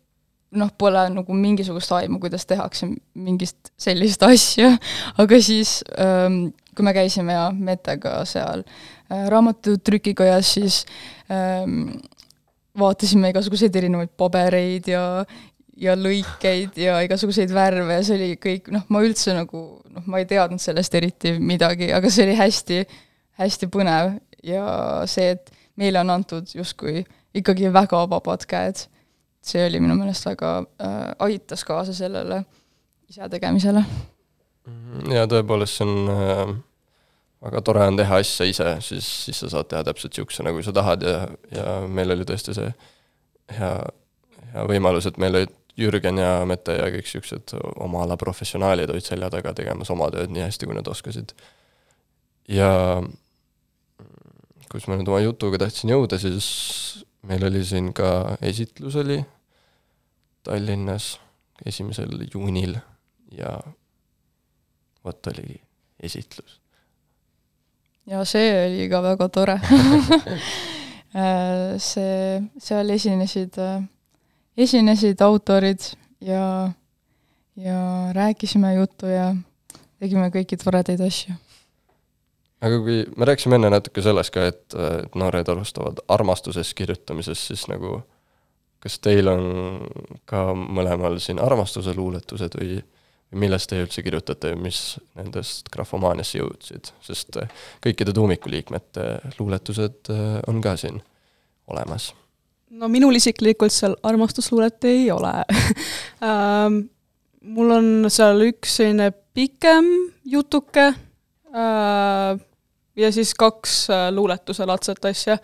noh, 0.56 0.72
pole 0.78 1.02
nagu 1.12 1.36
mingisugust 1.36 1.92
aimu, 1.98 2.20
kuidas 2.24 2.46
tehakse 2.50 2.88
mingist 3.14 3.74
sellist 3.82 4.24
asja, 4.32 4.76
aga 5.22 5.40
siis 5.44 5.80
ähm, 6.00 6.48
kui 6.76 6.86
me 6.86 6.94
käisime 6.96 7.36
ja 7.36 7.50
Metega 7.56 8.18
seal 8.28 8.66
äh, 8.66 9.28
raamatutrükikojas, 9.32 10.54
siis 10.58 10.84
ähm, 11.32 11.96
vaatasime 12.80 13.32
igasuguseid 13.32 13.76
erinevaid 13.76 14.12
pabereid 14.20 14.90
ja, 14.92 15.04
ja 15.80 15.96
lõikeid 16.00 16.78
ja 16.80 17.00
igasuguseid 17.06 17.54
värve 17.56 18.00
ja 18.00 18.06
see 18.06 18.20
oli 18.20 18.40
kõik, 18.42 18.70
noh, 18.76 18.86
ma 18.92 19.04
üldse 19.06 19.36
nagu, 19.38 19.66
noh, 19.96 20.08
ma 20.12 20.22
ei 20.22 20.30
teadnud 20.30 20.62
sellest 20.62 21.00
eriti 21.00 21.36
midagi, 21.40 21.92
aga 21.96 22.12
see 22.12 22.28
oli 22.28 22.38
hästi, 22.40 22.82
hästi 23.39 23.69
põnev 23.71 24.17
ja 24.43 24.65
see, 25.10 25.36
et 25.36 25.52
meile 25.76 26.00
on 26.02 26.10
antud 26.10 26.52
justkui 26.56 27.04
ikkagi 27.36 27.71
väga 27.74 28.06
vabad 28.10 28.45
käed 28.48 28.86
see 29.45 29.65
oli 29.67 29.82
minu 29.84 29.95
meelest 30.00 30.26
väga 30.26 30.52
äh,, 30.82 31.10
aitas 31.28 31.63
kaasa 31.63 31.93
sellele 31.93 32.43
isetegemisele. 33.10 33.84
ja 35.13 35.26
tõepoolest, 35.30 35.78
see 35.80 35.86
on 35.86 36.13
äh, 36.13 36.56
väga 37.45 37.62
tore 37.65 37.86
on 37.86 38.00
teha 38.00 38.21
asja 38.24 38.48
ise, 38.50 38.71
siis, 38.86 39.10
siis 39.28 39.43
sa 39.43 39.52
saad 39.54 39.69
teha 39.69 39.84
täpselt 39.86 40.15
niisuguse, 40.15 40.45
nagu 40.48 40.63
sa 40.65 40.74
tahad 40.74 41.06
ja, 41.06 41.19
ja 41.54 41.76
meil 41.86 42.15
oli 42.15 42.26
tõesti 42.26 42.56
see 42.58 42.71
hea, 43.60 43.76
hea 44.54 44.65
võimalus, 44.71 45.10
et 45.10 45.21
meil 45.21 45.41
olid 45.41 45.54
Jürgen 45.78 46.21
ja 46.21 46.39
Mette 46.48 46.78
ja 46.78 46.88
kõik 46.88 47.06
niisugused 47.06 47.54
oma 47.84 48.06
ala 48.06 48.17
professionaalid 48.17 48.89
olid 48.89 49.06
selja 49.06 49.30
taga 49.30 49.54
tegemas 49.54 49.91
oma 49.93 50.08
tööd 50.13 50.34
nii 50.34 50.48
hästi, 50.48 50.65
kui 50.65 50.78
nad 50.78 50.89
oskasid. 50.89 51.36
ja 52.50 52.71
kus 54.71 54.88
ma 54.88 54.97
nüüd 54.97 55.10
oma 55.12 55.21
jutuga 55.23 55.60
tahtsin 55.65 55.93
jõuda, 55.93 56.19
siis 56.21 56.47
meil 57.25 57.45
oli 57.47 57.63
siin 57.65 57.91
ka 57.95 58.38
esitlus 58.41 58.97
oli 59.01 59.21
Tallinnas 60.45 61.15
esimesel 61.65 62.28
juunil 62.34 62.75
ja 63.34 63.58
vot 65.06 65.28
oli 65.34 65.60
esitlus. 66.04 66.60
ja 68.06 68.21
see 68.25 68.49
oli 68.65 68.89
ka 68.89 69.01
väga 69.04 69.30
tore 69.30 69.60
see, 71.80 72.41
seal 72.60 72.89
esinesid, 72.91 73.56
esinesid 74.58 75.21
autorid 75.23 75.80
ja, 76.21 76.71
ja 77.56 77.80
rääkisime 78.15 78.73
juttu 78.75 79.08
ja 79.08 79.32
tegime 79.99 80.30
kõiki 80.34 80.60
toredaid 80.60 81.01
asju. 81.06 81.36
Aga 82.62 82.82
kui, 82.84 83.04
me 83.18 83.28
rääkisime 83.28 83.60
enne 83.60 83.72
natuke 83.74 84.04
sellest 84.06 84.34
ka, 84.36 84.48
et, 84.52 84.65
et 84.76 85.15
noored 85.20 85.50
alustavad 85.52 86.02
armastusest 86.15 86.76
kirjutamisest, 86.78 87.52
siis 87.52 87.65
nagu 87.72 88.00
kas 88.86 89.00
teil 89.02 89.28
on 89.32 89.46
ka 90.30 90.52
mõlemal 90.54 91.18
siin 91.24 91.41
armastuse 91.41 91.96
luuletused 91.98 92.58
või 92.60 92.78
millest 93.36 93.72
te 93.72 93.80
üldse 93.82 94.04
kirjutate, 94.06 94.54
mis 94.60 95.00
nendest 95.18 95.72
grafomaaniasse 95.74 96.38
jõudsid, 96.39 96.91
sest 97.04 97.39
äh, 97.41 97.50
kõikide 97.84 98.13
tuumiku 98.15 98.52
liikmete 98.54 99.08
luuletused 99.39 100.12
äh, 100.13 100.38
on 100.48 100.62
ka 100.63 100.76
siin 100.80 101.02
olemas. 101.68 102.13
no 102.70 102.88
minul 102.91 103.18
isiklikult 103.18 103.74
seal 103.74 103.98
armastusluulet 104.04 104.86
ei 104.86 105.10
ole 105.12 105.34
ähm, 106.30 106.86
mul 107.41 107.74
on 107.80 107.89
seal 108.13 108.46
üks 108.48 108.78
selline 108.80 109.12
pikem 109.36 109.89
jutuke 110.26 110.91
ja 111.56 113.12
siis 113.15 113.32
kaks 113.39 113.88
luuletuse 114.12 114.65
laadset 114.68 115.06
asja. 115.08 115.38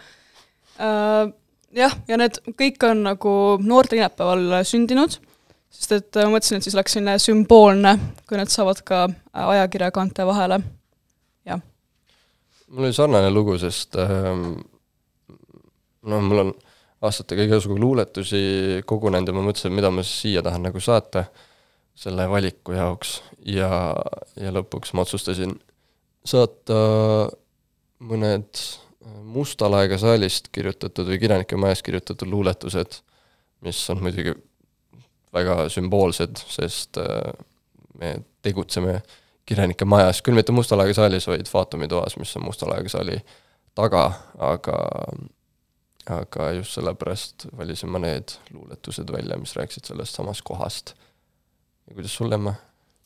Jah, 1.72 1.94
ja 2.08 2.18
need 2.20 2.42
kõik 2.60 2.84
on 2.84 3.06
nagu 3.06 3.34
noorte 3.64 3.96
linnapäeval 3.96 4.66
sündinud, 4.68 5.16
sest 5.72 5.94
et 5.96 6.20
ma 6.20 6.34
mõtlesin, 6.34 6.60
et 6.60 6.68
siis 6.68 6.76
oleks 6.76 6.98
selline 6.98 7.16
sümboolne, 7.22 7.94
kui 8.28 8.40
need 8.40 8.52
saavad 8.52 8.82
ka 8.84 9.06
ajakirjakaante 9.32 10.26
vahele, 10.28 10.60
jah. 11.48 11.62
mul 12.68 12.90
oli 12.90 12.98
sarnane 12.98 13.32
lugu, 13.32 13.56
sest 13.62 13.96
ähm, 14.04 14.50
noh, 16.12 16.28
mul 16.28 16.44
on 16.44 16.52
aastatega 17.02 17.48
igasugu 17.48 17.80
luuletusi 17.80 18.84
kogunenud 18.86 19.32
ja 19.32 19.36
ma 19.36 19.46
mõtlesin, 19.46 19.74
mida 19.74 19.90
ma 19.94 20.04
siia 20.06 20.44
tahan 20.46 20.68
nagu 20.68 20.82
saata 20.84 21.26
selle 21.98 22.28
valiku 22.30 22.76
jaoks. 22.76 23.20
Ja, 23.46 23.70
ja 24.38 24.52
lõpuks 24.54 24.94
ma 24.94 25.06
otsustasin 25.06 25.56
saata 26.28 26.80
mõned 28.02 28.64
Mustal 29.32 29.74
aega 29.80 29.98
saalist 29.98 30.52
kirjutatud 30.54 31.08
või 31.10 31.18
Kirjanike 31.22 31.58
Majas 31.58 31.82
kirjutatud 31.86 32.30
luuletused, 32.30 33.00
mis 33.66 33.80
on 33.90 34.02
muidugi 34.04 34.36
väga 35.34 35.66
sümboolsed, 35.74 36.42
sest 36.52 37.00
äh, 37.02 37.32
me 37.98 38.16
tegutseme 38.46 39.00
Kirjanike 39.46 39.86
Majas, 39.90 40.22
küll 40.22 40.38
mitte 40.38 40.54
Mustal 40.54 40.84
aega 40.84 40.94
saalis, 41.00 41.28
vaid 41.28 41.50
Faatumi 41.50 41.90
toas, 41.90 42.18
mis 42.22 42.36
on 42.38 42.46
Mustal 42.46 42.74
aega 42.76 42.92
saali 42.94 43.18
taga, 43.78 44.06
aga 44.38 44.78
aga 46.12 46.52
just 46.58 46.76
sellepärast 46.78 47.48
valisin 47.58 47.92
ma 47.94 48.02
need 48.02 48.34
luuletused 48.54 49.12
välja, 49.14 49.38
mis 49.38 49.54
rääkisid 49.56 49.86
sellest 49.86 50.18
samast 50.18 50.42
kohast. 50.46 50.94
ja 51.88 51.94
kuidas 51.94 52.16
sul, 52.16 52.32
Emma? 52.32 52.54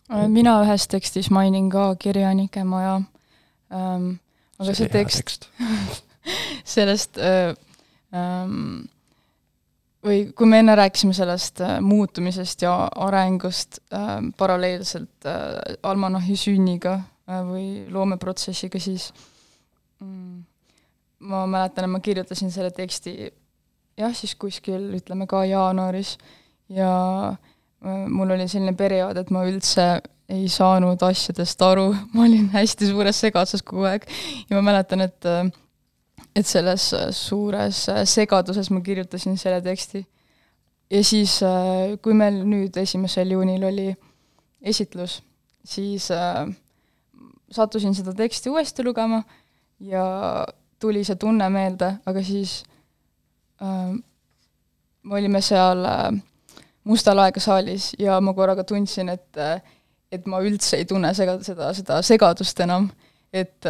Mina 0.09 0.59
ühes 0.63 0.87
tekstis 0.87 1.31
mainin 1.33 1.69
ka 1.73 1.95
Kirjanike 1.99 2.63
Maja 2.63 2.99
ähm, 3.73 4.17
aga 4.59 4.73
see, 4.73 4.83
see 4.83 4.91
tekst, 4.93 5.17
tekst. 5.21 5.47
sellest 6.75 7.17
äh, 7.21 7.53
ähm, 8.13 8.85
või 10.05 10.27
kui 10.37 10.49
me 10.49 10.61
enne 10.61 10.75
rääkisime 10.77 11.15
sellest 11.17 11.61
äh, 11.65 11.79
muutumisest 11.81 12.65
ja 12.65 12.75
arengust 13.07 13.81
äh, 13.93 14.19
paralleelselt 14.37 15.29
äh, 15.29 15.77
Almanahi 15.83 16.37
sünniga 16.37 16.99
äh, 17.25 17.41
või 17.47 17.67
loomeprotsessiga, 17.89 18.81
siis 18.81 19.09
mm, 19.99 20.45
ma 21.25 21.45
mäletan, 21.49 21.89
et 21.89 21.95
ma 21.97 22.03
kirjutasin 22.05 22.53
selle 22.53 22.69
teksti 22.75 23.17
jah, 23.97 24.13
siis 24.13 24.35
kuskil 24.37 24.91
ütleme 24.99 25.25
ka 25.29 25.41
jaanuaris 25.49 26.15
ja 26.69 26.93
äh, 27.33 27.51
mul 27.83 28.31
oli 28.35 28.47
selline 28.49 28.75
periood, 28.77 29.17
et 29.17 29.31
ma 29.33 29.43
üldse 29.47 29.85
ei 30.31 30.47
saanud 30.49 31.01
asjadest 31.05 31.61
aru, 31.61 31.91
ma 32.15 32.25
olin 32.25 32.49
hästi 32.53 32.89
suures 32.89 33.19
segaduses 33.21 33.63
kogu 33.65 33.85
aeg 33.89 34.07
ja 34.49 34.57
ma 34.57 34.65
mäletan, 34.71 35.05
et 35.05 35.31
et 36.35 36.47
selles 36.47 36.89
suures 37.15 37.85
segaduses 38.11 38.71
ma 38.71 38.81
kirjutasin 38.83 39.37
selle 39.37 39.61
teksti. 39.63 40.05
ja 40.91 41.03
siis, 41.03 41.39
kui 42.01 42.13
meil 42.13 42.41
nüüd 42.45 42.77
esimesel 42.77 43.31
juunil 43.31 43.63
oli 43.63 43.93
esitlus, 44.65 45.23
siis 45.65 46.11
äh, 46.11 46.47
sattusin 47.51 47.95
seda 47.95 48.13
teksti 48.13 48.49
uuesti 48.49 48.83
lugema 48.83 49.23
ja 49.79 50.05
tuli 50.79 51.03
see 51.03 51.15
tunne 51.21 51.49
meelde, 51.49 51.91
aga 52.05 52.23
siis 52.23 52.63
äh, 53.61 53.93
me 55.03 55.19
olime 55.19 55.41
seal 55.41 55.85
äh, 55.85 56.09
Mustal 56.85 57.19
aega 57.23 57.41
saalis 57.41 57.93
ja 57.99 58.19
ma 58.21 58.33
korraga 58.37 58.63
tundsin, 58.63 59.09
et 59.09 59.39
et 60.11 60.27
ma 60.29 60.39
üldse 60.45 60.77
ei 60.77 60.85
tunne 60.85 61.09
sega-, 61.17 61.39
seda, 61.43 61.71
seda 61.73 61.97
segadust 62.05 62.59
enam, 62.63 62.85
et, 63.33 63.65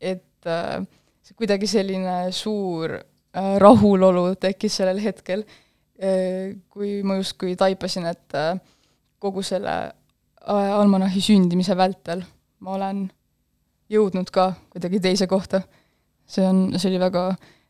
et 0.00 0.48
see 1.26 1.36
kuidagi 1.38 1.68
selline 1.70 2.16
suur 2.34 2.92
äh, 2.98 3.54
rahulolu 3.62 4.34
tekkis 4.42 4.80
sellel 4.80 5.00
hetkel, 5.02 5.44
äh, 6.02 6.54
kui 6.70 7.00
ma 7.06 7.16
justkui 7.18 7.56
taipasin, 7.58 8.06
et 8.10 8.36
äh, 8.38 8.58
kogu 9.22 9.42
selle 9.46 9.76
almanahi 10.46 11.18
sündimise 11.22 11.74
vältel 11.74 12.20
ma 12.62 12.76
olen 12.76 13.06
jõudnud 13.90 14.30
ka 14.30 14.52
kuidagi 14.70 15.00
teise 15.02 15.26
kohta. 15.26 15.62
see 16.26 16.46
on, 16.46 16.78
see 16.78 16.90
oli 16.90 17.00
väga 17.00 17.24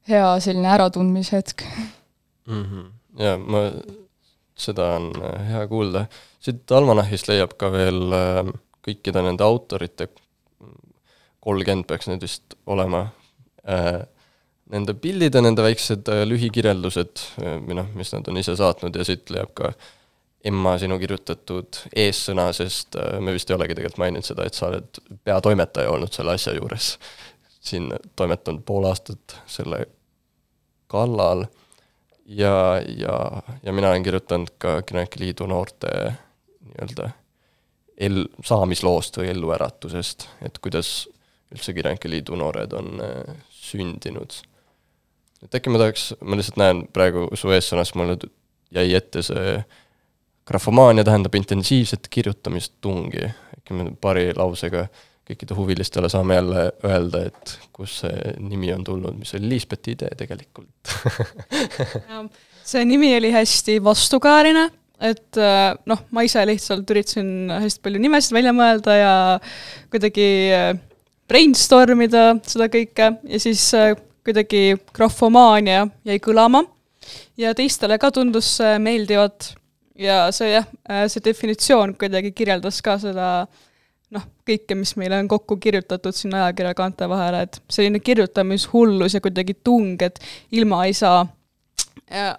hea 0.09 0.29
selline 0.41 0.69
äratundmishetk. 0.69 1.65
mm. 2.47 2.65
-hmm. 2.65 2.91
ja 3.19 3.39
ma, 3.39 3.71
seda 4.57 4.91
on 4.97 5.11
äh, 5.23 5.49
hea 5.51 5.67
kuulda. 5.69 6.07
siit 6.41 6.73
Almanachist 6.73 7.29
leiab 7.29 7.57
ka 7.61 7.71
veel 7.73 8.13
äh, 8.15 8.43
kõikide 8.87 9.23
nende 9.27 9.45
autorite, 9.45 10.09
kolmkümmend 11.47 11.87
peaks 11.87 12.09
neid 12.11 12.23
vist 12.23 12.57
olema 12.71 13.07
äh,, 13.69 14.01
nende 14.73 14.97
pildid 14.99 15.35
ja 15.35 15.43
nende 15.43 15.63
väiksed 15.63 16.09
lühikirjeldused 16.27 17.23
või 17.39 17.77
noh, 17.79 17.93
mis 17.95 18.11
nad 18.15 18.27
on 18.31 18.41
ise 18.41 18.57
saatnud 18.59 18.97
ja 18.99 19.05
siit 19.07 19.31
leiab 19.31 19.53
ka 19.55 19.71
Emma 20.47 20.77
sinu 20.79 20.99
kirjutatud 20.99 21.79
eessõna, 21.91 22.49
sest 22.55 22.95
me 23.23 23.33
vist 23.35 23.51
ei 23.51 23.57
olegi 23.57 23.75
tegelikult 23.75 23.99
maininud 23.99 24.27
seda, 24.27 24.45
et 24.47 24.55
sa 24.55 24.69
oled 24.69 24.99
peatoimetaja 25.27 25.91
olnud 25.91 26.15
selle 26.15 26.35
asja 26.39 26.55
juures. 26.55 26.93
siin 27.67 27.89
toimetanud 28.19 28.63
pool 28.67 28.87
aastat 28.87 29.39
selle 29.51 29.81
kallal 30.91 31.47
ja, 32.27 32.83
ja, 32.99 33.43
ja 33.63 33.73
mina 33.73 33.91
olen 33.91 34.03
kirjutanud 34.03 34.51
ka 34.59 34.81
Kirjanike 34.83 35.21
Liidu 35.21 35.47
noorte 35.47 35.91
nii-öelda 36.67 37.11
el-, 37.97 38.27
saamisloost 38.45 39.21
või 39.21 39.31
elluäratusest, 39.33 40.29
et 40.47 40.59
kuidas 40.59 41.09
üldse 41.55 41.75
Kirjanike 41.75 42.11
Liidu 42.11 42.39
noored 42.39 42.75
on 42.77 43.01
äh, 43.03 43.37
sündinud. 43.51 44.43
et 45.45 45.55
äkki 45.55 45.71
ma 45.71 45.79
tahaks, 45.83 46.13
ma 46.21 46.39
lihtsalt 46.39 46.61
näen 46.61 46.87
praegu 46.93 47.29
su 47.35 47.51
eessõnas, 47.55 47.95
mulle 47.95 48.19
jäi 48.75 48.95
ette 48.99 49.23
see 49.23 49.59
grafomaania 50.47 51.05
tähendab 51.05 51.35
intensiivset 51.35 52.09
kirjutamistungi, 52.11 53.31
äkki 53.59 53.75
me 53.75 53.91
paari 54.01 54.33
lausega 54.37 54.87
kõikide 55.27 55.57
huvilistele 55.59 56.09
saame 56.11 56.39
jälle 56.39 56.65
öelda, 56.87 57.25
et 57.31 57.57
kust 57.75 58.05
see 58.05 58.35
nimi 58.43 58.71
on 58.75 58.85
tulnud, 58.87 59.17
mis 59.19 59.35
oli 59.37 59.51
Liisbeti 59.55 59.97
idee 59.97 60.15
tegelikult. 60.19 60.93
See 62.67 62.83
nimi 62.83 63.13
oli 63.15 63.29
hästi 63.31 63.77
vastukajaline, 63.85 64.65
et 65.07 65.39
äh, 65.39 65.77
noh, 65.87 66.01
ma 66.11 66.25
ise 66.27 66.43
lihtsalt 66.49 66.89
üritasin 66.91 67.53
hästi 67.53 67.83
palju 67.85 68.01
nimesid 68.03 68.35
välja 68.35 68.51
mõelda 68.57 68.97
ja 68.97 69.13
kuidagi 69.93 70.27
äh, 70.51 70.73
brainstorm 71.31 72.03
ida 72.07 72.25
seda 72.47 72.67
kõike 72.73 73.13
ja 73.23 73.41
siis 73.43 73.63
äh, 73.79 73.93
kuidagi 74.27 74.81
grafomaania 74.97 75.85
jäi 76.09 76.19
kõlama 76.23 76.65
ja 77.39 77.55
teistele 77.55 78.01
ka 78.03 78.11
tundus 78.11 78.57
see 78.59 78.81
meeldivat. 78.83 79.53
Ja 79.97 80.27
see 80.35 80.51
jah, 80.51 80.67
see 81.09 81.23
definitsioon 81.25 81.95
kuidagi 81.97 82.35
kirjeldas 82.37 82.83
ka 82.85 82.99
seda 83.01 83.29
noh, 83.47 83.66
kõike, 84.47 84.77
mis 84.79 84.95
meile 85.01 85.19
on 85.23 85.29
kokku 85.31 85.59
kirjutatud 85.63 86.15
sinna 86.15 86.45
ajakirja 86.45 86.75
kaante 86.79 87.09
vahele, 87.11 87.47
et 87.47 87.61
selline 87.71 88.01
kirjutamishullus 88.01 89.17
ja 89.17 89.23
kuidagi 89.25 89.59
tung, 89.65 90.03
et 90.03 90.21
ilma 90.53 90.85
ei 90.87 90.95
saa. 90.95 91.27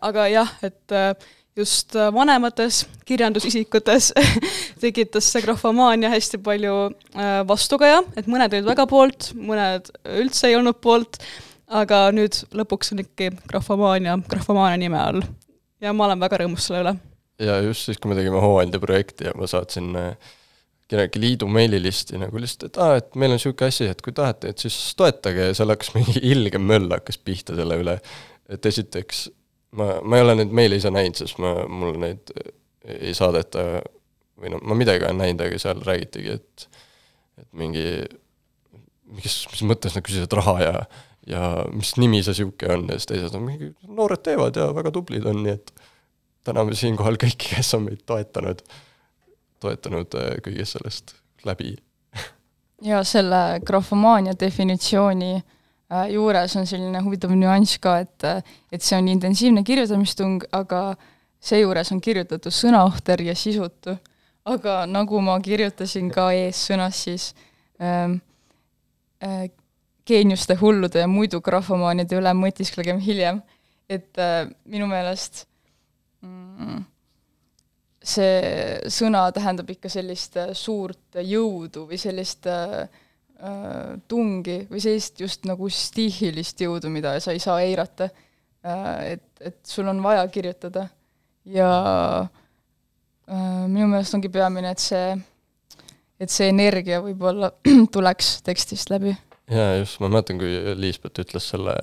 aga 0.01 0.27
jah, 0.31 0.51
et 0.63 0.95
äh, 0.95 1.11
just 1.57 1.95
äh, 1.95 2.13
vanemates 2.13 2.85
kirjandusisikutes 3.05 4.13
tekitas 4.81 5.31
see 5.31 5.41
grafomaania 5.41 6.11
hästi 6.13 6.39
palju 6.43 6.75
äh, 6.87 7.41
vastukaja, 7.49 8.03
et 8.15 8.29
mõned 8.29 8.53
olid 8.53 8.69
väga 8.69 8.85
poolt, 8.89 9.31
mõned 9.35 9.89
üldse 10.21 10.51
ei 10.51 10.57
olnud 10.59 10.77
poolt, 10.83 11.19
aga 11.67 12.07
nüüd 12.15 12.37
lõpuks 12.55 12.93
on 12.93 13.03
ikkagi 13.03 13.33
grafomaania, 13.49 14.17
grafomaania 14.29 14.81
nime 14.85 15.01
all. 15.01 15.21
ja 15.81 15.93
ma 15.93 16.07
olen 16.07 16.21
väga 16.21 16.43
rõõmus 16.43 16.69
selle 16.69 16.83
üle. 16.85 16.95
ja 17.43 17.59
just 17.65 17.89
siis, 17.89 17.97
kui 17.97 18.13
me 18.13 18.19
tegime 18.19 18.41
Hooandja 18.43 18.79
projekti 18.83 19.29
ja 19.29 19.33
ma 19.37 19.49
saatsin 19.49 19.95
äh, 19.97 20.35
Kirjanike 20.87 21.19
Liidu 21.19 21.47
meililisti 21.51 22.19
nagu 22.21 22.39
lihtsalt, 22.39 22.69
et 22.69 22.77
aa, 22.83 22.99
et 23.01 23.15
meil 23.19 23.33
on 23.33 23.39
niisugune 23.39 23.67
asi, 23.67 23.89
et 23.91 24.01
kui 24.03 24.13
tahate, 24.15 24.53
et 24.53 24.63
siis 24.63 24.75
toetage 24.99 25.49
ja 25.49 25.57
seal 25.57 25.73
hakkas 25.73 25.91
mingi 25.97 26.21
ilge 26.23 26.61
möll 26.63 26.87
hakkas 26.93 27.19
pihta 27.19 27.57
selle 27.57 27.79
üle. 27.81 27.97
et 28.47 28.65
esiteks 28.65 29.25
ma, 29.75 29.97
ma 30.03 30.19
ei 30.19 30.23
ole 30.23 30.37
neid 30.39 30.53
meile 30.55 30.79
ise 30.79 30.91
näinud, 30.93 31.19
sest 31.19 31.41
ma, 31.43 31.53
mul 31.67 31.99
neid 32.01 32.31
ei 32.87 33.11
saadeta 33.17 33.65
või 34.37 34.53
noh, 34.53 34.61
ma 34.63 34.77
midagi 34.77 35.03
olen 35.03 35.19
näinud, 35.23 35.43
aga 35.43 35.59
seal 35.61 35.83
räägitigi, 35.85 36.37
et 36.37 36.69
et 37.37 37.49
mingi, 37.53 37.83
mis, 39.13 39.35
mis 39.51 39.61
mõttes 39.69 39.93
nad 39.93 40.05
küsisid 40.05 40.33
raha 40.39 40.55
ja 40.63 40.73
ja 41.27 41.41
mis 41.75 41.91
nimi 41.99 42.21
see 42.23 42.31
niisugune 42.33 42.73
on 42.73 42.87
ja 42.87 42.95
siis 42.97 43.09
teised 43.11 43.35
on 43.35 43.43
mingi, 43.43 43.73
noored 43.83 44.23
teevad 44.23 44.55
ja 44.57 44.69
väga 44.75 44.93
tublid 44.95 45.25
on, 45.27 45.41
nii 45.43 45.55
et 45.57 45.73
täname 46.47 46.75
siinkohal 46.79 47.19
kõiki, 47.19 47.51
kes 47.51 47.73
on 47.75 47.83
meid 47.89 48.05
toetanud, 48.07 48.63
toetanud 49.59 50.17
äh, 50.19 50.31
kõigest 50.45 50.77
sellest 50.77 51.15
läbi. 51.45 51.75
ja 52.89 53.03
selle 53.03 53.59
grafomaania 53.65 54.33
definitsiooni 54.39 55.35
äh, 55.37 56.09
juures 56.13 56.55
on 56.59 56.67
selline 56.69 57.01
huvitav 57.05 57.33
nüanss 57.35 57.79
ka, 57.81 57.99
et 58.05 58.27
et 58.71 58.81
see 58.81 58.97
on 58.97 59.07
intensiivne 59.07 59.63
kirjutamistung, 59.63 60.43
aga 60.51 60.95
seejuures 61.39 61.91
on 61.93 62.01
kirjutatud 62.01 62.53
sõnaohter 62.53 63.21
ja 63.25 63.35
sisutu. 63.35 63.97
aga 64.47 64.85
nagu 64.87 65.19
ma 65.21 65.33
kirjutasin 65.43 66.07
ka 66.11 66.29
eessõnas, 66.31 67.03
siis 67.03 67.35
ähm, 67.83 68.21
äh, 69.23 69.49
geeniuste, 70.07 70.55
hullude 70.55 71.01
ja 71.03 71.07
muidu 71.07 71.41
grafomaanide 71.43 72.15
üle 72.15 72.33
mõtisklegem 72.33 72.99
hiljem. 73.03 73.41
et 73.89 74.17
äh, 74.19 74.49
minu 74.65 74.87
meelest 74.87 75.45
mm, 76.21 76.81
see 78.07 78.91
sõna 78.93 79.25
tähendab 79.35 79.69
ikka 79.73 79.91
sellist 79.91 80.37
äh, 80.39 80.53
suurt 80.57 81.19
jõudu 81.23 81.85
või 81.89 81.99
sellist 82.01 82.47
äh, 82.51 82.87
äh, 83.41 83.97
tungi 84.07 84.61
või 84.69 84.81
sellist 84.83 85.21
just 85.23 85.47
nagu 85.49 85.69
stiihilist 85.69 86.63
jõudu, 86.63 86.91
mida 86.93 87.17
sa 87.23 87.35
ei 87.35 87.43
saa 87.43 87.59
eirata. 87.65 88.09
Äh,. 88.65 89.13
et, 89.13 89.27
et 89.41 89.59
sul 89.67 89.87
on 89.87 90.01
vaja 90.03 90.25
kirjutada. 90.31 90.87
Ja 91.47 91.69
äh, 92.23 93.63
minu 93.67 93.87
meelest 93.91 94.17
ongi 94.17 94.31
peamine, 94.31 94.73
et 94.73 94.83
see, 94.83 95.13
et 96.19 96.33
see 96.33 96.49
energia 96.51 96.99
võib-olla 97.03 97.53
tuleks 97.95 98.41
tekstist 98.47 98.91
läbi. 98.93 99.15
Jaa, 99.47 99.77
just, 99.79 100.01
ma 100.03 100.09
mäletan, 100.11 100.39
kui 100.41 100.75
Liisbet 100.75 101.21
ütles 101.23 101.45
selle, 101.53 101.75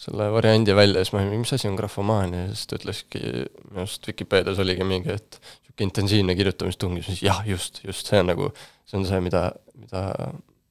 selle 0.00 0.30
variandi 0.32 0.74
välja, 0.76 1.02
siis 1.04 1.12
ma 1.12 1.20
olin, 1.20 1.42
mis 1.42 1.52
asi 1.52 1.68
on 1.68 1.76
grafomaania, 1.76 2.46
siis 2.54 2.68
ta 2.70 2.78
ütleski, 2.78 3.20
minu 3.68 3.82
arust 3.84 4.06
Vikipeedias 4.08 4.60
oligi 4.62 4.86
mingi, 4.86 5.12
et 5.12 5.40
niisugune 5.40 5.86
intensiivne 5.86 6.36
kirjutamistung 6.36 6.96
siis 7.04 7.22
jah, 7.24 7.42
just, 7.48 7.82
just 7.84 8.08
see 8.08 8.20
on 8.20 8.30
nagu, 8.32 8.48
see 8.88 8.98
on 9.00 9.06
see, 9.08 9.20
mida, 9.24 9.50
mida 9.80 10.02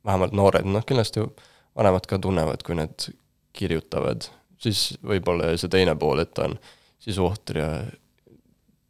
vähemalt 0.05 0.33
noored, 0.37 0.67
noh 0.69 0.85
kindlasti 0.85 1.23
vanemad 1.77 2.09
ka 2.09 2.19
tunnevad, 2.21 2.65
kui 2.65 2.77
nad 2.77 3.09
kirjutavad, 3.53 4.29
siis 4.61 4.97
võib-olla 5.05 5.53
see 5.57 5.71
teine 5.71 5.95
pool, 5.99 6.21
et 6.23 6.33
ta 6.33 6.49
on 6.49 6.57
sisuohter 7.03 7.61
ja 7.61 7.69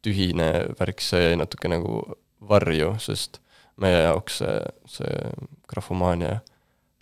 tühine 0.06 0.50
värk, 0.80 1.04
see 1.04 1.30
jäi 1.30 1.40
natuke 1.40 1.72
nagu 1.72 2.02
varju, 2.50 2.94
sest 3.04 3.42
meie 3.80 4.04
jaoks 4.06 4.40
see, 4.42 4.60
see 4.88 5.32
grafomaania 5.70 6.40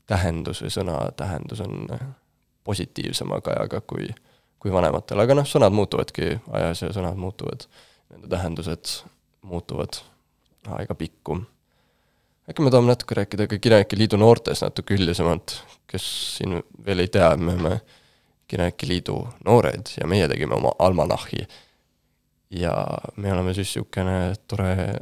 tähendus 0.10 0.62
või 0.64 0.74
sõna 0.74 1.02
tähendus 1.18 1.62
on 1.66 1.86
positiivsema 2.68 3.40
kajaga 3.46 3.82
kui, 3.88 4.10
kui 4.60 4.74
vanematel, 4.74 5.22
aga 5.24 5.38
noh, 5.40 5.48
sõnad 5.48 5.76
muutuvadki 5.76 6.34
ajas 6.60 6.84
ja 6.84 6.94
sõnad 6.96 7.20
muutuvad, 7.20 7.68
nende 8.12 8.32
tähendused 8.32 8.98
muutuvad 9.48 10.02
aega 10.76 10.96
pikku. 10.96 11.42
äkki 12.50 12.64
me 12.64 12.72
tahame 12.72 12.92
natuke 12.92 13.16
rääkida 13.16 13.48
ka 13.48 13.60
Kirjanike 13.60 13.98
Liidu 14.00 14.20
noortest 14.20 14.66
natuke 14.66 14.96
üldisemalt, 14.96 15.56
kes 15.88 16.08
siin 16.38 16.60
veel 16.86 17.04
ei 17.04 17.12
tea, 17.12 17.30
me 17.38 17.56
oleme 17.56 17.80
Kirjanike 18.48 18.88
Liidu 18.88 19.18
noored 19.46 19.94
ja 20.00 20.08
meie 20.08 20.28
tegime 20.28 20.56
oma 20.56 20.74
almanahhi. 20.80 21.48
ja 22.50 22.74
me 23.16 23.34
oleme 23.34 23.54
siis 23.54 23.76
niisugune 23.76 24.36
tore 24.48 25.00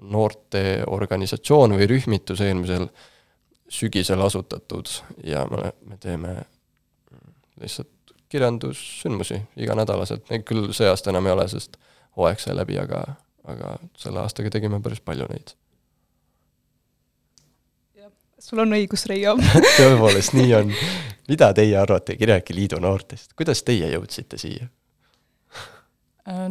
noorteorganisatsioon 0.00 1.74
või 1.76 1.88
rühmitus 1.88 2.40
eelmisel 2.40 2.88
sügisel 3.68 4.20
asutatud 4.22 4.88
ja 5.24 5.44
me, 5.50 5.72
me 5.84 5.96
teeme 6.00 6.36
lihtsalt 7.60 8.16
kirjandussündmusi 8.32 9.40
iganädalaselt, 9.56 10.26
neid 10.30 10.46
küll 10.48 10.72
see 10.76 10.88
aasta 10.90 11.12
enam 11.12 11.28
ei 11.28 11.36
ole, 11.36 11.46
sest 11.50 11.78
hooaeg 12.18 12.42
sai 12.42 12.56
läbi, 12.58 12.78
aga, 12.82 13.02
aga 13.46 13.76
selle 14.00 14.22
aastaga 14.24 14.50
tegime 14.56 14.80
päris 14.82 15.02
palju 15.04 15.28
neid. 15.30 15.54
sul 18.46 18.60
on 18.62 18.76
õigus, 18.76 19.06
Reio 19.10 19.32
tõepoolest, 19.78 20.34
nii 20.36 20.52
on. 20.54 20.72
mida 21.26 21.48
teie 21.56 21.74
arvate 21.80 22.14
Kirjanike 22.18 22.54
Liidu 22.54 22.78
noortest, 22.82 23.32
kuidas 23.38 23.64
teie 23.66 23.88
jõudsite 23.90 24.38
siia? 24.38 24.68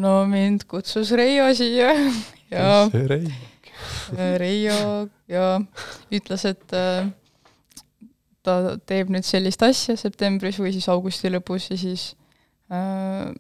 no 0.02 0.18
mind 0.28 0.66
kutsus 0.72 1.12
Reio 1.16 1.48
siia 1.56 1.94
ja 2.52 2.90
Rei. 2.92 3.30
Reio 4.40 4.76
ja 5.28 5.46
ütles, 6.14 6.46
et 6.48 6.76
äh, 6.76 7.08
ta 8.46 8.76
teeb 8.88 9.10
nüüd 9.14 9.26
sellist 9.26 9.64
asja 9.66 9.98
septembris 10.00 10.60
või 10.62 10.74
siis 10.76 10.88
augusti 10.92 11.32
lõpus 11.34 11.72
ja 11.72 11.80
siis 11.80 12.12
äh, 12.74 13.34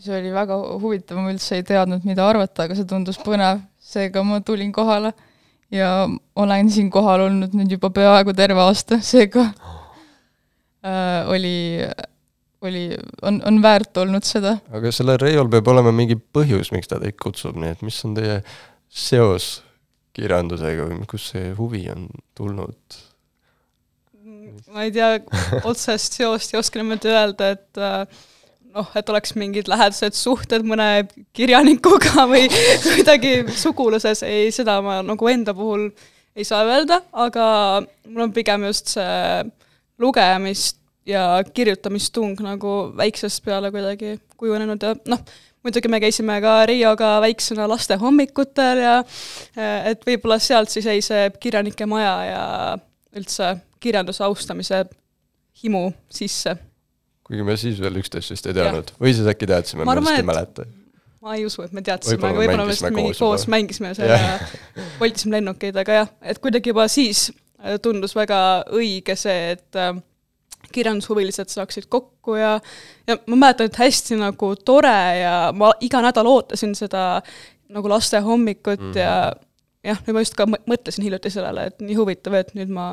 see 0.00 0.16
oli 0.16 0.32
väga 0.34 0.56
huvitav, 0.80 1.20
ma 1.20 1.32
üldse 1.32 1.58
ei 1.58 1.66
teadnud, 1.66 2.04
mida 2.08 2.26
arvata, 2.28 2.66
aga 2.66 2.76
see 2.78 2.88
tundus 2.88 3.20
põnev, 3.20 3.64
seega 3.80 4.22
ma 4.26 4.40
tulin 4.44 4.72
kohale 4.72 5.12
ja 5.72 6.08
olen 6.36 6.70
siin 6.72 6.90
kohal 6.92 7.26
olnud 7.28 7.54
nüüd 7.56 7.76
juba 7.76 7.92
peaaegu 7.94 8.34
terve 8.36 8.62
aasta, 8.64 9.00
seega 9.04 9.46
äh, 10.84 11.28
oli, 11.30 11.56
oli, 12.66 12.84
on, 13.22 13.40
on 13.46 13.60
väärt 13.62 14.00
olnud 14.02 14.26
seda. 14.26 14.56
aga 14.72 14.92
sellel 14.94 15.20
Reiol 15.22 15.50
peab 15.52 15.68
olema 15.72 15.92
mingi 15.94 16.18
põhjus, 16.18 16.72
miks 16.74 16.90
ta 16.90 17.00
teid 17.02 17.18
kutsub, 17.20 17.58
nii 17.60 17.76
et 17.76 17.84
mis 17.86 18.00
on 18.08 18.16
teie 18.18 18.40
seos 18.90 19.60
kirjandusega 20.16 20.88
või 20.88 21.06
kust 21.10 21.34
see 21.34 21.52
huvi 21.58 21.86
on 21.92 22.08
tulnud? 22.38 22.80
Ma 24.72 24.84
ei 24.86 24.92
tea, 24.94 25.14
otsest 25.64 26.18
seost 26.18 26.54
ei 26.54 26.60
oska 26.60 26.80
niimoodi 26.80 27.12
öelda, 27.12 27.52
et 27.56 27.80
äh, 27.80 28.20
noh, 28.74 28.90
et 28.96 29.12
oleks 29.12 29.34
mingid 29.38 29.70
lähedased 29.70 30.16
suhted 30.18 30.66
mõne 30.66 31.06
kirjanikuga 31.36 32.26
või 32.32 32.46
kuidagi 32.84 33.34
suguluses, 33.58 34.24
ei, 34.26 34.50
seda 34.54 34.80
ma 34.84 35.00
nagu 35.06 35.30
enda 35.32 35.54
puhul 35.56 35.88
ei 36.36 36.46
saa 36.46 36.64
öelda, 36.68 37.00
aga 37.12 37.46
mul 38.08 38.28
on 38.28 38.34
pigem 38.34 38.68
just 38.68 38.94
see 38.94 39.44
lugemist 40.00 40.78
ja 41.08 41.42
kirjutamistung 41.54 42.38
nagu 42.44 42.90
väiksest 42.96 43.42
peale 43.44 43.70
kuidagi 43.72 44.18
kujunenud 44.40 44.82
ja 44.84 44.94
noh, 45.10 45.24
muidugi 45.64 45.90
me 45.92 46.00
käisime 46.00 46.38
ka 46.44 46.60
Rioga 46.68 47.16
väiksena 47.24 47.66
laste 47.68 47.98
hommikutel 48.00 48.84
ja 48.84 48.94
äh, 49.00 49.90
et 49.92 50.06
võib-olla 50.06 50.38
sealt 50.40 50.72
siis 50.72 50.86
jäi 50.88 51.00
see 51.04 51.26
kirjanike 51.40 51.88
maja 51.90 52.14
ja 52.28 52.44
üldse 53.16 53.56
kirjanduse 53.80 54.24
austamise 54.24 54.84
himu 55.62 55.90
sisse. 56.10 56.56
kuigi 57.26 57.42
me 57.46 57.56
siis 57.56 57.80
veel 57.80 57.96
üksteist 58.02 58.30
vist 58.34 58.46
ei 58.46 58.54
teadnud 58.56 58.92
või 59.00 59.14
siis 59.14 59.26
äkki 59.30 59.46
teadsime, 59.50 59.84
Ma 59.84 59.94
just 59.98 60.10
ei 60.10 60.18
et- 60.22 60.26
mäleta. 60.26 60.66
ma 61.20 61.34
ei 61.34 61.44
usu, 61.46 61.62
et 61.62 61.72
me 61.72 61.82
teadsime, 61.82 62.18
aga 62.26 62.38
võib-olla 62.38 62.64
me 62.66 62.72
lihtsalt 62.72 62.94
mingi 62.96 63.14
koos 63.18 63.44
juba. 63.44 63.56
mängisime 63.56 63.94
seal 63.98 64.08
ja 64.08 64.38
voltisime 65.00 65.36
lennukeid, 65.38 65.76
aga 65.76 65.92
jah, 66.02 66.08
et 66.22 66.38
kuidagi 66.38 66.70
juba 66.72 66.88
siis 66.88 67.30
äh, 67.64 67.78
tundus 67.82 68.14
väga 68.16 68.64
õige 68.72 69.16
see, 69.16 69.50
et 69.56 69.76
äh, 69.76 69.94
kirjandushuvilised 70.72 71.50
saaksid 71.50 71.86
kokku 71.88 72.34
ja 72.38 72.60
ja 73.06 73.16
ma 73.26 73.36
mäletan, 73.36 73.66
et 73.70 73.78
hästi 73.80 74.18
nagu 74.20 74.54
tore 74.56 74.96
ja 75.20 75.36
ma 75.56 75.72
iga 75.80 76.02
nädal 76.04 76.26
ootasin 76.30 76.74
seda 76.78 77.22
nagu 77.70 77.88
laste 77.88 78.18
hommikut 78.20 78.80
mm 78.80 78.92
-hmm. 78.92 78.98
ja 78.98 79.32
jah, 79.86 80.00
nüüd 80.06 80.16
ma 80.16 80.24
just 80.24 80.36
ka 80.38 80.46
mõ- 80.48 80.62
mõtlesin 80.70 81.06
hiljuti 81.06 81.32
sellele, 81.32 81.68
et 81.70 81.84
nii 81.84 81.98
huvitav, 81.98 82.36
et 82.38 82.54
nüüd 82.58 82.72
ma 82.74 82.92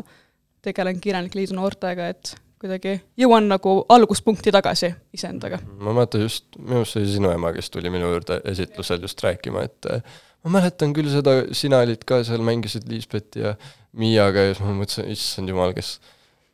tegelen 0.65 0.99
Kirjanike 1.03 1.39
Liidu 1.39 1.57
noortega, 1.57 2.09
et 2.13 2.33
kuidagi 2.61 2.95
jõuan 3.19 3.45
nagu 3.51 3.73
alguspunkti 3.93 4.51
tagasi 4.53 4.89
iseendaga. 5.13 5.59
ma 5.77 5.93
mäletan 5.93 6.23
just, 6.25 6.47
minu 6.57 6.81
arust 6.81 6.95
see 6.95 7.03
oli 7.03 7.11
sinu 7.17 7.31
ema, 7.31 7.53
kes 7.53 7.69
tuli 7.73 7.91
minu 7.93 8.09
juurde 8.13 8.39
esitlusel 8.49 9.03
just 9.05 9.21
rääkima, 9.23 9.65
et 9.69 9.89
eh, 9.93 10.01
ma 10.43 10.57
mäletan 10.57 10.95
küll 10.97 11.11
seda, 11.13 11.39
sina 11.55 11.83
olid 11.85 12.05
ka 12.07 12.23
seal, 12.27 12.41
mängisid 12.45 12.87
Liisbeti 12.89 13.45
ja 13.45 13.55
Miiaga 13.97 14.47
ja 14.47 14.53
siis 14.53 14.63
ma 14.65 14.73
mõtlesin, 14.77 15.11
issand 15.13 15.53
jumal, 15.53 15.75
kes 15.77 15.97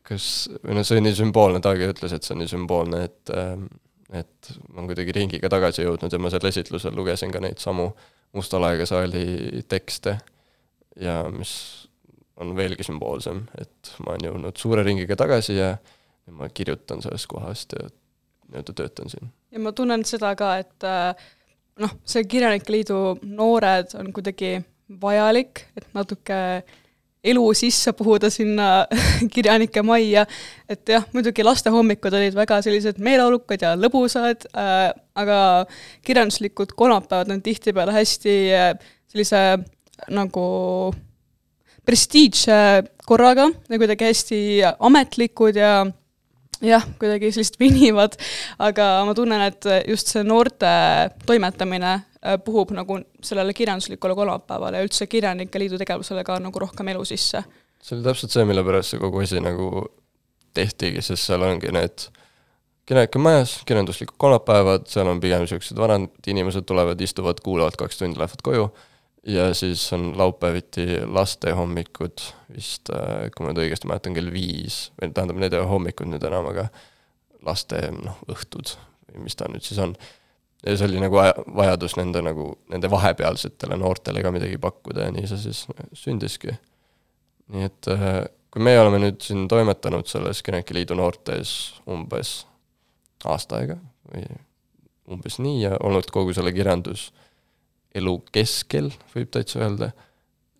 kas, 0.03 0.25
või 0.65 0.75
noh, 0.75 0.83
see 0.83 0.97
oli 0.97 1.05
nii 1.07 1.15
sümboolne, 1.21 1.61
Taagi 1.63 1.87
ütles, 1.93 2.11
et 2.15 2.27
see 2.27 2.35
on 2.35 2.43
nii 2.43 2.51
sümboolne, 2.51 3.05
et 3.07 3.33
ähm, 3.37 3.69
et 4.13 4.51
ma 4.69 4.81
olen 4.81 4.91
kuidagi 4.91 5.15
ringiga 5.15 5.49
tagasi 5.49 5.87
jõudnud 5.87 6.13
ja 6.13 6.19
ma 6.21 6.29
seal 6.29 6.45
esitlusel 6.45 6.93
lugesin 6.93 7.31
ka 7.33 7.39
neid 7.41 7.57
samu 7.63 7.87
Musta 7.87 8.12
laega 8.33 8.85
saali 8.89 9.63
tekste 9.69 10.17
ja 10.99 11.23
mis 11.33 11.53
on 12.41 12.55
veelgi 12.57 12.83
sümboolsem, 12.83 13.43
et 13.61 13.93
ma 14.01 14.13
olen 14.13 14.29
jõudnud 14.29 14.57
suure 14.57 14.83
ringiga 14.83 15.15
tagasi 15.19 15.57
ja 15.57 15.75
ja 16.27 16.33
ma 16.33 16.49
kirjutan 16.49 17.01
sellest 17.03 17.27
kohast 17.27 17.73
ja 17.75 17.87
nii-öelda 18.49 18.73
töötan 18.73 19.09
siin. 19.09 19.31
ja 19.51 19.59
ma 19.59 19.71
tunnen 19.71 20.05
seda 20.05 20.35
ka, 20.39 20.55
et 20.63 20.85
äh, 20.87 21.25
noh, 21.83 21.97
see 22.05 22.23
Kirjanike 22.29 22.71
Liidu 22.71 23.01
noored 23.23 23.95
on 23.99 24.13
kuidagi 24.15 24.55
vajalik, 25.01 25.65
et 25.77 25.87
natuke 25.93 26.39
elu 27.23 27.43
sisse 27.55 27.93
puhuda 27.95 28.29
sinna 28.33 28.85
kirjanike 29.35 29.83
majja, 29.85 30.25
et 30.69 30.95
jah, 30.95 31.05
muidugi 31.15 31.43
lastehommikud 31.43 32.15
olid 32.19 32.35
väga 32.35 32.61
sellised 32.65 32.99
meeleolukad 33.03 33.63
ja 33.63 33.75
lõbusad 33.79 34.47
äh,, 34.51 34.91
aga 35.15 35.65
kirjanduslikud 36.05 36.73
kolmapäevad 36.75 37.31
on 37.31 37.41
tihtipeale 37.41 37.93
hästi 37.93 38.37
äh, 38.53 38.69
sellise 39.11 39.41
nagu 40.09 40.45
prestiižse 41.85 42.83
korraga 43.05 43.49
ja 43.69 43.77
kuidagi 43.77 44.07
hästi 44.07 44.39
ametlikud 44.79 45.59
ja 45.59 45.85
jah, 46.63 46.85
kuidagi 46.99 47.31
sellised 47.35 47.59
venivad, 47.59 48.15
aga 48.63 48.87
ma 49.07 49.13
tunnen, 49.17 49.43
et 49.49 49.67
just 49.89 50.11
see 50.13 50.23
noorte 50.25 50.69
toimetamine 51.27 51.91
äh, 51.93 52.37
puhub 52.43 52.73
nagu 52.75 52.99
sellele 53.23 53.53
kirjanduslikule 53.53 54.15
kolmapäevale 54.17 54.79
ja 54.79 54.87
üldse 54.87 55.07
Kirjanike 55.11 55.59
Liidu 55.59 55.79
tegevusele 55.81 56.23
ka 56.27 56.39
nagu 56.41 56.63
rohkem 56.63 56.93
elu 56.93 57.05
sisse. 57.05 57.43
see 57.83 57.97
oli 57.97 58.05
täpselt 58.05 58.31
see, 58.31 58.47
mille 58.47 58.63
pärast 58.63 58.93
see 58.93 59.01
kogu 59.01 59.23
asi 59.23 59.43
nagu 59.43 59.85
tehtigi, 60.55 61.01
sest 61.03 61.27
seal 61.27 61.43
ongi 61.43 61.71
need 61.73 62.07
kirjanike 62.85 63.19
majas, 63.19 63.57
kirjanduslikud 63.67 64.17
kolmapäevad, 64.19 64.87
seal 64.91 65.07
on 65.07 65.21
pigem 65.23 65.43
niisugused 65.43 65.79
vanad 65.79 66.09
inimesed 66.27 66.65
tulevad, 66.67 67.01
istuvad, 67.01 67.39
kuulavad 67.43 67.77
kaks 67.79 68.01
tundi, 68.01 68.19
lähevad 68.19 68.43
koju. 68.43 68.67
Ja 69.23 69.53
siis 69.55 69.85
on 69.95 70.17
laupäeviti 70.19 70.99
lastehommikud 71.07 72.25
vist, 72.51 72.89
kui 72.91 73.45
ma 73.45 73.53
nüüd 73.53 73.61
õigesti 73.63 73.87
mäletan, 73.87 74.15
kell 74.17 74.27
viis, 74.33 74.89
või 74.99 75.13
tähendab, 75.15 75.39
need 75.39 75.55
ei 75.55 75.61
ole 75.61 75.69
hommikud 75.69 76.11
nüüd 76.11 76.25
enam, 76.27 76.49
aga 76.51 76.67
laste 77.47 77.79
noh, 77.95 78.19
õhtud 78.27 78.75
või 79.07 79.23
mis 79.29 79.39
ta 79.39 79.47
nüüd 79.51 79.63
siis 79.63 79.79
on. 79.79 79.95
ja 80.65 80.75
see 80.75 80.89
oli 80.89 80.99
nagu 80.99 81.15
vaja- 81.15 81.47
vajadus 81.55 81.95
nende 81.99 82.21
nagu, 82.23 82.49
nende 82.71 82.91
vahepealsetele 82.91 83.79
noortele 83.79 84.23
ka 84.23 84.31
midagi 84.31 84.59
pakkuda 84.59 85.07
ja 85.07 85.15
nii 85.15 85.27
see 85.31 85.39
siis 85.47 85.65
sündiski. 86.03 86.55
Nii 87.53 87.67
et 87.67 87.91
äh, 87.91 88.25
kui 88.51 88.63
meie 88.63 88.79
oleme 88.79 88.99
nüüd 89.05 89.23
siin 89.23 89.47
toimetanud 89.47 90.07
selles 90.07 90.43
Kirjanike 90.43 90.75
Liidu 90.75 90.99
noortes 90.99 91.73
umbes 91.87 92.41
aasta 93.29 93.61
aega 93.61 93.77
või 94.11 94.23
umbes 95.13 95.39
nii 95.43 95.61
ja 95.61 95.77
olnud 95.83 96.07
kogu 96.11 96.33
selle 96.35 96.53
kirjanduselu 96.55 98.15
keskel, 98.31 98.91
võib 99.15 99.31
täitsa 99.33 99.63
öelda, 99.63 99.91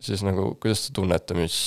siis 0.04 0.24
nagu 0.26 0.54
kuidas 0.62 0.88
te 0.88 0.96
tunnete, 1.00 1.38
mis 1.38 1.58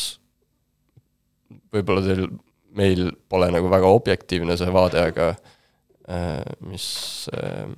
võib-olla 1.73 2.05
teil, 2.05 2.29
meil 2.77 3.11
pole 3.31 3.49
nagu 3.55 3.71
väga 3.73 3.91
objektiivne 3.97 4.57
see 4.61 4.73
vaade, 4.73 5.07
aga 5.13 5.31
äh, 5.33 6.43
mis 6.69 6.87
äh, 7.33 7.71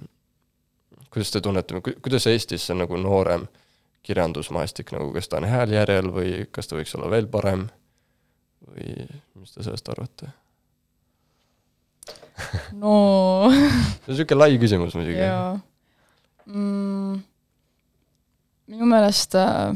kuidas 1.11 1.31
te 1.33 1.41
tunnete, 1.45 1.81
kuidas 2.03 2.27
Eestis 2.31 2.67
see 2.69 2.77
nagu 2.79 2.99
noorem 3.01 3.47
kirjandusmaastik 4.07 4.93
nagu, 4.95 5.13
kas 5.13 5.29
ta 5.29 5.41
on 5.41 5.49
hääl 5.49 5.75
järjel 5.75 6.13
või 6.15 6.35
kas 6.53 6.69
ta 6.69 6.79
võiks 6.79 6.95
olla 6.97 7.11
veel 7.13 7.29
parem 7.31 7.67
või 8.67 9.09
mis 9.39 9.55
te 9.55 9.65
sellest 9.65 9.91
arvate? 9.93 10.31
No 12.79 12.93
see 13.51 14.13
on 14.13 14.15
niisugune 14.15 14.39
lai 14.39 14.59
küsimus 14.61 14.95
muidugi. 14.99 15.19
jaa 15.21 15.59
mm,. 16.47 17.19
minu 18.73 18.91
meelest 18.91 19.35
äh, 19.39 19.73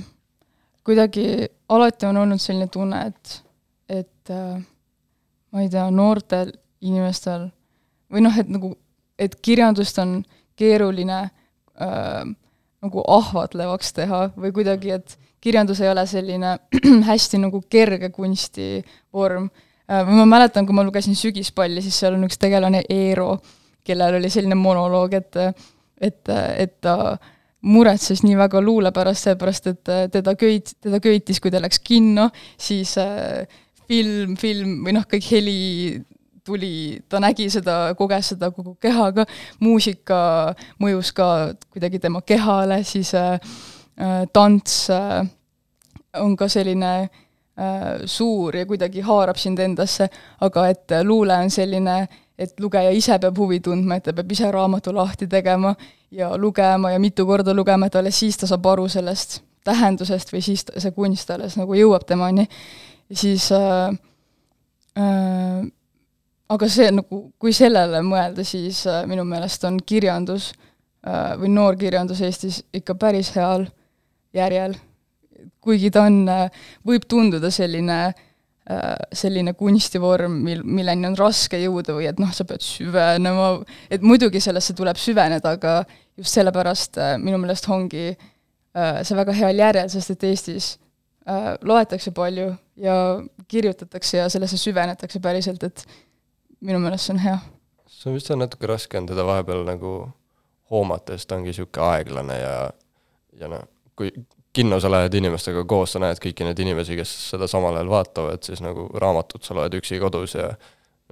kuidagi 0.85 1.49
alati 1.69 2.07
on 2.07 2.17
olnud 2.17 2.43
selline 2.43 2.69
tunne, 2.73 3.07
et, 3.07 3.43
et 3.89 4.31
äh, 4.31 4.61
ma 5.53 5.65
ei 5.65 5.71
tea, 5.73 5.89
noortel 5.91 6.53
inimestel 6.83 7.49
või 8.13 8.25
noh, 8.25 8.39
et 8.39 8.51
nagu, 8.53 8.75
et 9.19 9.35
kirjandust 9.43 9.99
on 10.03 10.21
keeruline 10.59 11.19
äh, 11.23 12.23
nagu 12.83 13.05
ahvatlevaks 13.07 13.93
teha 13.97 14.25
või 14.37 14.53
kuidagi, 14.55 14.97
et 14.99 15.19
kirjandus 15.43 15.81
ei 15.83 15.91
ole 15.91 16.07
selline 16.07 16.57
hästi 17.11 17.41
nagu 17.43 17.63
kerge 17.71 18.11
kunstivorm 18.15 19.51
ma 20.09 20.25
mäletan, 20.29 20.67
kui 20.67 20.77
ma 20.77 20.85
lugesin 20.87 21.17
Sügispalli, 21.19 21.83
siis 21.85 21.99
seal 22.01 22.17
on 22.17 22.25
üks 22.29 22.39
tegelane 22.41 22.83
Eero, 22.91 23.37
kellel 23.85 24.19
oli 24.21 24.31
selline 24.33 24.59
monoloog, 24.59 25.15
et 25.19 25.41
et, 26.03 26.29
et 26.59 26.81
ta 26.83 27.17
muretses 27.63 28.25
nii 28.25 28.37
väga 28.39 28.63
luule 28.63 28.91
pärast, 28.95 29.29
sellepärast 29.29 29.69
et 29.71 29.91
äh, 29.93 30.07
teda 30.11 30.35
köit-, 30.39 30.75
teda 30.83 30.99
köitis, 31.03 31.39
kui 31.41 31.53
ta 31.55 31.61
läks 31.63 31.79
kinno, 31.85 32.29
siis 32.59 32.97
äh, 32.99 33.45
film, 33.87 34.35
film 34.41 34.81
või 34.87 34.97
noh, 34.97 35.07
kõik 35.07 35.29
heli 35.31 35.61
tuli, 36.43 36.99
ta 37.07 37.21
nägi 37.23 37.47
seda, 37.55 37.95
koges 37.99 38.33
seda 38.35 38.51
kogu 38.55 38.75
kehaga, 38.83 39.29
muusika 39.63 40.19
mõjus 40.83 41.13
ka 41.15 41.29
kuidagi 41.71 42.03
tema 42.03 42.25
kehale, 42.27 42.83
siis 42.89 43.15
äh, 43.15 43.37
äh, 43.95 44.25
tants 44.35 44.89
äh, 44.91 45.23
on 46.19 46.35
ka 46.37 46.51
selline 46.51 46.95
äh, 47.05 47.22
suur 48.07 48.57
ja 48.57 48.67
kuidagi 48.67 49.03
haarab 49.05 49.37
sind 49.37 49.59
endasse, 49.61 50.09
aga 50.41 50.67
et 50.73 50.93
äh, 50.93 51.03
luule 51.05 51.37
on 51.37 51.51
selline, 51.51 52.07
et 52.39 52.61
lugeja 52.61 52.91
ise 52.97 53.19
peab 53.21 53.39
huvi 53.39 53.61
tundma, 53.61 53.99
et 53.99 54.07
ta 54.09 54.15
peab 54.17 54.33
ise 54.33 54.51
raamatu 54.51 54.95
lahti 54.95 55.29
tegema 55.29 55.75
ja 56.11 56.33
lugema 56.37 56.93
ja 56.93 56.99
mitu 56.99 57.27
korda 57.27 57.55
lugema, 57.55 57.87
et 57.87 57.97
alles 58.01 58.19
siis 58.19 58.41
ta 58.41 58.49
saab 58.49 58.67
aru 58.73 58.89
sellest 58.89 59.43
tähendusest 59.65 60.33
või 60.33 60.41
siis 60.43 60.65
ta, 60.65 60.81
see 60.81 60.95
kunst 60.97 61.31
alles 61.31 61.59
nagu 61.61 61.77
jõuab 61.77 62.07
temani. 62.09 62.49
siis 63.13 63.51
äh, 63.53 63.93
äh, 64.99 65.69
aga 66.53 66.69
see 66.69 66.91
nagu, 66.93 67.23
kui 67.41 67.53
sellele 67.57 68.03
mõelda, 68.07 68.45
siis 68.45 68.85
äh, 68.87 69.05
minu 69.09 69.25
meelest 69.29 69.65
on 69.69 69.79
kirjandus 69.87 70.53
äh, 71.07 71.37
või 71.41 71.53
noorkirjandus 71.53 72.21
Eestis 72.21 72.63
ikka 72.73 72.95
päris 72.95 73.33
heal 73.37 73.69
järjel. 74.35 74.77
Kuigi 75.63 75.91
ta 75.95 76.07
on, 76.09 76.27
võib 76.87 77.07
tunduda 77.09 77.51
selline, 77.53 77.99
selline 79.13 79.55
kunstivorm, 79.59 80.37
mil, 80.47 80.63
milleni 80.65 81.09
on 81.11 81.17
raske 81.19 81.59
jõuda 81.63 81.97
või 81.97 82.09
et 82.11 82.21
noh, 82.23 82.31
sa 82.35 82.47
pead 82.49 82.63
süvenema, 82.65 83.55
et 83.91 84.05
muidugi 84.07 84.43
sellesse 84.43 84.77
tuleb 84.79 85.01
süveneda, 85.01 85.57
aga 85.59 85.81
just 86.19 86.37
sellepärast 86.37 87.01
minu 87.23 87.41
meelest 87.43 87.67
ongi 87.73 88.13
see 88.73 89.19
väga 89.19 89.35
heal 89.37 89.59
järjel, 89.59 89.91
sest 89.93 90.15
et 90.15 90.31
Eestis 90.31 90.71
loetakse 91.63 92.11
palju 92.15 92.53
ja 92.81 92.95
kirjutatakse 93.49 94.23
ja 94.23 94.29
sellesse 94.33 94.57
süvenetakse 94.59 95.21
päriselt, 95.21 95.63
et 95.63 95.85
minu 96.61 96.79
meelest 96.83 97.09
see 97.09 97.15
on 97.15 97.23
hea. 97.23 97.39
see 97.87 98.11
on 98.11 98.17
vist 98.17 98.31
natuke 98.35 98.67
raske 98.67 98.99
on 98.99 99.07
teda 99.07 99.25
vahepeal 99.27 99.65
nagu 99.67 99.93
hoomata, 100.73 101.17
sest 101.17 101.29
ta 101.29 101.39
ongi 101.39 101.53
niisugune 101.53 101.89
aeglane 101.93 102.39
ja, 102.39 102.55
ja 103.39 103.51
noh, 103.53 103.67
kui 103.99 104.11
kinno 104.53 104.79
sa 104.81 104.91
lähed 104.93 105.15
inimestega 105.17 105.65
koos, 105.69 105.95
sa 105.95 106.03
näed 106.03 106.21
kõiki 106.23 106.45
neid 106.47 106.59
inimesi, 106.61 106.97
kes 106.99 107.13
seda 107.33 107.49
samal 107.51 107.79
ajal 107.79 107.91
vaatavad, 107.93 108.43
siis 108.45 108.61
nagu 108.65 108.89
raamatut 109.01 109.45
sa 109.47 109.57
loed 109.57 109.75
üksi 109.79 110.01
kodus 110.03 110.37
ja 110.37 110.51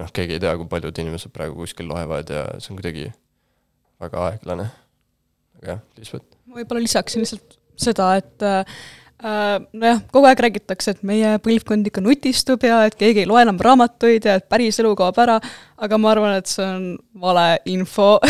noh, 0.00 0.12
keegi 0.12 0.36
ei 0.36 0.42
tea, 0.42 0.54
kui 0.60 0.68
paljud 0.70 1.02
inimesed 1.02 1.32
praegu 1.34 1.56
kuskil 1.62 1.88
loevad 1.90 2.32
ja 2.32 2.44
see 2.58 2.74
on 2.74 2.80
kuidagi 2.80 3.08
väga 4.00 4.26
aeglane. 4.28 4.68
aga 5.60 5.72
jah, 5.74 5.82
Liisbet? 5.98 6.26
võib-olla 6.56 6.84
lisaksin 6.84 7.24
lihtsalt 7.24 7.56
seda, 7.80 8.12
et 8.20 8.44
äh, 8.44 8.80
nojah, 9.20 10.00
kogu 10.12 10.28
aeg 10.28 10.40
räägitakse, 10.46 10.94
et 10.94 11.02
meie 11.06 11.34
põlvkond 11.44 11.88
ikka 11.90 12.02
nutistub 12.04 12.64
ja 12.64 12.82
et 12.88 12.96
keegi 12.98 13.24
ei 13.24 13.28
loe 13.28 13.42
enam 13.44 13.58
raamatuid 13.60 14.24
ja 14.24 14.38
et 14.40 14.46
päris 14.48 14.80
elu 14.80 14.94
kaob 14.98 15.18
ära, 15.20 15.38
aga 15.80 15.98
ma 16.00 16.12
arvan, 16.14 16.38
et 16.40 16.48
see 16.50 16.64
on 16.64 16.86
vale 17.20 17.48
info. 17.70 18.16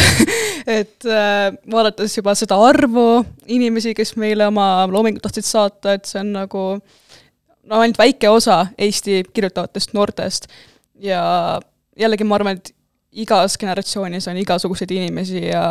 Et 0.71 1.07
äh, 1.09 1.49
vaadates 1.73 2.13
juba 2.19 2.35
seda 2.37 2.59
arvu 2.61 3.23
inimesi, 3.49 3.95
kes 3.97 4.13
meile 4.21 4.45
oma 4.51 4.85
loomingut 4.93 5.25
tahtsid 5.25 5.47
saata, 5.49 5.95
et 5.97 6.05
see 6.07 6.21
on 6.21 6.35
nagu 6.35 6.65
no 7.65 7.81
ainult 7.81 7.99
väike 7.99 8.29
osa 8.29 8.67
Eesti 8.79 9.23
kirjutavatest 9.33 9.95
noortest. 9.97 10.51
Ja 11.01 11.23
jällegi 11.99 12.29
ma 12.29 12.37
arvan, 12.37 12.61
et 12.61 12.75
igas 13.25 13.57
generatsioonis 13.59 14.29
on 14.31 14.39
igasuguseid 14.43 14.93
inimesi 14.95 15.47
ja 15.47 15.65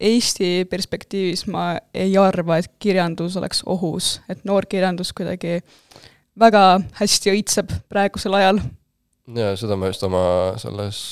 Eesti 0.00 0.64
perspektiivis 0.70 1.44
ma 1.52 1.74
ei 1.94 2.14
arva, 2.16 2.56
et 2.56 2.70
kirjandus 2.80 3.36
oleks 3.36 3.62
ohus, 3.68 4.14
et 4.32 4.44
noorkirjandus 4.48 5.12
kuidagi 5.16 5.58
väga 6.40 6.80
hästi 7.00 7.34
õitseb 7.34 7.74
praegusel 7.92 8.38
ajal. 8.38 8.62
jaa, 9.36 9.56
seda 9.60 9.76
ma 9.76 9.90
just 9.90 10.04
oma 10.08 10.24
selles 10.60 11.02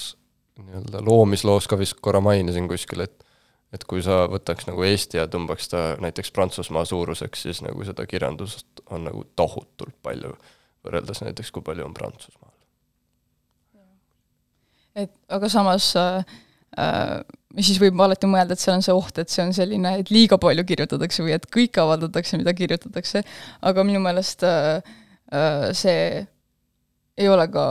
nii-öelda 0.59 1.03
loomisloos 1.05 1.68
ka 1.68 1.78
vist 1.78 1.99
korra 2.01 2.22
mainisin 2.24 2.68
kuskil, 2.70 3.05
et 3.05 3.24
et 3.72 3.84
kui 3.84 4.01
sa 4.01 4.22
võtaks 4.32 4.64
nagu 4.64 4.84
Eesti 4.86 5.18
ja 5.18 5.26
tõmbaks 5.28 5.68
ta 5.68 5.82
näiteks 6.01 6.30
Prantsusmaa 6.32 6.86
suuruseks, 6.89 7.43
siis 7.45 7.61
nagu 7.61 7.84
seda 7.84 8.07
kirjandust 8.09 8.80
on 8.89 9.05
nagu 9.05 9.26
tohutult 9.36 9.93
palju, 10.03 10.32
võrreldes 10.86 11.20
näiteks, 11.20 11.53
kui 11.53 11.64
palju 11.66 11.84
on 11.84 11.97
Prantsusmaal. 11.97 12.55
et 14.99 15.12
aga 15.28 15.49
samas 15.53 15.93
äh, 16.01 16.24
siis 16.76 17.78
võib 17.80 18.00
alati 18.04 18.28
mõelda, 18.30 18.54
et 18.54 18.62
seal 18.62 18.76
on 18.76 18.84
see 18.84 18.94
oht, 18.94 19.18
et 19.20 19.32
see 19.32 19.44
on 19.44 19.54
selline, 19.56 19.94
et 20.02 20.10
liiga 20.14 20.38
palju 20.40 20.64
kirjutatakse 20.68 21.24
või 21.24 21.34
et 21.36 21.46
kõike 21.54 21.82
avaldatakse, 21.82 22.40
mida 22.40 22.54
kirjutatakse, 22.56 23.22
aga 23.70 23.84
minu 23.86 24.02
meelest 24.04 24.44
äh, 24.46 24.82
äh, 25.32 25.68
see 25.76 26.26
ei 27.18 27.30
ole 27.30 27.48
ka 27.52 27.68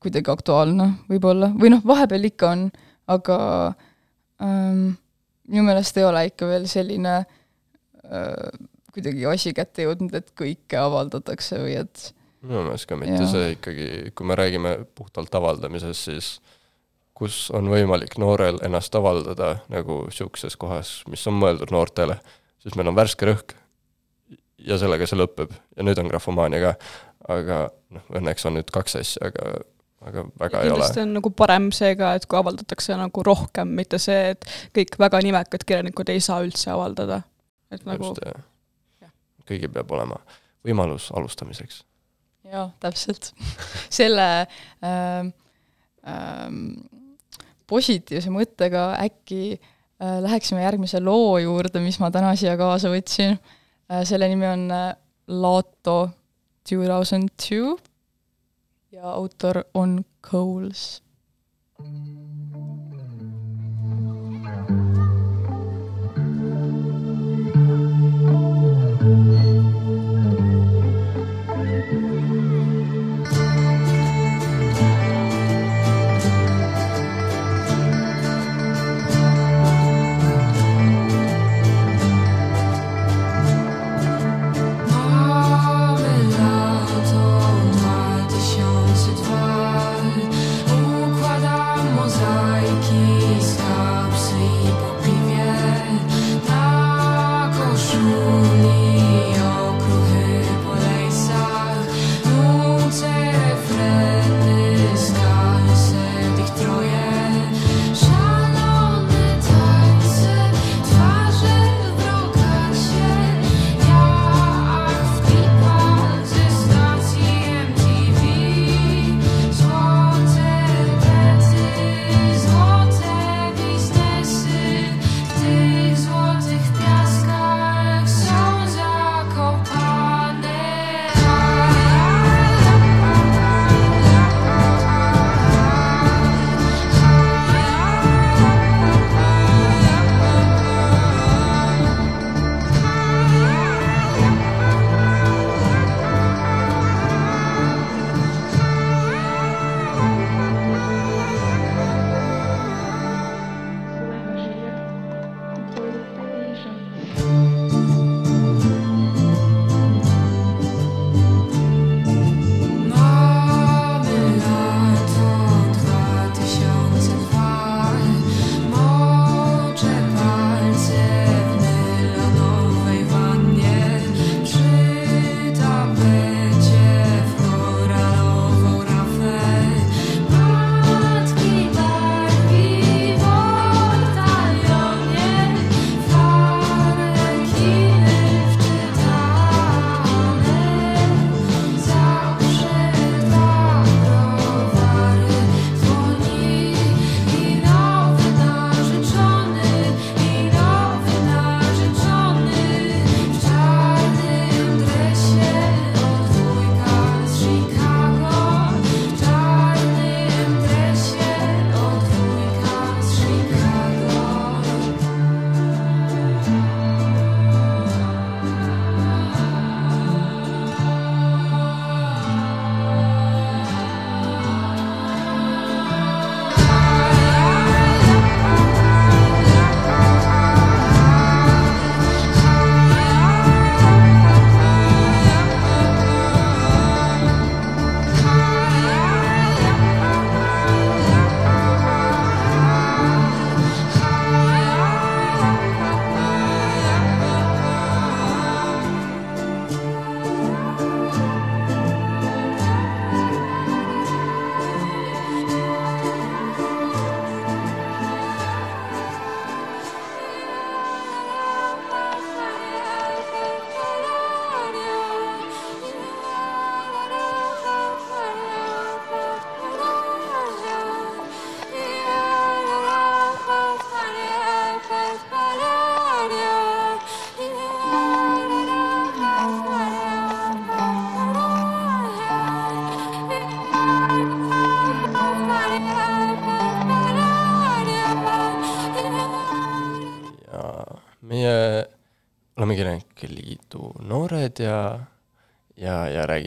kuidagi 0.00 0.32
aktuaalne 0.32 0.90
võib-olla, 1.10 1.50
või 1.56 1.72
noh, 1.74 1.84
vahepeal 1.86 2.28
ikka 2.30 2.52
on, 2.54 2.66
aga 3.10 3.38
ähm, 4.42 4.94
minu 5.50 5.66
meelest 5.66 5.98
ei 6.00 6.06
ole 6.08 6.26
ikka 6.30 6.48
veel 6.50 6.66
selline 6.70 7.20
äh, 7.20 8.62
kuidagi 8.94 9.28
asi 9.30 9.54
kätte 9.56 9.86
jõudnud, 9.86 10.14
et 10.16 10.32
kõike 10.36 10.80
avaldatakse 10.80 11.60
või 11.62 11.76
et 11.84 12.10
minu 12.42 12.64
meelest 12.64 12.88
ka 12.88 12.96
mitte, 12.98 13.26
see 13.28 13.54
ikkagi, 13.56 13.90
kui 14.16 14.28
me 14.28 14.36
räägime 14.38 14.78
puhtalt 14.96 15.34
avaldamisest, 15.36 16.08
siis 16.08 16.30
kus 17.20 17.50
on 17.52 17.68
võimalik 17.68 18.16
noorel 18.20 18.58
ennast 18.64 18.94
avaldada 18.96 19.58
nagu 19.68 20.04
niisuguses 20.08 20.56
kohas, 20.60 21.00
mis 21.12 21.26
on 21.28 21.36
mõeldud 21.36 21.72
noortele, 21.74 22.16
siis 22.62 22.76
meil 22.80 22.88
on 22.88 22.96
värske 22.96 23.28
rõhk 23.28 23.52
ja 24.64 24.78
sellega 24.80 25.08
see 25.08 25.20
lõpeb 25.20 25.52
ja 25.52 25.84
nüüd 25.84 26.00
on 26.00 26.08
grafomaania 26.08 26.62
ka, 26.64 26.72
aga 27.36 27.58
noh, 27.92 28.06
õnneks 28.16 28.48
on 28.48 28.56
nüüd 28.56 28.72
kaks 28.72 28.96
asja, 29.02 29.28
aga 29.28 29.60
aga 30.00 30.24
väga 30.40 30.62
ja 30.62 30.64
ei 30.64 30.70
ole. 30.70 30.78
kindlasti 30.78 31.02
on 31.02 31.10
nagu 31.18 31.32
parem 31.36 31.68
see 31.76 31.92
ka, 32.00 32.14
et 32.16 32.24
kui 32.24 32.38
avaldatakse 32.40 32.96
nagu 32.96 33.24
rohkem, 33.26 33.74
mitte 33.76 34.00
see, 34.00 34.30
et 34.34 34.46
kõik 34.76 34.96
väga 35.00 35.20
nimekad 35.26 35.66
kirjanikud 35.68 36.12
ei 36.12 36.22
saa 36.24 36.40
üldse 36.44 36.72
avaldada. 36.72 37.20
et 37.70 37.84
nagu 37.88 38.08
just, 38.08 38.24
jah. 39.04 39.12
kõigil 39.48 39.72
peab 39.74 39.92
olema 39.92 40.16
võimalus 40.66 41.10
alustamiseks. 41.16 41.82
jaa, 42.48 42.70
täpselt 42.80 43.32
selle 44.00 44.30
ähm, 44.80 45.34
ähm, 46.08 46.64
positiivse 47.70 48.32
mõttega 48.34 48.90
äkki 49.04 49.42
äh, 49.54 50.18
läheksime 50.24 50.64
järgmise 50.64 51.00
loo 51.04 51.38
juurde, 51.38 51.82
mis 51.84 52.00
ma 52.02 52.10
täna 52.14 52.34
siia 52.38 52.56
kaasa 52.60 52.92
võtsin 52.92 53.36
äh,. 53.36 54.02
selle 54.08 54.28
nimi 54.32 54.48
on 54.50 54.66
äh, 54.74 54.90
Lato 55.30 56.10
two 56.66 56.82
thousand 56.84 57.30
two 57.38 57.76
ja 58.92 59.12
autor 59.14 59.62
on 59.74 60.00
Coles. 60.22 61.02
Marmelato, 61.78 62.10
noix 62.10 62.19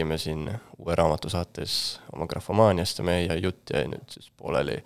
räägime 0.03 0.17
siin 0.17 0.59
uue 0.77 0.95
raamatu 0.95 1.29
saates 1.29 1.99
oma 2.13 2.27
grafomaaniast 2.27 2.97
ja 2.99 3.03
meie 3.07 3.37
jutt 3.39 3.71
jäi 3.71 3.85
nüüd 3.87 4.09
siis 4.11 4.31
pooleli 4.37 4.81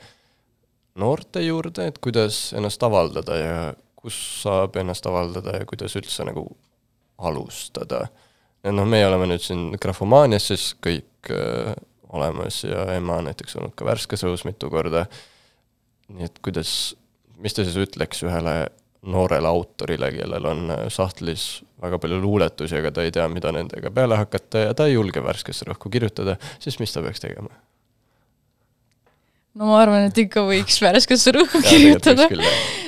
noorte 0.96 1.42
juurde, 1.42 1.88
et 1.88 1.98
kuidas 1.98 2.54
ennast 2.54 2.84
avaldada 2.84 3.38
ja 3.38 3.74
kus 3.96 4.18
saab 4.44 4.76
ennast 4.78 5.06
avaldada 5.10 5.56
ja 5.58 5.66
kuidas 5.66 5.96
üldse 5.98 6.24
nagu 6.24 6.46
alustada. 7.18 8.08
et 8.64 8.74
noh, 8.74 8.86
meie 8.86 9.08
oleme 9.08 9.26
nüüd 9.26 9.42
siin 9.42 9.72
grafomaanias 9.82 10.52
siis 10.52 10.76
kõik 10.86 11.32
äh, 11.34 11.74
olemas 12.10 12.64
ja 12.64 12.86
ema 12.94 13.18
on 13.18 13.26
näiteks 13.32 13.58
olnud 13.58 13.74
ka 13.76 13.86
värskes 13.86 14.24
õhus 14.24 14.46
mitu 14.46 14.70
korda, 14.70 15.08
nii 16.14 16.30
et 16.30 16.40
kuidas, 16.46 16.94
mis 17.42 17.58
te 17.58 17.66
siis 17.66 17.78
ütleks 17.88 18.22
ühele 18.22 18.70
noorele 19.02 19.50
autorile, 19.50 20.12
kellel 20.14 20.46
on 20.46 20.70
äh, 20.78 20.86
sahtlis 20.94 21.64
väga 21.82 22.00
palju 22.02 22.20
luuletusi, 22.22 22.78
aga 22.80 22.92
ta 22.94 23.06
ei 23.06 23.14
tea, 23.14 23.28
mida 23.32 23.54
nendega 23.54 23.92
peale 23.94 24.18
hakata 24.20 24.68
ja 24.68 24.76
ta 24.78 24.88
ei 24.90 24.96
julge 24.98 25.22
värskesse 25.24 25.68
rõhku 25.70 25.92
kirjutada, 25.94 26.38
siis 26.64 26.80
mis 26.82 26.94
ta 26.94 27.04
peaks 27.06 27.24
tegema? 27.24 27.54
no 29.58 29.72
ma 29.72 29.82
arvan, 29.82 30.08
et 30.10 30.18
ikka 30.22 30.44
võiks 30.46 30.78
värskesse 30.84 31.34
rõhku 31.34 31.62
kirjutada, 31.66 32.28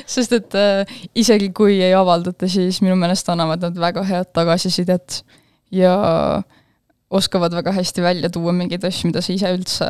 sest 0.10 0.36
et 0.38 0.58
äh, 0.58 0.96
isegi 1.18 1.52
kui 1.56 1.80
ei 1.82 1.94
avaldata, 1.98 2.50
siis 2.52 2.82
minu 2.86 2.98
meelest 3.00 3.30
annavad 3.34 3.64
nad 3.66 3.78
väga 3.82 4.06
head 4.06 4.30
tagasisidet 4.38 5.22
ja 5.74 5.94
oskavad 7.10 7.54
väga 7.58 7.74
hästi 7.74 8.06
välja 8.06 8.30
tuua 8.34 8.54
mingeid 8.54 8.86
asju, 8.86 9.10
mida 9.10 9.22
sa 9.26 9.34
ise 9.34 9.54
üldse 9.54 9.90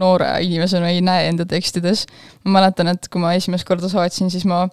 noore 0.00 0.28
inimesena 0.44 0.88
ei 0.92 1.02
näe 1.04 1.28
enda 1.28 1.44
tekstides. 1.48 2.06
ma 2.44 2.58
mäletan, 2.58 2.88
et 2.94 3.08
kui 3.12 3.20
ma 3.20 3.34
esimest 3.36 3.68
korda 3.68 3.90
saatsin, 3.92 4.30
siis 4.32 4.46
ma 4.48 4.64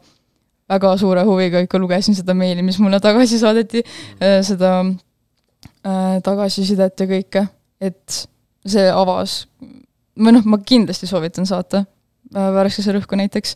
väga 0.69 0.95
suure 1.01 1.23
huviga 1.27 1.63
ikka 1.65 1.81
lugesin 1.81 2.17
seda 2.17 2.35
meili, 2.37 2.63
mis 2.65 2.79
mulle 2.79 2.99
tagasi 3.03 3.39
saadeti, 3.41 3.83
seda 4.45 4.73
äh, 5.85 6.19
tagasisidet 6.23 6.99
ja 6.99 7.09
kõike, 7.09 7.45
et 7.81 8.23
see 8.69 8.87
avas, 8.91 9.43
või 10.19 10.35
noh, 10.35 10.47
ma 10.49 10.59
kindlasti 10.61 11.07
soovitan 11.09 11.47
saata 11.49 11.83
äh, 11.85 12.49
värskesse 12.55 12.95
rõhku 12.95 13.19
näiteks, 13.19 13.55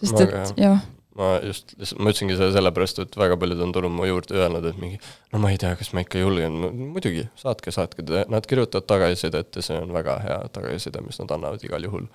sest 0.00 0.22
et 0.24 0.54
jah, 0.60 0.80
ma 1.18 1.34
just, 1.44 1.74
ma 1.98 2.12
ütlesingi 2.12 2.38
seda 2.38 2.50
sellepärast, 2.56 3.02
et 3.04 3.18
väga 3.18 3.36
paljud 3.40 3.60
on 3.66 3.74
tulnud 3.74 3.94
mu 3.94 4.08
juurde 4.08 4.36
ja 4.36 4.46
öelnud, 4.46 4.68
et 4.70 4.80
mingi 4.80 5.00
no 5.34 5.42
ma 5.42 5.52
ei 5.52 5.60
tea, 5.60 5.74
kas 5.78 5.92
ma 5.96 6.04
ikka 6.04 6.22
julgen. 6.22 6.60
No,, 6.62 6.72
muidugi, 6.94 7.26
saatke, 7.38 7.74
saatke, 7.74 8.06
nad 8.06 8.48
kirjutavad 8.48 8.88
tagasisidet 8.88 9.58
ja 9.58 9.64
see 9.64 9.78
on 9.80 9.92
väga 9.96 10.18
hea 10.24 10.40
tagasiside, 10.54 11.02
mis 11.04 11.20
nad 11.20 11.36
annavad 11.36 11.64
igal 11.66 11.84
juhul. 11.84 12.08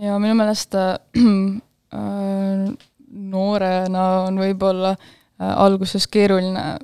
ja 0.00 0.18
minu 0.22 0.36
meelest 0.38 0.74
äh, 0.78 0.94
äh, 1.18 1.58
noorena 3.06 4.04
on 4.26 4.38
võib-olla 4.40 4.92
äh, 4.96 5.52
alguses 5.52 6.06
keeruline 6.10 6.76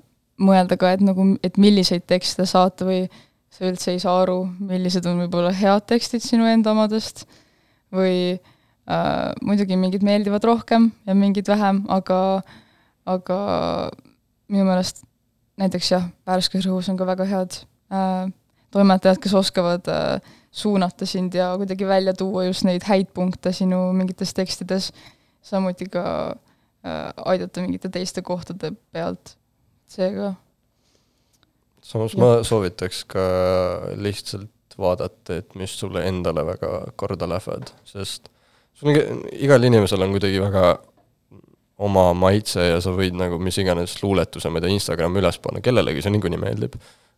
mõelda 0.43 0.79
ka, 0.81 0.95
et 0.95 1.05
nagu, 1.05 1.35
et 1.45 1.59
milliseid 1.61 2.07
tekste 2.09 2.47
saata 2.49 2.87
või 2.89 3.05
sa 3.53 3.69
üldse 3.69 3.93
ei 3.93 4.01
saa 4.03 4.23
aru, 4.23 4.41
millised 4.65 5.07
on 5.07 5.21
võib-olla 5.25 5.53
head 5.55 5.87
tekstid 5.91 6.25
sinu 6.25 6.49
enda 6.49 6.73
omadest 6.73 7.27
või 7.93 8.33
äh, 8.33 9.31
muidugi 9.45 9.77
mingid 9.79 10.05
meeldivad 10.07 10.45
rohkem 10.49 10.91
ja 11.07 11.17
mingid 11.19 11.51
vähem, 11.53 11.83
aga, 11.93 12.43
aga 13.07 13.39
minu 14.49 14.67
meelest 14.69 15.05
näiteks 15.61 15.91
jah, 15.93 16.09
Värskes 16.27 16.67
Õhus 16.67 16.89
on 16.91 16.99
ka 16.99 17.07
väga 17.09 17.29
head 17.29 17.59
äh, 17.93 18.31
toimetajad, 18.73 19.21
kes 19.23 19.37
oskavad 19.37 19.89
äh, 19.93 20.33
suunata 20.53 21.07
sind 21.09 21.35
ja 21.35 21.55
kuidagi 21.57 21.87
välja 21.89 22.15
tuua 22.15 22.45
just 22.45 22.67
neid 22.69 22.85
häid 22.85 23.13
punkte 23.15 23.53
sinu 23.57 23.87
mingites 23.97 24.35
tekstides, 24.37 24.91
samuti 25.43 25.89
ka 25.93 26.05
äh, 26.85 27.13
aidata 27.25 27.65
mingite 27.65 27.89
teiste 27.93 28.23
kohtade 28.23 28.75
pealt, 28.93 29.37
seega 29.89 30.35
samas 31.83 32.15
Jah. 32.15 32.21
ma 32.21 32.43
soovitaks 32.47 33.05
ka 33.11 33.25
lihtsalt 33.97 34.77
vaadata, 34.79 35.41
et 35.41 35.55
mis 35.59 35.73
sulle 35.79 36.05
endale 36.09 36.45
väga 36.47 36.71
korda 36.97 37.29
lähevad, 37.29 37.73
sest 37.89 38.31
sul 38.75 38.93
on, 38.93 39.23
igal 39.33 39.69
inimesel 39.69 40.05
on 40.05 40.15
kuidagi 40.15 40.41
väga 40.43 40.77
oma 41.83 42.11
maitse 42.15 42.65
ja 42.69 42.81
sa 42.81 42.93
võid 42.95 43.17
nagu 43.19 43.39
mis 43.43 43.59
iganes 43.59 43.97
luuletuse, 44.03 44.53
tea, 44.61 44.73
Instagrami 44.73 45.21
üles 45.23 45.39
panna, 45.43 45.63
kellelegi 45.65 46.05
see 46.05 46.15
niikuinii 46.15 46.41
meeldib. 46.41 46.77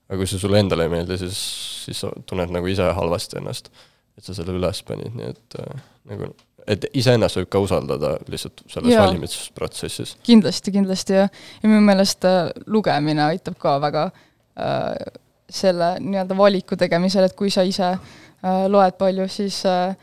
Aga 0.08 0.20
kui 0.20 0.28
see 0.28 0.40
sulle 0.40 0.60
endale 0.60 0.86
ei 0.86 0.92
meeldi, 0.92 1.18
siis, 1.20 1.38
siis 1.86 2.02
sa 2.04 2.10
tunned 2.28 2.52
nagu 2.54 2.68
ise 2.70 2.86
halvasti 2.96 3.40
ennast, 3.40 3.70
et 4.18 4.26
sa 4.26 4.36
selle 4.36 4.56
üles 4.58 4.82
panid, 4.86 5.14
nii 5.16 5.30
et 5.32 5.58
äh, 5.60 5.84
nagu, 6.12 6.30
et 6.70 6.86
iseennast 6.96 7.40
võib 7.40 7.50
ka 7.52 7.62
usaldada 7.64 8.14
lihtsalt 8.30 8.64
selles 8.72 8.94
Jaa. 8.94 9.06
valimisprotsessis. 9.06 10.16
kindlasti, 10.26 10.72
kindlasti 10.74 11.18
ja, 11.18 11.28
ja 11.28 11.70
minu 11.70 11.82
meelest 11.84 12.24
äh, 12.28 12.48
lugemine 12.66 13.26
aitab 13.30 13.58
ka 13.60 13.76
väga 13.82 14.08
äh, 14.10 15.20
selle 15.54 15.94
nii-öelda 16.00 16.36
valiku 16.36 16.76
tegemisel, 16.80 17.28
et 17.28 17.36
kui 17.36 17.52
sa 17.52 17.64
ise 17.66 17.94
äh, 17.94 18.64
loed 18.70 18.98
palju, 19.00 19.28
siis 19.32 19.60
äh, 19.68 19.96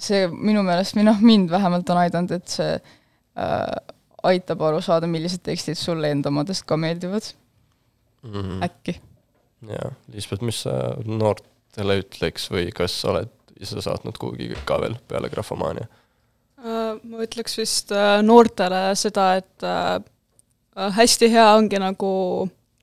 see 0.00 0.26
minu 0.32 0.64
meelest, 0.66 0.96
või 0.96 1.08
noh, 1.08 1.20
mind 1.24 1.52
vähemalt 1.52 1.90
on 1.92 2.00
aidanud, 2.04 2.36
et 2.36 2.52
see 2.52 2.72
äh, 2.76 3.76
aitab 4.22 4.62
aru 4.64 4.80
saada, 4.84 5.08
millised 5.10 5.42
tekstid 5.44 5.78
sulle 5.78 6.12
enda 6.14 6.30
omadest 6.32 6.66
ka 6.68 6.76
meeldivad 6.78 7.32
Mm 8.22 8.42
-hmm. 8.42 8.64
äkki. 8.64 9.00
Jaa, 9.68 9.92
Liisbet, 10.12 10.42
mis 10.46 10.62
sa 10.66 10.76
noortele 11.06 12.00
ütleks 12.02 12.48
või 12.52 12.70
kas 12.74 13.00
sa 13.02 13.12
oled 13.14 13.32
ise 13.62 13.82
saatnud 13.84 14.18
kuhugi 14.18 14.52
ka 14.68 14.80
veel 14.82 14.96
peale 15.08 15.30
grafomaania? 15.32 15.88
Äh, 16.62 16.94
ma 17.02 17.22
ütleks 17.24 17.58
vist 17.58 17.92
äh, 17.94 18.20
noortele 18.22 18.90
seda, 18.98 19.32
et 19.40 19.66
äh, 19.66 19.98
hästi 20.98 21.30
hea 21.32 21.48
ongi 21.56 21.80
nagu 21.82 22.12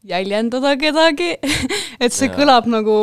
jäljendada 0.07 0.75
kedagi 0.79 1.33
et 2.03 2.15
see 2.15 2.29
Jaa. 2.29 2.35
kõlab 2.37 2.69
nagu 2.71 2.99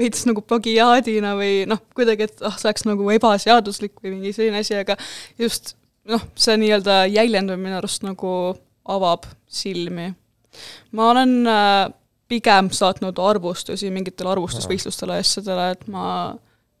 veits 0.00 0.24
nagu 0.28 0.42
plagiaadina 0.46 1.34
või 1.38 1.64
noh, 1.68 1.80
kuidagi, 1.96 2.28
et 2.30 2.42
ah, 2.46 2.56
see 2.58 2.70
oleks 2.70 2.86
nagu 2.88 3.10
ebaseaduslik 3.14 3.98
või 4.00 4.16
mingi 4.16 4.32
selline 4.36 4.62
asi, 4.62 4.78
aga 4.78 4.96
just 5.40 5.74
noh, 6.08 6.22
see 6.38 6.56
nii-öelda 6.62 7.04
jäljendamine 7.10 7.68
minu 7.68 7.78
arust 7.80 8.06
nagu 8.06 8.32
avab 8.90 9.26
silmi. 9.50 10.10
ma 10.96 11.10
olen 11.10 11.34
äh, 11.46 11.90
pigem 12.30 12.70
saatnud 12.74 13.18
arvustusi 13.18 13.90
mingitele 13.92 14.34
arvustusvõistlustele 14.36 15.18
ja 15.18 15.24
asjadele, 15.24 15.66
et 15.74 15.86
ma 15.90 16.04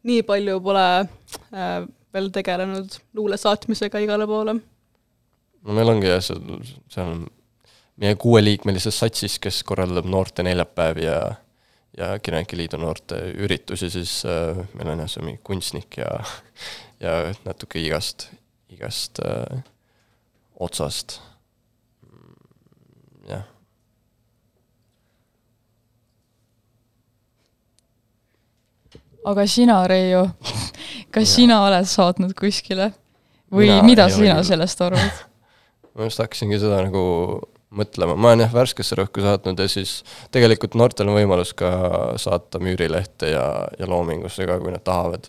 nii 0.06 0.22
palju 0.26 0.60
pole 0.64 0.86
äh, 1.02 1.74
veel 2.14 2.30
tegelenud 2.34 2.96
luule 3.18 3.38
saatmisega 3.40 4.02
igale 4.02 4.26
poole. 4.30 4.56
no 5.60 5.76
meil 5.76 5.92
ongi 5.92 6.10
jah, 6.10 6.22
seal, 6.24 6.42
seal 6.90 7.12
on 7.16 7.22
meie 8.00 8.16
kuueliikmelises 8.20 8.98
satsis, 9.02 9.38
kes 9.42 9.62
korraldab 9.68 10.08
noorte 10.08 10.46
neljapäevi 10.46 11.06
ja 11.08 11.20
ja 11.98 12.12
Kirjanike 12.22 12.56
Liidu 12.56 12.78
noorte 12.78 13.16
üritusi, 13.34 13.90
siis 13.90 14.20
äh, 14.24 14.62
meil 14.78 14.92
on 14.92 15.02
jah, 15.02 15.10
see 15.10 15.26
mingi 15.26 15.42
kunstnik 15.44 15.98
ja 16.00 16.12
ja 17.00 17.16
natuke 17.44 17.80
igast, 17.82 18.28
igast 18.70 19.18
äh, 19.24 19.64
otsast. 20.60 21.18
jah, 23.28 23.44
aga 29.28 29.46
sina, 29.50 29.82
Reijo, 29.90 30.26
kas 31.14 31.26
Jaa. 31.26 31.34
sina 31.34 31.62
oled 31.66 31.88
saatnud 31.88 32.34
kuskile? 32.38 32.92
või 33.50 33.66
Mina 33.66 33.82
mida 33.82 34.06
sina 34.12 34.36
küll. 34.38 34.46
sellest 34.52 34.82
arvad? 34.84 35.24
ma 35.96 36.06
just 36.06 36.22
hakkasingi 36.22 36.60
seda 36.62 36.84
nagu 36.86 37.02
mõtlema, 37.74 38.16
ma 38.18 38.32
olen 38.32 38.44
jah 38.44 38.52
värskesse 38.54 38.98
rõhku 38.98 39.22
saatnud 39.24 39.58
ja 39.58 39.66
siis 39.70 40.00
tegelikult 40.34 40.76
noortel 40.78 41.10
on 41.10 41.18
võimalus 41.18 41.52
ka 41.58 41.70
saata 42.20 42.60
Müürilehte 42.62 43.30
ja, 43.30 43.44
ja 43.78 43.88
Loomingusse 43.90 44.46
ka, 44.48 44.58
kui 44.62 44.74
nad 44.74 44.84
tahavad. 44.86 45.28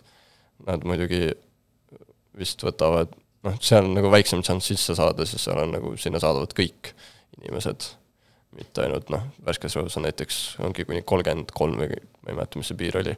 Nad 0.66 0.84
muidugi 0.86 1.32
vist 2.38 2.62
võtavad, 2.62 3.10
noh, 3.46 3.56
seal 3.62 3.86
on 3.88 3.96
nagu 3.98 4.10
väiksem 4.12 4.42
šanss 4.46 4.70
sisse 4.72 4.94
saada, 4.98 5.26
sest 5.26 5.46
seal 5.46 5.58
on 5.62 5.74
nagu, 5.74 5.94
sinna 5.98 6.22
saadavad 6.22 6.54
kõik 6.56 6.94
inimesed. 7.40 7.90
mitte 8.52 8.82
ainult 8.84 9.08
noh, 9.08 9.22
värskes 9.46 9.78
rõhus 9.78 9.96
on 9.96 10.04
näiteks, 10.04 10.38
ongi 10.60 10.84
kuni 10.84 11.02
kolmkümmend 11.08 11.54
kolm 11.56 11.78
või 11.80 11.88
ma 11.88 12.30
ei 12.30 12.36
mäleta, 12.36 12.60
mis 12.60 12.68
see 12.68 12.76
piir 12.78 12.98
oli. 13.00 13.14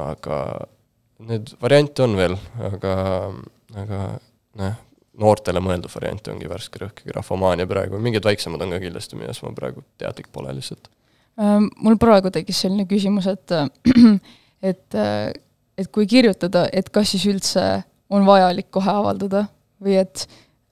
Aga 0.00 0.38
neid 1.28 1.52
variante 1.62 2.04
on 2.04 2.16
veel, 2.18 2.36
aga, 2.70 2.94
aga 3.84 4.00
noh, 4.60 4.80
noortele 5.22 5.60
mõeldud 5.62 5.92
variant 5.92 6.32
ongi 6.32 6.50
Värske 6.50 6.80
Rõhk 6.82 7.04
ja 7.04 7.12
Grafomaania 7.12 7.68
praegu, 7.68 8.00
mingid 8.02 8.24
väiksemad 8.26 8.62
on 8.64 8.74
ka 8.74 8.80
kindlasti, 8.82 9.18
milles 9.20 9.42
ma 9.44 9.52
praegu 9.56 9.84
teadlik 10.00 10.30
pole 10.32 10.54
lihtsalt. 10.56 10.88
Ähm, 11.40 11.68
mul 11.80 11.98
praegu 12.00 12.32
tekkis 12.32 12.64
selline 12.64 12.86
küsimus, 12.88 13.28
et 13.30 13.54
et, 14.70 14.98
et 15.78 15.90
kui 15.92 16.06
kirjutada, 16.08 16.66
et 16.72 16.88
kas 16.92 17.12
siis 17.14 17.26
üldse 17.30 17.66
on 18.12 18.26
vajalik 18.28 18.70
kohe 18.74 18.92
avaldada 18.92 19.46
või 19.82 19.98
et 20.02 20.26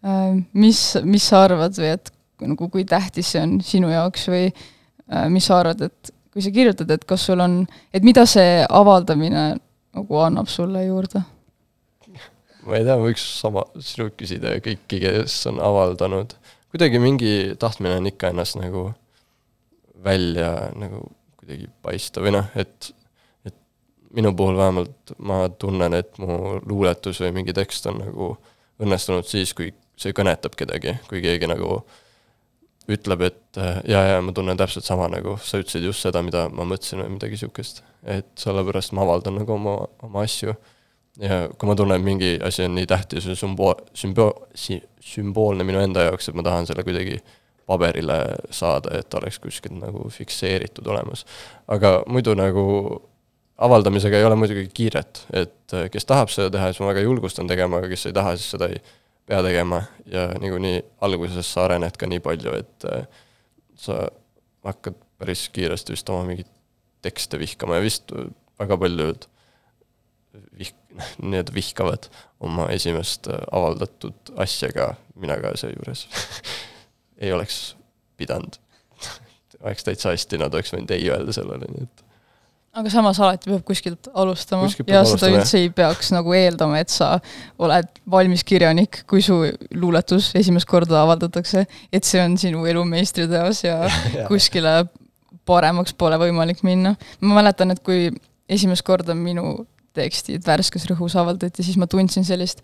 ähm, 0.06 0.44
mis, 0.52 0.80
mis 1.04 1.28
sa 1.32 1.44
arvad 1.46 1.76
või 1.78 1.94
et 1.96 2.12
nagu 2.40 2.70
kui 2.72 2.86
tähtis 2.88 3.34
see 3.34 3.42
on 3.44 3.58
sinu 3.64 3.90
jaoks 3.92 4.28
või 4.32 4.46
äh, 4.48 5.26
mis 5.32 5.48
sa 5.48 5.60
arvad, 5.60 5.88
et 5.90 6.12
kui 6.32 6.44
sa 6.44 6.52
kirjutad, 6.54 6.90
et 6.94 7.04
kas 7.08 7.26
sul 7.26 7.42
on, 7.42 7.64
et 7.94 8.06
mida 8.06 8.24
see 8.28 8.62
avaldamine 8.68 9.44
nagu 9.94 10.22
annab 10.24 10.50
sulle 10.50 10.84
juurde? 10.86 11.22
ma 12.66 12.76
ei 12.76 12.84
tea, 12.84 12.96
võiks 13.00 13.24
sama 13.40 13.64
sinult 13.80 14.18
küsida 14.20 14.54
ja 14.54 14.62
kõiki, 14.64 15.00
kes 15.02 15.38
on 15.50 15.60
avaldanud. 15.64 16.34
kuidagi 16.70 17.00
mingi 17.02 17.34
tahtmine 17.58 17.96
on 17.98 18.10
ikka 18.10 18.34
ennast 18.34 18.58
nagu 18.60 18.90
välja 20.04 20.70
nagu 20.78 21.08
kuidagi 21.40 21.68
paista 21.82 22.22
või 22.22 22.34
noh, 22.36 22.50
et, 22.54 22.92
et 23.48 23.56
minu 24.14 24.34
puhul 24.36 24.60
vähemalt 24.60 25.14
ma 25.18 25.42
tunnen, 25.48 25.96
et 25.96 26.20
mu 26.20 26.60
luuletus 26.60 27.22
või 27.24 27.32
mingi 27.40 27.56
tekst 27.56 27.88
on 27.90 28.00
nagu 28.04 28.30
õnnestunud 28.80 29.26
siis, 29.28 29.54
kui 29.56 29.72
see 30.00 30.14
kõnetab 30.16 30.54
kedagi, 30.56 30.96
kui 31.08 31.20
keegi 31.24 31.48
nagu 31.50 31.82
ütleb, 32.96 33.24
et 33.28 33.60
äh, 33.60 33.80
jaa, 33.90 34.02
jaa, 34.12 34.20
ma 34.24 34.34
tunnen 34.36 34.58
täpselt 34.58 34.86
sama 34.86 35.08
nagu 35.12 35.36
sa 35.44 35.60
ütlesid 35.62 35.86
just 35.86 36.04
seda, 36.06 36.22
mida 36.26 36.48
ma 36.52 36.66
mõtlesin 36.68 37.02
või 37.04 37.16
midagi 37.16 37.38
niisugust. 37.38 37.82
et 38.04 38.30
sellepärast 38.40 38.94
ma 38.96 39.04
avaldan 39.04 39.36
nagu 39.40 39.52
oma, 39.52 39.76
oma 40.02 40.22
asju 40.24 40.54
ja 41.20 41.42
kui 41.58 41.68
ma 41.68 41.76
tunnen, 41.76 42.00
et 42.00 42.06
mingi 42.06 42.30
asi 42.44 42.64
on 42.64 42.74
nii 42.78 42.88
tähtis 42.88 43.26
või 43.28 43.36
sümbool, 43.36 43.84
sümbo-, 43.96 44.32
si-, 44.54 44.82
sümboolne 45.04 45.66
minu 45.66 45.82
enda 45.82 46.06
jaoks, 46.08 46.30
et 46.30 46.38
ma 46.38 46.44
tahan 46.46 46.68
selle 46.68 46.84
kuidagi 46.86 47.18
paberile 47.70 48.18
saada, 48.54 48.96
et 48.98 49.14
oleks 49.14 49.38
kuskil 49.42 49.76
nagu 49.78 50.08
fikseeritud 50.10 50.86
olemas. 50.90 51.24
aga 51.68 52.00
muidu 52.06 52.34
nagu 52.34 52.64
avaldamisega 53.60 54.16
ei 54.16 54.24
ole 54.24 54.38
muidugi 54.40 54.68
kiiret, 54.74 55.26
et 55.36 55.74
äh, 55.76 55.90
kes 55.92 56.08
tahab 56.08 56.32
seda 56.32 56.50
teha, 56.54 56.70
siis 56.70 56.80
ma 56.82 56.90
väga 56.94 57.04
julgustan 57.04 57.50
tegema, 57.50 57.80
aga 57.80 57.90
kes 57.92 58.08
ei 58.08 58.16
taha, 58.16 58.36
siis 58.38 58.54
seda 58.56 58.70
ei 58.72 58.80
pea 59.30 59.42
tegema 59.46 59.82
ja 60.10 60.28
niikuinii 60.42 60.80
alguses 61.06 61.52
sa 61.54 61.68
arened 61.68 61.94
ka 61.98 62.08
nii 62.10 62.22
palju, 62.24 62.54
et 62.58 62.86
äh, 62.90 63.04
sa 63.78 64.02
hakkad 64.66 64.98
päris 65.20 65.46
kiiresti 65.54 65.94
vist 65.94 66.10
oma 66.10 66.24
mingeid 66.26 66.50
tekste 67.04 67.38
vihkama 67.40 67.78
ja 67.78 67.84
vist 67.84 68.10
väga 68.60 68.76
paljud 68.80 69.28
vih-, 70.58 70.74
need 71.32 71.54
vihkavad 71.54 72.10
oma 72.40 72.66
esimest 72.74 73.30
äh, 73.30 73.38
avaldatud 73.52 74.34
asja 74.42 74.72
ka, 74.74 74.92
mina 75.14 75.38
ka 75.42 75.54
seejuures 75.60 76.06
ei 77.22 77.32
oleks 77.32 77.76
pidanud. 78.20 78.58
oleks 79.64 79.84
täitsa 79.86 80.14
hästi, 80.14 80.40
nad 80.40 80.54
oleks 80.54 80.74
võinud 80.74 80.90
ei 80.96 81.06
öelda 81.12 81.34
sellele, 81.36 81.70
nii 81.70 81.86
et 81.86 82.04
aga 82.70 82.90
samas 82.92 83.18
alati 83.18 83.50
peab 83.50 83.64
kuskilt 83.66 84.08
alustama 84.14 84.68
Kuskilt 84.68 84.86
peab 84.86 85.00
ja 85.00 85.02
seda 85.02 85.26
alustama, 85.26 85.40
üldse 85.40 85.58
ei 85.58 85.72
peaks 85.74 86.12
nagu 86.14 86.34
eeldama, 86.36 86.78
et 86.82 86.92
sa 86.92 87.16
oled 87.58 87.90
valmis 88.10 88.44
kirjanik, 88.46 89.02
kui 89.10 89.24
su 89.26 89.40
luuletus 89.74 90.30
esimest 90.38 90.68
korda 90.70 91.00
avaldatakse, 91.02 91.64
et 91.92 92.06
see 92.06 92.22
on 92.22 92.38
sinu 92.40 92.62
elu 92.70 92.84
meistriteos 92.86 93.64
ja 93.66 93.82
kuskile 94.30 94.84
paremaks 95.50 95.96
pole 95.98 96.18
võimalik 96.20 96.62
minna. 96.66 96.94
ma 97.20 97.40
mäletan, 97.40 97.74
et 97.74 97.82
kui 97.86 98.08
esimest 98.50 98.86
korda 98.86 99.16
minu 99.18 99.64
tekstid 99.96 100.46
värskes 100.46 100.86
rõhus 100.90 101.16
avaldati, 101.18 101.64
siis 101.66 101.78
ma 101.80 101.90
tundsin 101.90 102.26
sellist 102.26 102.62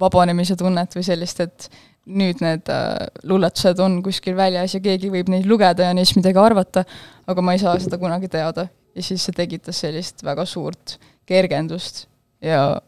vabanemise 0.00 0.56
tunnet 0.56 0.94
või 0.96 1.04
sellist, 1.04 1.42
et 1.44 1.68
nüüd 2.08 2.40
need 2.42 2.68
äh, 2.72 2.96
luuletused 3.28 3.78
on 3.82 4.00
kuskil 4.02 4.34
väljas 4.38 4.74
ja 4.74 4.80
keegi 4.82 5.10
võib 5.12 5.28
neid 5.30 5.46
lugeda 5.46 5.90
ja 5.90 5.96
neist 5.96 6.16
midagi 6.16 6.40
arvata, 6.40 6.86
aga 7.28 7.44
ma 7.44 7.54
ei 7.54 7.60
saa 7.62 7.76
seda 7.82 7.98
kunagi 8.00 8.30
teada. 8.32 8.66
Ja 8.94 9.02
siis 9.02 9.24
see 9.24 9.32
tekitas 9.36 9.80
sellist 9.84 10.24
väga 10.24 10.44
suurt 10.44 10.98
kergendust 11.26 12.06
ja 12.42 12.80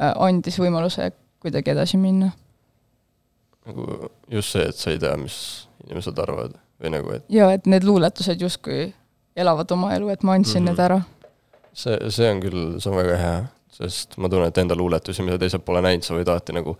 äh, 0.00 0.12
andis 0.16 0.58
võimaluse 0.60 1.10
kuidagi 1.40 1.70
edasi 1.70 1.96
minna. 2.00 2.32
nagu 3.66 4.10
just 4.30 4.52
see, 4.54 4.62
et 4.68 4.76
sa 4.76 4.90
ei 4.94 4.98
tea, 5.02 5.16
mis 5.20 5.36
inimesed 5.86 6.18
arvavad 6.22 6.54
või 6.82 6.92
nagu, 6.92 7.12
et 7.16 7.24
ja 7.32 7.50
et 7.54 7.66
need 7.66 7.84
luuletused 7.86 8.40
justkui 8.40 8.92
elavad 9.36 9.70
oma 9.74 9.94
elu, 9.96 10.08
et 10.14 10.22
ma 10.22 10.34
andsin 10.38 10.62
mm 10.62 10.70
Mhm. 10.70 10.74
-hmm. 10.74 10.78
need 10.78 10.84
ära. 10.90 11.00
see, 11.72 12.10
see 12.10 12.30
on 12.30 12.40
küll, 12.40 12.78
see 12.80 12.90
on 12.90 12.96
väga 12.96 13.16
hea, 13.16 13.44
sest 13.72 14.16
ma 14.16 14.28
tunnen, 14.28 14.48
et 14.48 14.58
enda 14.58 14.74
luuletusi, 14.76 15.22
mida 15.22 15.38
teised 15.38 15.60
pole 15.64 15.82
näinud, 15.82 16.02
sa 16.04 16.14
võid 16.14 16.28
alati 16.28 16.52
nagu 16.52 16.76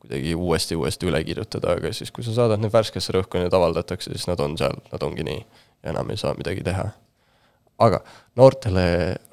kuidagi 0.00 0.34
uuesti, 0.34 0.76
uuesti 0.76 1.06
üle 1.06 1.24
kirjutada, 1.24 1.74
aga 1.76 1.92
siis, 1.92 2.10
kui 2.10 2.24
sa 2.24 2.32
saadad 2.32 2.60
need 2.60 2.72
värskesse 2.72 3.12
rõhku 3.12 3.36
ja 3.36 3.42
need 3.44 3.52
avaldatakse, 3.52 4.10
siis 4.14 4.26
nad 4.26 4.40
on 4.40 4.56
seal, 4.58 4.78
nad 4.92 5.02
ongi 5.02 5.22
nii 5.24 5.40
ja 5.82 5.90
enam 5.90 6.10
ei 6.10 6.16
saa 6.16 6.32
midagi 6.34 6.62
teha. 6.64 6.86
Aga 7.80 8.00
noortele 8.38 8.86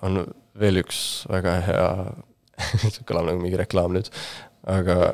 on 0.06 0.24
veel 0.58 0.82
üks 0.82 1.00
väga 1.30 1.56
hea, 1.68 1.88
see 2.93 3.06
kõlab 3.08 3.30
nagu 3.30 3.41
mingi 3.41 3.60
reklaam 3.60 3.93
nüüd, 3.95 4.10
aga 4.68 5.14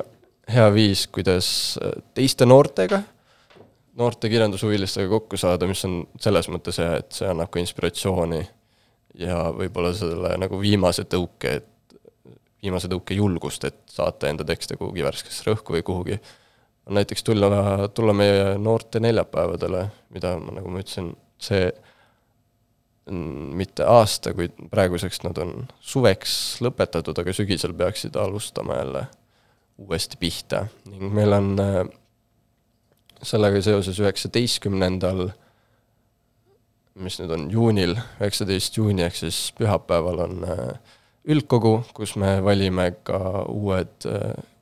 hea 0.50 0.68
viis, 0.74 1.06
kuidas 1.12 1.48
teiste 2.16 2.46
noortega, 2.48 3.02
noorte 3.98 4.30
kirjandushuvilistega 4.32 5.08
kokku 5.12 5.38
saada, 5.40 5.68
mis 5.70 5.84
on 5.88 6.02
selles 6.20 6.48
mõttes 6.52 6.80
hea, 6.82 6.98
et 7.00 7.16
see 7.16 7.28
annab 7.30 7.52
ka 7.52 7.62
inspiratsiooni 7.62 8.42
ja 9.20 9.44
võib-olla 9.54 9.92
selle 9.96 10.34
nagu 10.40 10.58
viimase 10.60 11.06
tõuke, 11.10 11.58
et 11.60 11.98
viimase 12.64 12.88
tõuke 12.90 13.16
julgust, 13.16 13.66
et 13.68 13.78
saata 13.90 14.30
enda 14.30 14.46
tekste 14.48 14.78
kuhugi 14.80 15.04
värskesse 15.04 15.46
rõhku 15.50 15.76
või 15.76 15.84
kuhugi, 15.86 16.18
on 16.88 16.98
näiteks 16.98 17.24
tulla, 17.24 17.88
tulla 17.94 18.14
meie 18.16 18.54
noorte 18.60 19.00
neljapäevadele, 19.04 19.86
mida 20.16 20.34
ma, 20.40 20.56
nagu 20.58 20.72
ma 20.72 20.82
ütlesin, 20.82 21.12
see 21.40 21.68
mitte 23.10 23.84
aasta, 23.84 24.32
kuid 24.36 24.54
praeguseks 24.72 25.20
nad 25.26 25.38
on 25.42 25.66
suveks 25.84 26.62
lõpetatud, 26.64 27.18
aga 27.20 27.34
sügisel 27.36 27.74
peaksid 27.76 28.16
alustama 28.16 28.78
jälle 28.80 29.06
uuesti 29.78 30.16
pihta. 30.20 30.66
Ning 30.88 31.12
meil 31.12 31.36
on 31.36 31.54
äh, 31.60 31.80
sellega 33.22 33.60
seoses 33.64 34.00
üheksateistkümnendal 34.00 35.28
mis 36.94 37.16
nüüd 37.18 37.32
on 37.34 37.48
juunil, 37.50 37.96
üheksateist 38.20 38.76
juuni 38.78 39.02
ehk 39.02 39.16
siis 39.18 39.48
pühapäeval 39.58 40.20
on 40.28 40.44
äh, 40.46 40.94
üldkogu, 41.24 41.80
kus 41.96 42.14
me 42.20 42.36
valime 42.44 42.90
ka 43.06 43.18
uued, 43.50 44.06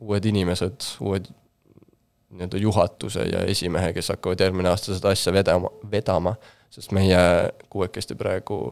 uued 0.00 0.28
inimesed, 0.30 0.86
uued 1.02 1.28
nii-öelda 2.32 2.60
juhatuse 2.62 3.26
ja 3.28 3.42
esimehe, 3.50 3.92
kes 3.92 4.12
hakkavad 4.14 4.40
järgmine 4.40 4.70
aasta 4.70 4.94
seda 4.96 5.12
asja 5.12 5.34
vedama, 5.34 5.68
vedama, 5.90 6.36
sest 6.72 6.92
meie 6.96 7.20
kuuekesti 7.70 8.16
praegu 8.16 8.62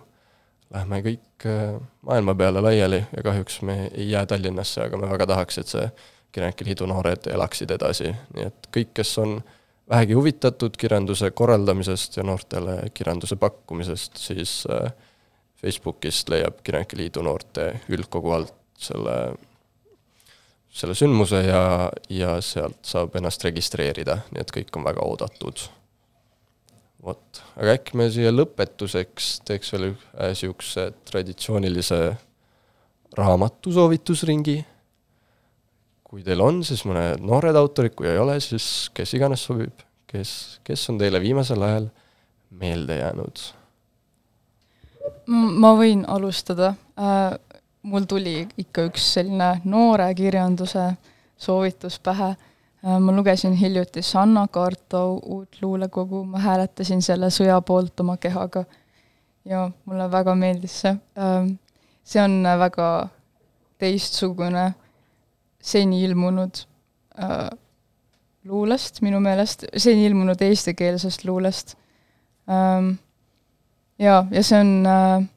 lähme 0.74 1.02
kõik 1.04 1.46
äh, 1.48 1.76
maailma 2.06 2.34
peale 2.38 2.62
laiali 2.64 3.02
ja 3.16 3.22
kahjuks 3.26 3.60
me 3.66 3.76
ei 3.88 4.10
jää 4.10 4.26
Tallinnasse, 4.26 4.84
aga 4.86 4.98
me 5.00 5.10
väga 5.10 5.26
tahaks, 5.34 5.58
et 5.58 5.72
see 5.72 5.86
Kirjanike 6.32 6.64
Liidu 6.64 6.86
noored 6.86 7.26
elaksid 7.26 7.72
edasi, 7.74 8.12
nii 8.36 8.46
et 8.46 8.68
kõik, 8.74 8.92
kes 9.00 9.16
on 9.18 9.40
vähegi 9.90 10.14
huvitatud 10.14 10.76
kirjanduse 10.78 11.32
korraldamisest 11.34 12.20
ja 12.20 12.24
noortele 12.26 12.76
kirjanduse 12.94 13.36
pakkumisest, 13.36 14.16
siis 14.22 14.62
äh, 14.70 14.92
Facebookist 15.60 16.30
leiab 16.30 16.62
Kirjanike 16.64 16.96
Liidu 16.96 17.26
noorte 17.26 17.72
üldkogu 17.90 18.32
alt 18.36 18.54
selle, 18.80 19.16
selle 20.72 20.94
sündmuse 20.94 21.42
ja, 21.44 21.90
ja 22.08 22.38
sealt 22.44 22.78
saab 22.86 23.18
ennast 23.18 23.44
registreerida, 23.44 24.20
nii 24.30 24.46
et 24.46 24.54
kõik 24.54 24.78
on 24.78 24.86
väga 24.86 25.04
oodatud. 25.04 25.66
vot, 27.04 27.42
aga 27.56 27.76
äkki 27.78 27.96
me 27.96 28.08
siia 28.12 28.32
lõpetuseks 28.32 29.30
teeks 29.48 29.72
veel 29.74 29.92
niisuguse 29.92 30.90
traditsioonilise 31.08 32.00
raamatu 33.16 33.72
soovitusringi 33.72 34.58
kui 36.10 36.24
teil 36.26 36.42
on 36.42 36.64
siis 36.66 36.82
mõned 36.88 37.22
noored 37.22 37.54
autorid, 37.54 37.94
kui 37.94 38.08
ei 38.10 38.18
ole, 38.18 38.34
siis 38.42 38.90
kes 38.94 39.12
iganes 39.14 39.44
sobib, 39.46 39.84
kes, 40.10 40.32
kes 40.66 40.88
on 40.90 40.98
teile 40.98 41.20
viimasel 41.22 41.62
ajal 41.62 41.86
meelde 42.50 42.98
jäänud? 42.98 43.46
ma 45.30 45.70
võin 45.78 46.02
alustada 46.10 46.74
äh,. 46.98 47.38
mul 47.82 48.04
tuli 48.10 48.42
ikka 48.58 48.88
üks 48.90 49.04
selline 49.14 49.60
noore 49.64 50.08
kirjanduse 50.18 50.90
soovitus 51.38 52.00
pähe 52.02 52.32
äh,. 52.32 52.49
Ma 52.82 53.12
lugesin 53.12 53.52
hiljuti 53.52 54.02
Sanna 54.02 54.46
Karto 54.48 55.20
uut 55.22 55.56
luulekogu, 55.62 56.24
ma 56.24 56.38
hääletasin 56.38 57.02
selle 57.02 57.28
sõja 57.30 57.60
poolt 57.60 58.00
oma 58.00 58.16
kehaga 58.16 58.64
ja 59.44 59.70
mulle 59.84 60.10
väga 60.12 60.34
meeldis 60.34 60.80
see 60.80 60.94
äh,. 61.18 61.50
see 62.04 62.22
on 62.22 62.42
väga 62.58 63.08
teistsugune 63.78 64.72
seni 65.62 66.04
ilmunud 66.04 66.62
äh, 67.20 67.50
luulest 68.44 69.02
minu 69.02 69.20
meelest, 69.20 69.64
seni 69.76 70.06
ilmunud 70.06 70.40
eestikeelsest 70.40 71.24
luulest 71.24 71.76
ähm,. 72.48 72.94
ja, 73.98 74.24
ja 74.30 74.42
see 74.42 74.60
on 74.60 74.86
äh,, 74.86 75.28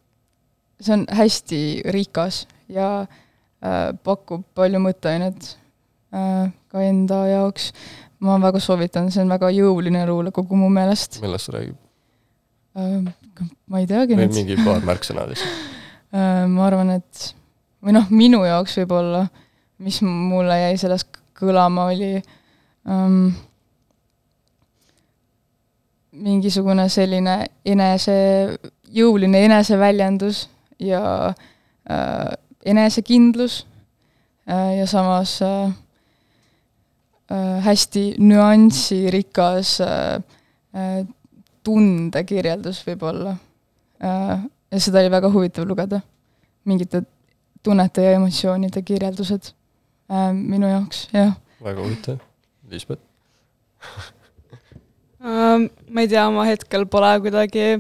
see 0.79 0.93
on 0.93 1.05
hästi 1.11 1.59
rikas 1.91 2.47
ja 2.69 3.01
äh, 3.01 3.91
pakub 4.03 4.47
palju 4.55 4.79
mõtteainet 4.79 5.43
äh, 5.43 5.62
ka 6.14 6.84
enda 6.86 7.24
jaoks. 7.32 7.72
ma 8.24 8.38
väga 8.39 8.59
soovitan, 8.64 9.11
see 9.11 9.24
on 9.24 9.32
väga 9.34 9.49
jõuline 9.51 10.05
luulekogu 10.07 10.55
mu 10.55 10.70
meelest 10.70 11.22
millest 11.24 11.49
see 11.49 11.55
räägib? 11.57 11.78
äh,. 12.78 13.47
ma 13.68 13.82
ei 13.82 13.88
teagi 13.89 14.18
nüüd 14.20 14.36
mingi 14.38 14.59
paar 14.64 14.86
märksõna 14.86 15.30
lihtsalt? 15.32 15.64
Äh, 16.14 16.43
ma 16.45 16.68
arvan, 16.68 16.91
et 16.93 17.32
või 17.82 17.95
noh, 17.95 18.05
minu 18.14 18.43
jaoks 18.45 18.76
võib-olla, 18.78 19.24
mis 19.82 19.97
mulle 20.05 20.59
jäi 20.59 20.76
sellest 20.78 21.18
kõlama, 21.34 21.88
oli 21.89 22.20
um, 22.86 23.32
mingisugune 26.14 26.86
selline 26.93 27.39
enese, 27.66 28.16
jõuline 28.93 29.41
eneseväljendus 29.47 30.45
ja 30.84 31.03
äh, 31.89 32.34
enesekindlus 32.66 33.64
äh, 34.45 34.78
ja 34.78 34.88
samas 34.88 35.39
äh, 35.41 35.66
äh, 35.66 35.74
hästi 37.65 38.05
nüansirikas 38.21 39.77
äh, 39.81 40.23
äh, 40.75 41.03
tundekirjeldus 41.63 42.81
võib-olla 42.88 43.38
äh,. 44.03 44.43
ja 44.71 44.81
seda 44.84 45.03
oli 45.03 45.13
väga 45.13 45.31
huvitav 45.34 45.67
lugeda, 45.69 46.01
mingite 46.65 47.05
tunnete 47.63 48.03
ja 48.03 48.17
emotsioonide 48.17 48.84
kirjeldused 48.86 49.53
äh, 50.11 50.29
minu 50.34 50.69
jaoks, 50.69 51.07
jah 51.15 51.34
väga 51.63 51.88
huvitav. 51.88 52.19
Liisbet? 52.69 52.99
Ähm, 55.23 55.69
ma 55.88 56.01
ei 56.03 56.09
tea, 56.11 56.23
ma 56.36 56.43
hetkel 56.43 56.84
pole 56.91 57.07
kuidagi 57.23 57.77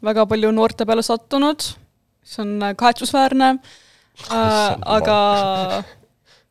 väga 0.00 0.22
palju 0.30 0.48
noorte 0.56 0.86
peale 0.88 1.02
sattunud, 1.04 1.66
mis 2.24 2.38
on 2.40 2.54
äh, 2.64 2.72
kahetsusväärne 2.72 3.50
äh, 3.52 4.76
aga 4.96 5.18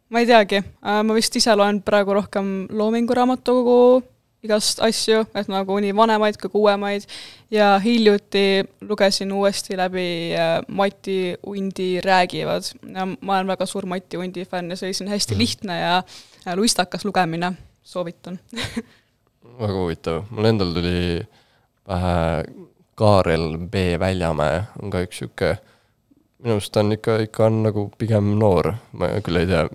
ma 0.10 0.22
ei 0.22 0.28
teagi, 0.30 0.62
ma 0.82 1.14
vist 1.18 1.36
ise 1.36 1.56
loen 1.56 1.82
praegu 1.86 2.14
rohkem 2.14 2.68
Loomingu 2.70 3.16
Raamatukogu 3.18 4.04
igast 4.46 4.82
asju, 4.84 5.24
et 5.38 5.50
nagu 5.52 5.78
nii 5.82 5.94
vanemaid 5.98 6.38
kui 6.40 6.52
ka 6.52 6.60
uuemaid. 6.60 7.06
Ja 7.54 7.76
hiljuti 7.82 8.66
lugesin 8.86 9.34
uuesti 9.34 9.78
läbi 9.78 10.08
äh, 10.38 10.58
Mati 10.68 11.36
Undi 11.48 12.02
räägivad. 12.06 12.72
Ma 12.94 13.38
olen 13.38 13.48
väga 13.54 13.68
suur 13.70 13.88
Mati 13.90 14.20
Undi 14.22 14.46
fänn 14.50 14.70
ja 14.70 14.80
see 14.80 14.90
oli 14.90 14.98
selline 14.98 15.16
hästi 15.16 15.38
lihtne 15.38 15.80
ja 15.80 15.96
ja 16.46 16.56
luistakas 16.56 17.06
lugemine, 17.06 17.54
soovitan. 17.84 18.40
väga 19.62 19.78
huvitav, 19.80 20.26
mul 20.30 20.52
endal 20.52 20.74
tuli 20.76 21.24
pähe 21.86 22.18
Kaarel 22.96 23.58
B. 23.58 23.88
Väljamäe. 24.00 24.62
On 24.82 24.94
ka 24.94 25.02
üks 25.06 25.22
sihuke, 25.22 25.56
minu 26.44 26.58
arust 26.58 26.74
ta 26.74 26.84
on 26.84 26.94
ikka, 26.96 27.18
ikka 27.26 27.50
on 27.50 27.64
nagu 27.66 27.90
pigem 27.98 28.36
noor, 28.40 28.76
ma 28.94 29.10
küll 29.26 29.42
ei 29.42 29.50
tea, 29.50 29.66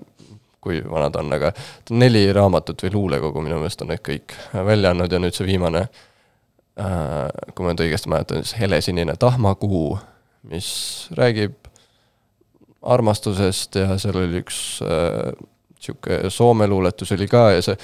kui 0.61 0.81
vana 0.85 1.11
ta 1.11 1.23
on, 1.23 1.33
aga 1.33 1.53
ta 1.53 1.95
on 1.95 2.03
neli 2.03 2.25
raamatut 2.37 2.85
või 2.85 2.95
luulekogu 2.95 3.43
minu 3.45 3.61
meelest 3.61 3.83
on 3.85 3.93
need 3.93 4.05
kõik 4.05 4.37
välja 4.53 4.93
andnud 4.93 5.13
ja 5.13 5.21
nüüd 5.23 5.37
see 5.37 5.49
viimane 5.49 5.87
äh,, 5.87 7.29
kui 7.55 7.65
ma 7.65 7.73
nüüd 7.73 7.85
õigesti 7.87 8.13
mäletan, 8.13 8.45
siis 8.45 8.59
Helesinine 8.61 9.17
tahmakuu, 9.21 9.99
mis 10.53 10.71
räägib 11.17 11.57
armastusest 12.81 13.77
ja 13.81 13.97
seal 14.01 14.21
oli 14.21 14.41
üks 14.41 14.81
äh, 14.85 15.33
sihuke 15.81 16.23
Soome 16.33 16.69
luuletus 16.69 17.13
oli 17.17 17.29
ka 17.29 17.51
ja 17.57 17.63
see 17.65 17.77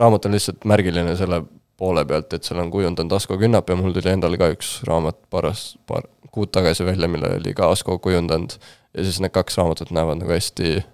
raamat 0.00 0.28
on 0.28 0.36
lihtsalt 0.36 0.64
märgiline 0.68 1.16
selle 1.16 1.42
poole 1.82 2.04
pealt, 2.08 2.32
et 2.32 2.46
seal 2.46 2.60
on 2.62 2.70
kujundanud 2.72 3.12
Asko 3.16 3.36
Künnap 3.40 3.68
ja 3.68 3.76
mul 3.76 3.94
tuli 3.96 4.12
endal 4.12 4.36
ka 4.40 4.52
üks 4.54 4.74
raamat 4.88 5.18
paras, 5.32 5.72
paar 5.88 6.06
kuud 6.32 6.52
tagasi 6.54 6.86
välja, 6.88 7.08
mille 7.12 7.34
oli 7.36 7.52
ka 7.56 7.68
Asko 7.72 7.98
kujundanud. 8.00 8.54
Ja 8.96 9.04
siis 9.04 9.18
need 9.20 9.32
kaks 9.34 9.56
raamatut 9.58 9.90
näevad 9.92 10.20
nagu 10.20 10.32
hästi 10.32 10.68
äh, 10.78 10.86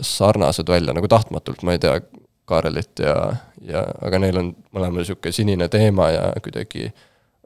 sarnased 0.00 0.68
välja, 0.68 0.94
nagu 0.94 1.08
tahtmatult, 1.08 1.62
ma 1.62 1.76
ei 1.76 1.82
tea 1.82 2.00
Kaarelit 2.44 2.98
ja, 2.98 3.14
ja 3.62 3.84
aga 4.02 4.18
neil 4.18 4.38
on 4.40 4.48
mõlemal 4.74 5.00
niisugune 5.00 5.32
sinine 5.32 5.68
teema 5.70 6.08
ja 6.10 6.24
kuidagi 6.42 6.88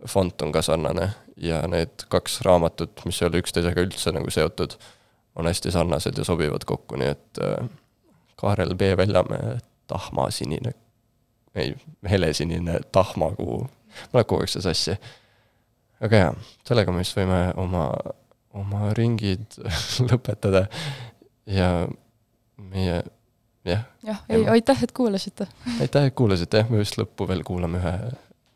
fond 0.09 0.41
on 0.43 0.53
ka 0.53 0.63
sarnane. 0.65 1.11
Ja 1.37 1.61
need 1.69 2.07
kaks 2.09 2.41
raamatut, 2.47 3.03
mis 3.05 3.21
ei 3.21 3.29
ole 3.29 3.43
üksteisega 3.43 3.83
üldse 3.85 4.13
nagu 4.17 4.31
seotud, 4.33 4.79
on 5.37 5.49
hästi 5.51 5.73
sarnased 5.75 6.17
ja 6.17 6.25
sobivad 6.25 6.65
kokku, 6.65 6.97
nii 6.97 7.11
et 7.13 7.41
äh, 7.45 7.69
Kaarel 8.41 8.73
B 8.75 8.89
Väljamäe 8.97 9.59
tahmasinine, 9.87 10.73
ei, 11.55 11.75
helesinine 12.09 12.81
tahmakuu, 12.93 13.59
mul 13.67 14.17
läheb 14.17 14.29
kogu 14.29 14.45
aeg 14.45 14.53
see 14.53 14.65
sassi. 14.65 14.97
aga 16.01 16.23
jaa, 16.23 16.33
sellega 16.69 16.93
me 16.93 17.05
vist 17.05 17.17
võime 17.17 17.41
oma, 17.61 17.85
oma 18.57 18.91
ringid 18.97 19.61
lõpetada. 20.09 20.67
Ja 21.47 21.87
meie, 22.57 23.03
jah, 23.65 23.85
jah, 24.03 24.23
ei 24.29 24.41
Emma. 24.41 24.51
aitäh, 24.57 24.83
et 24.83 24.93
kuulasite. 24.93 25.49
aitäh, 25.81 26.11
et 26.11 26.15
kuulasite, 26.15 26.67
me 26.71 26.81
vist 26.83 26.99
lõppu 27.01 27.29
veel 27.29 27.45
kuulame 27.45 27.81
ühe 27.83 27.95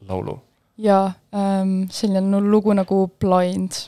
laulu. 0.09 0.39
ja 0.79 1.13
ähm, 1.35 1.83
selline 1.91 2.41
lugu 2.41 2.73
nagu 2.77 3.07
Blind 3.21 3.87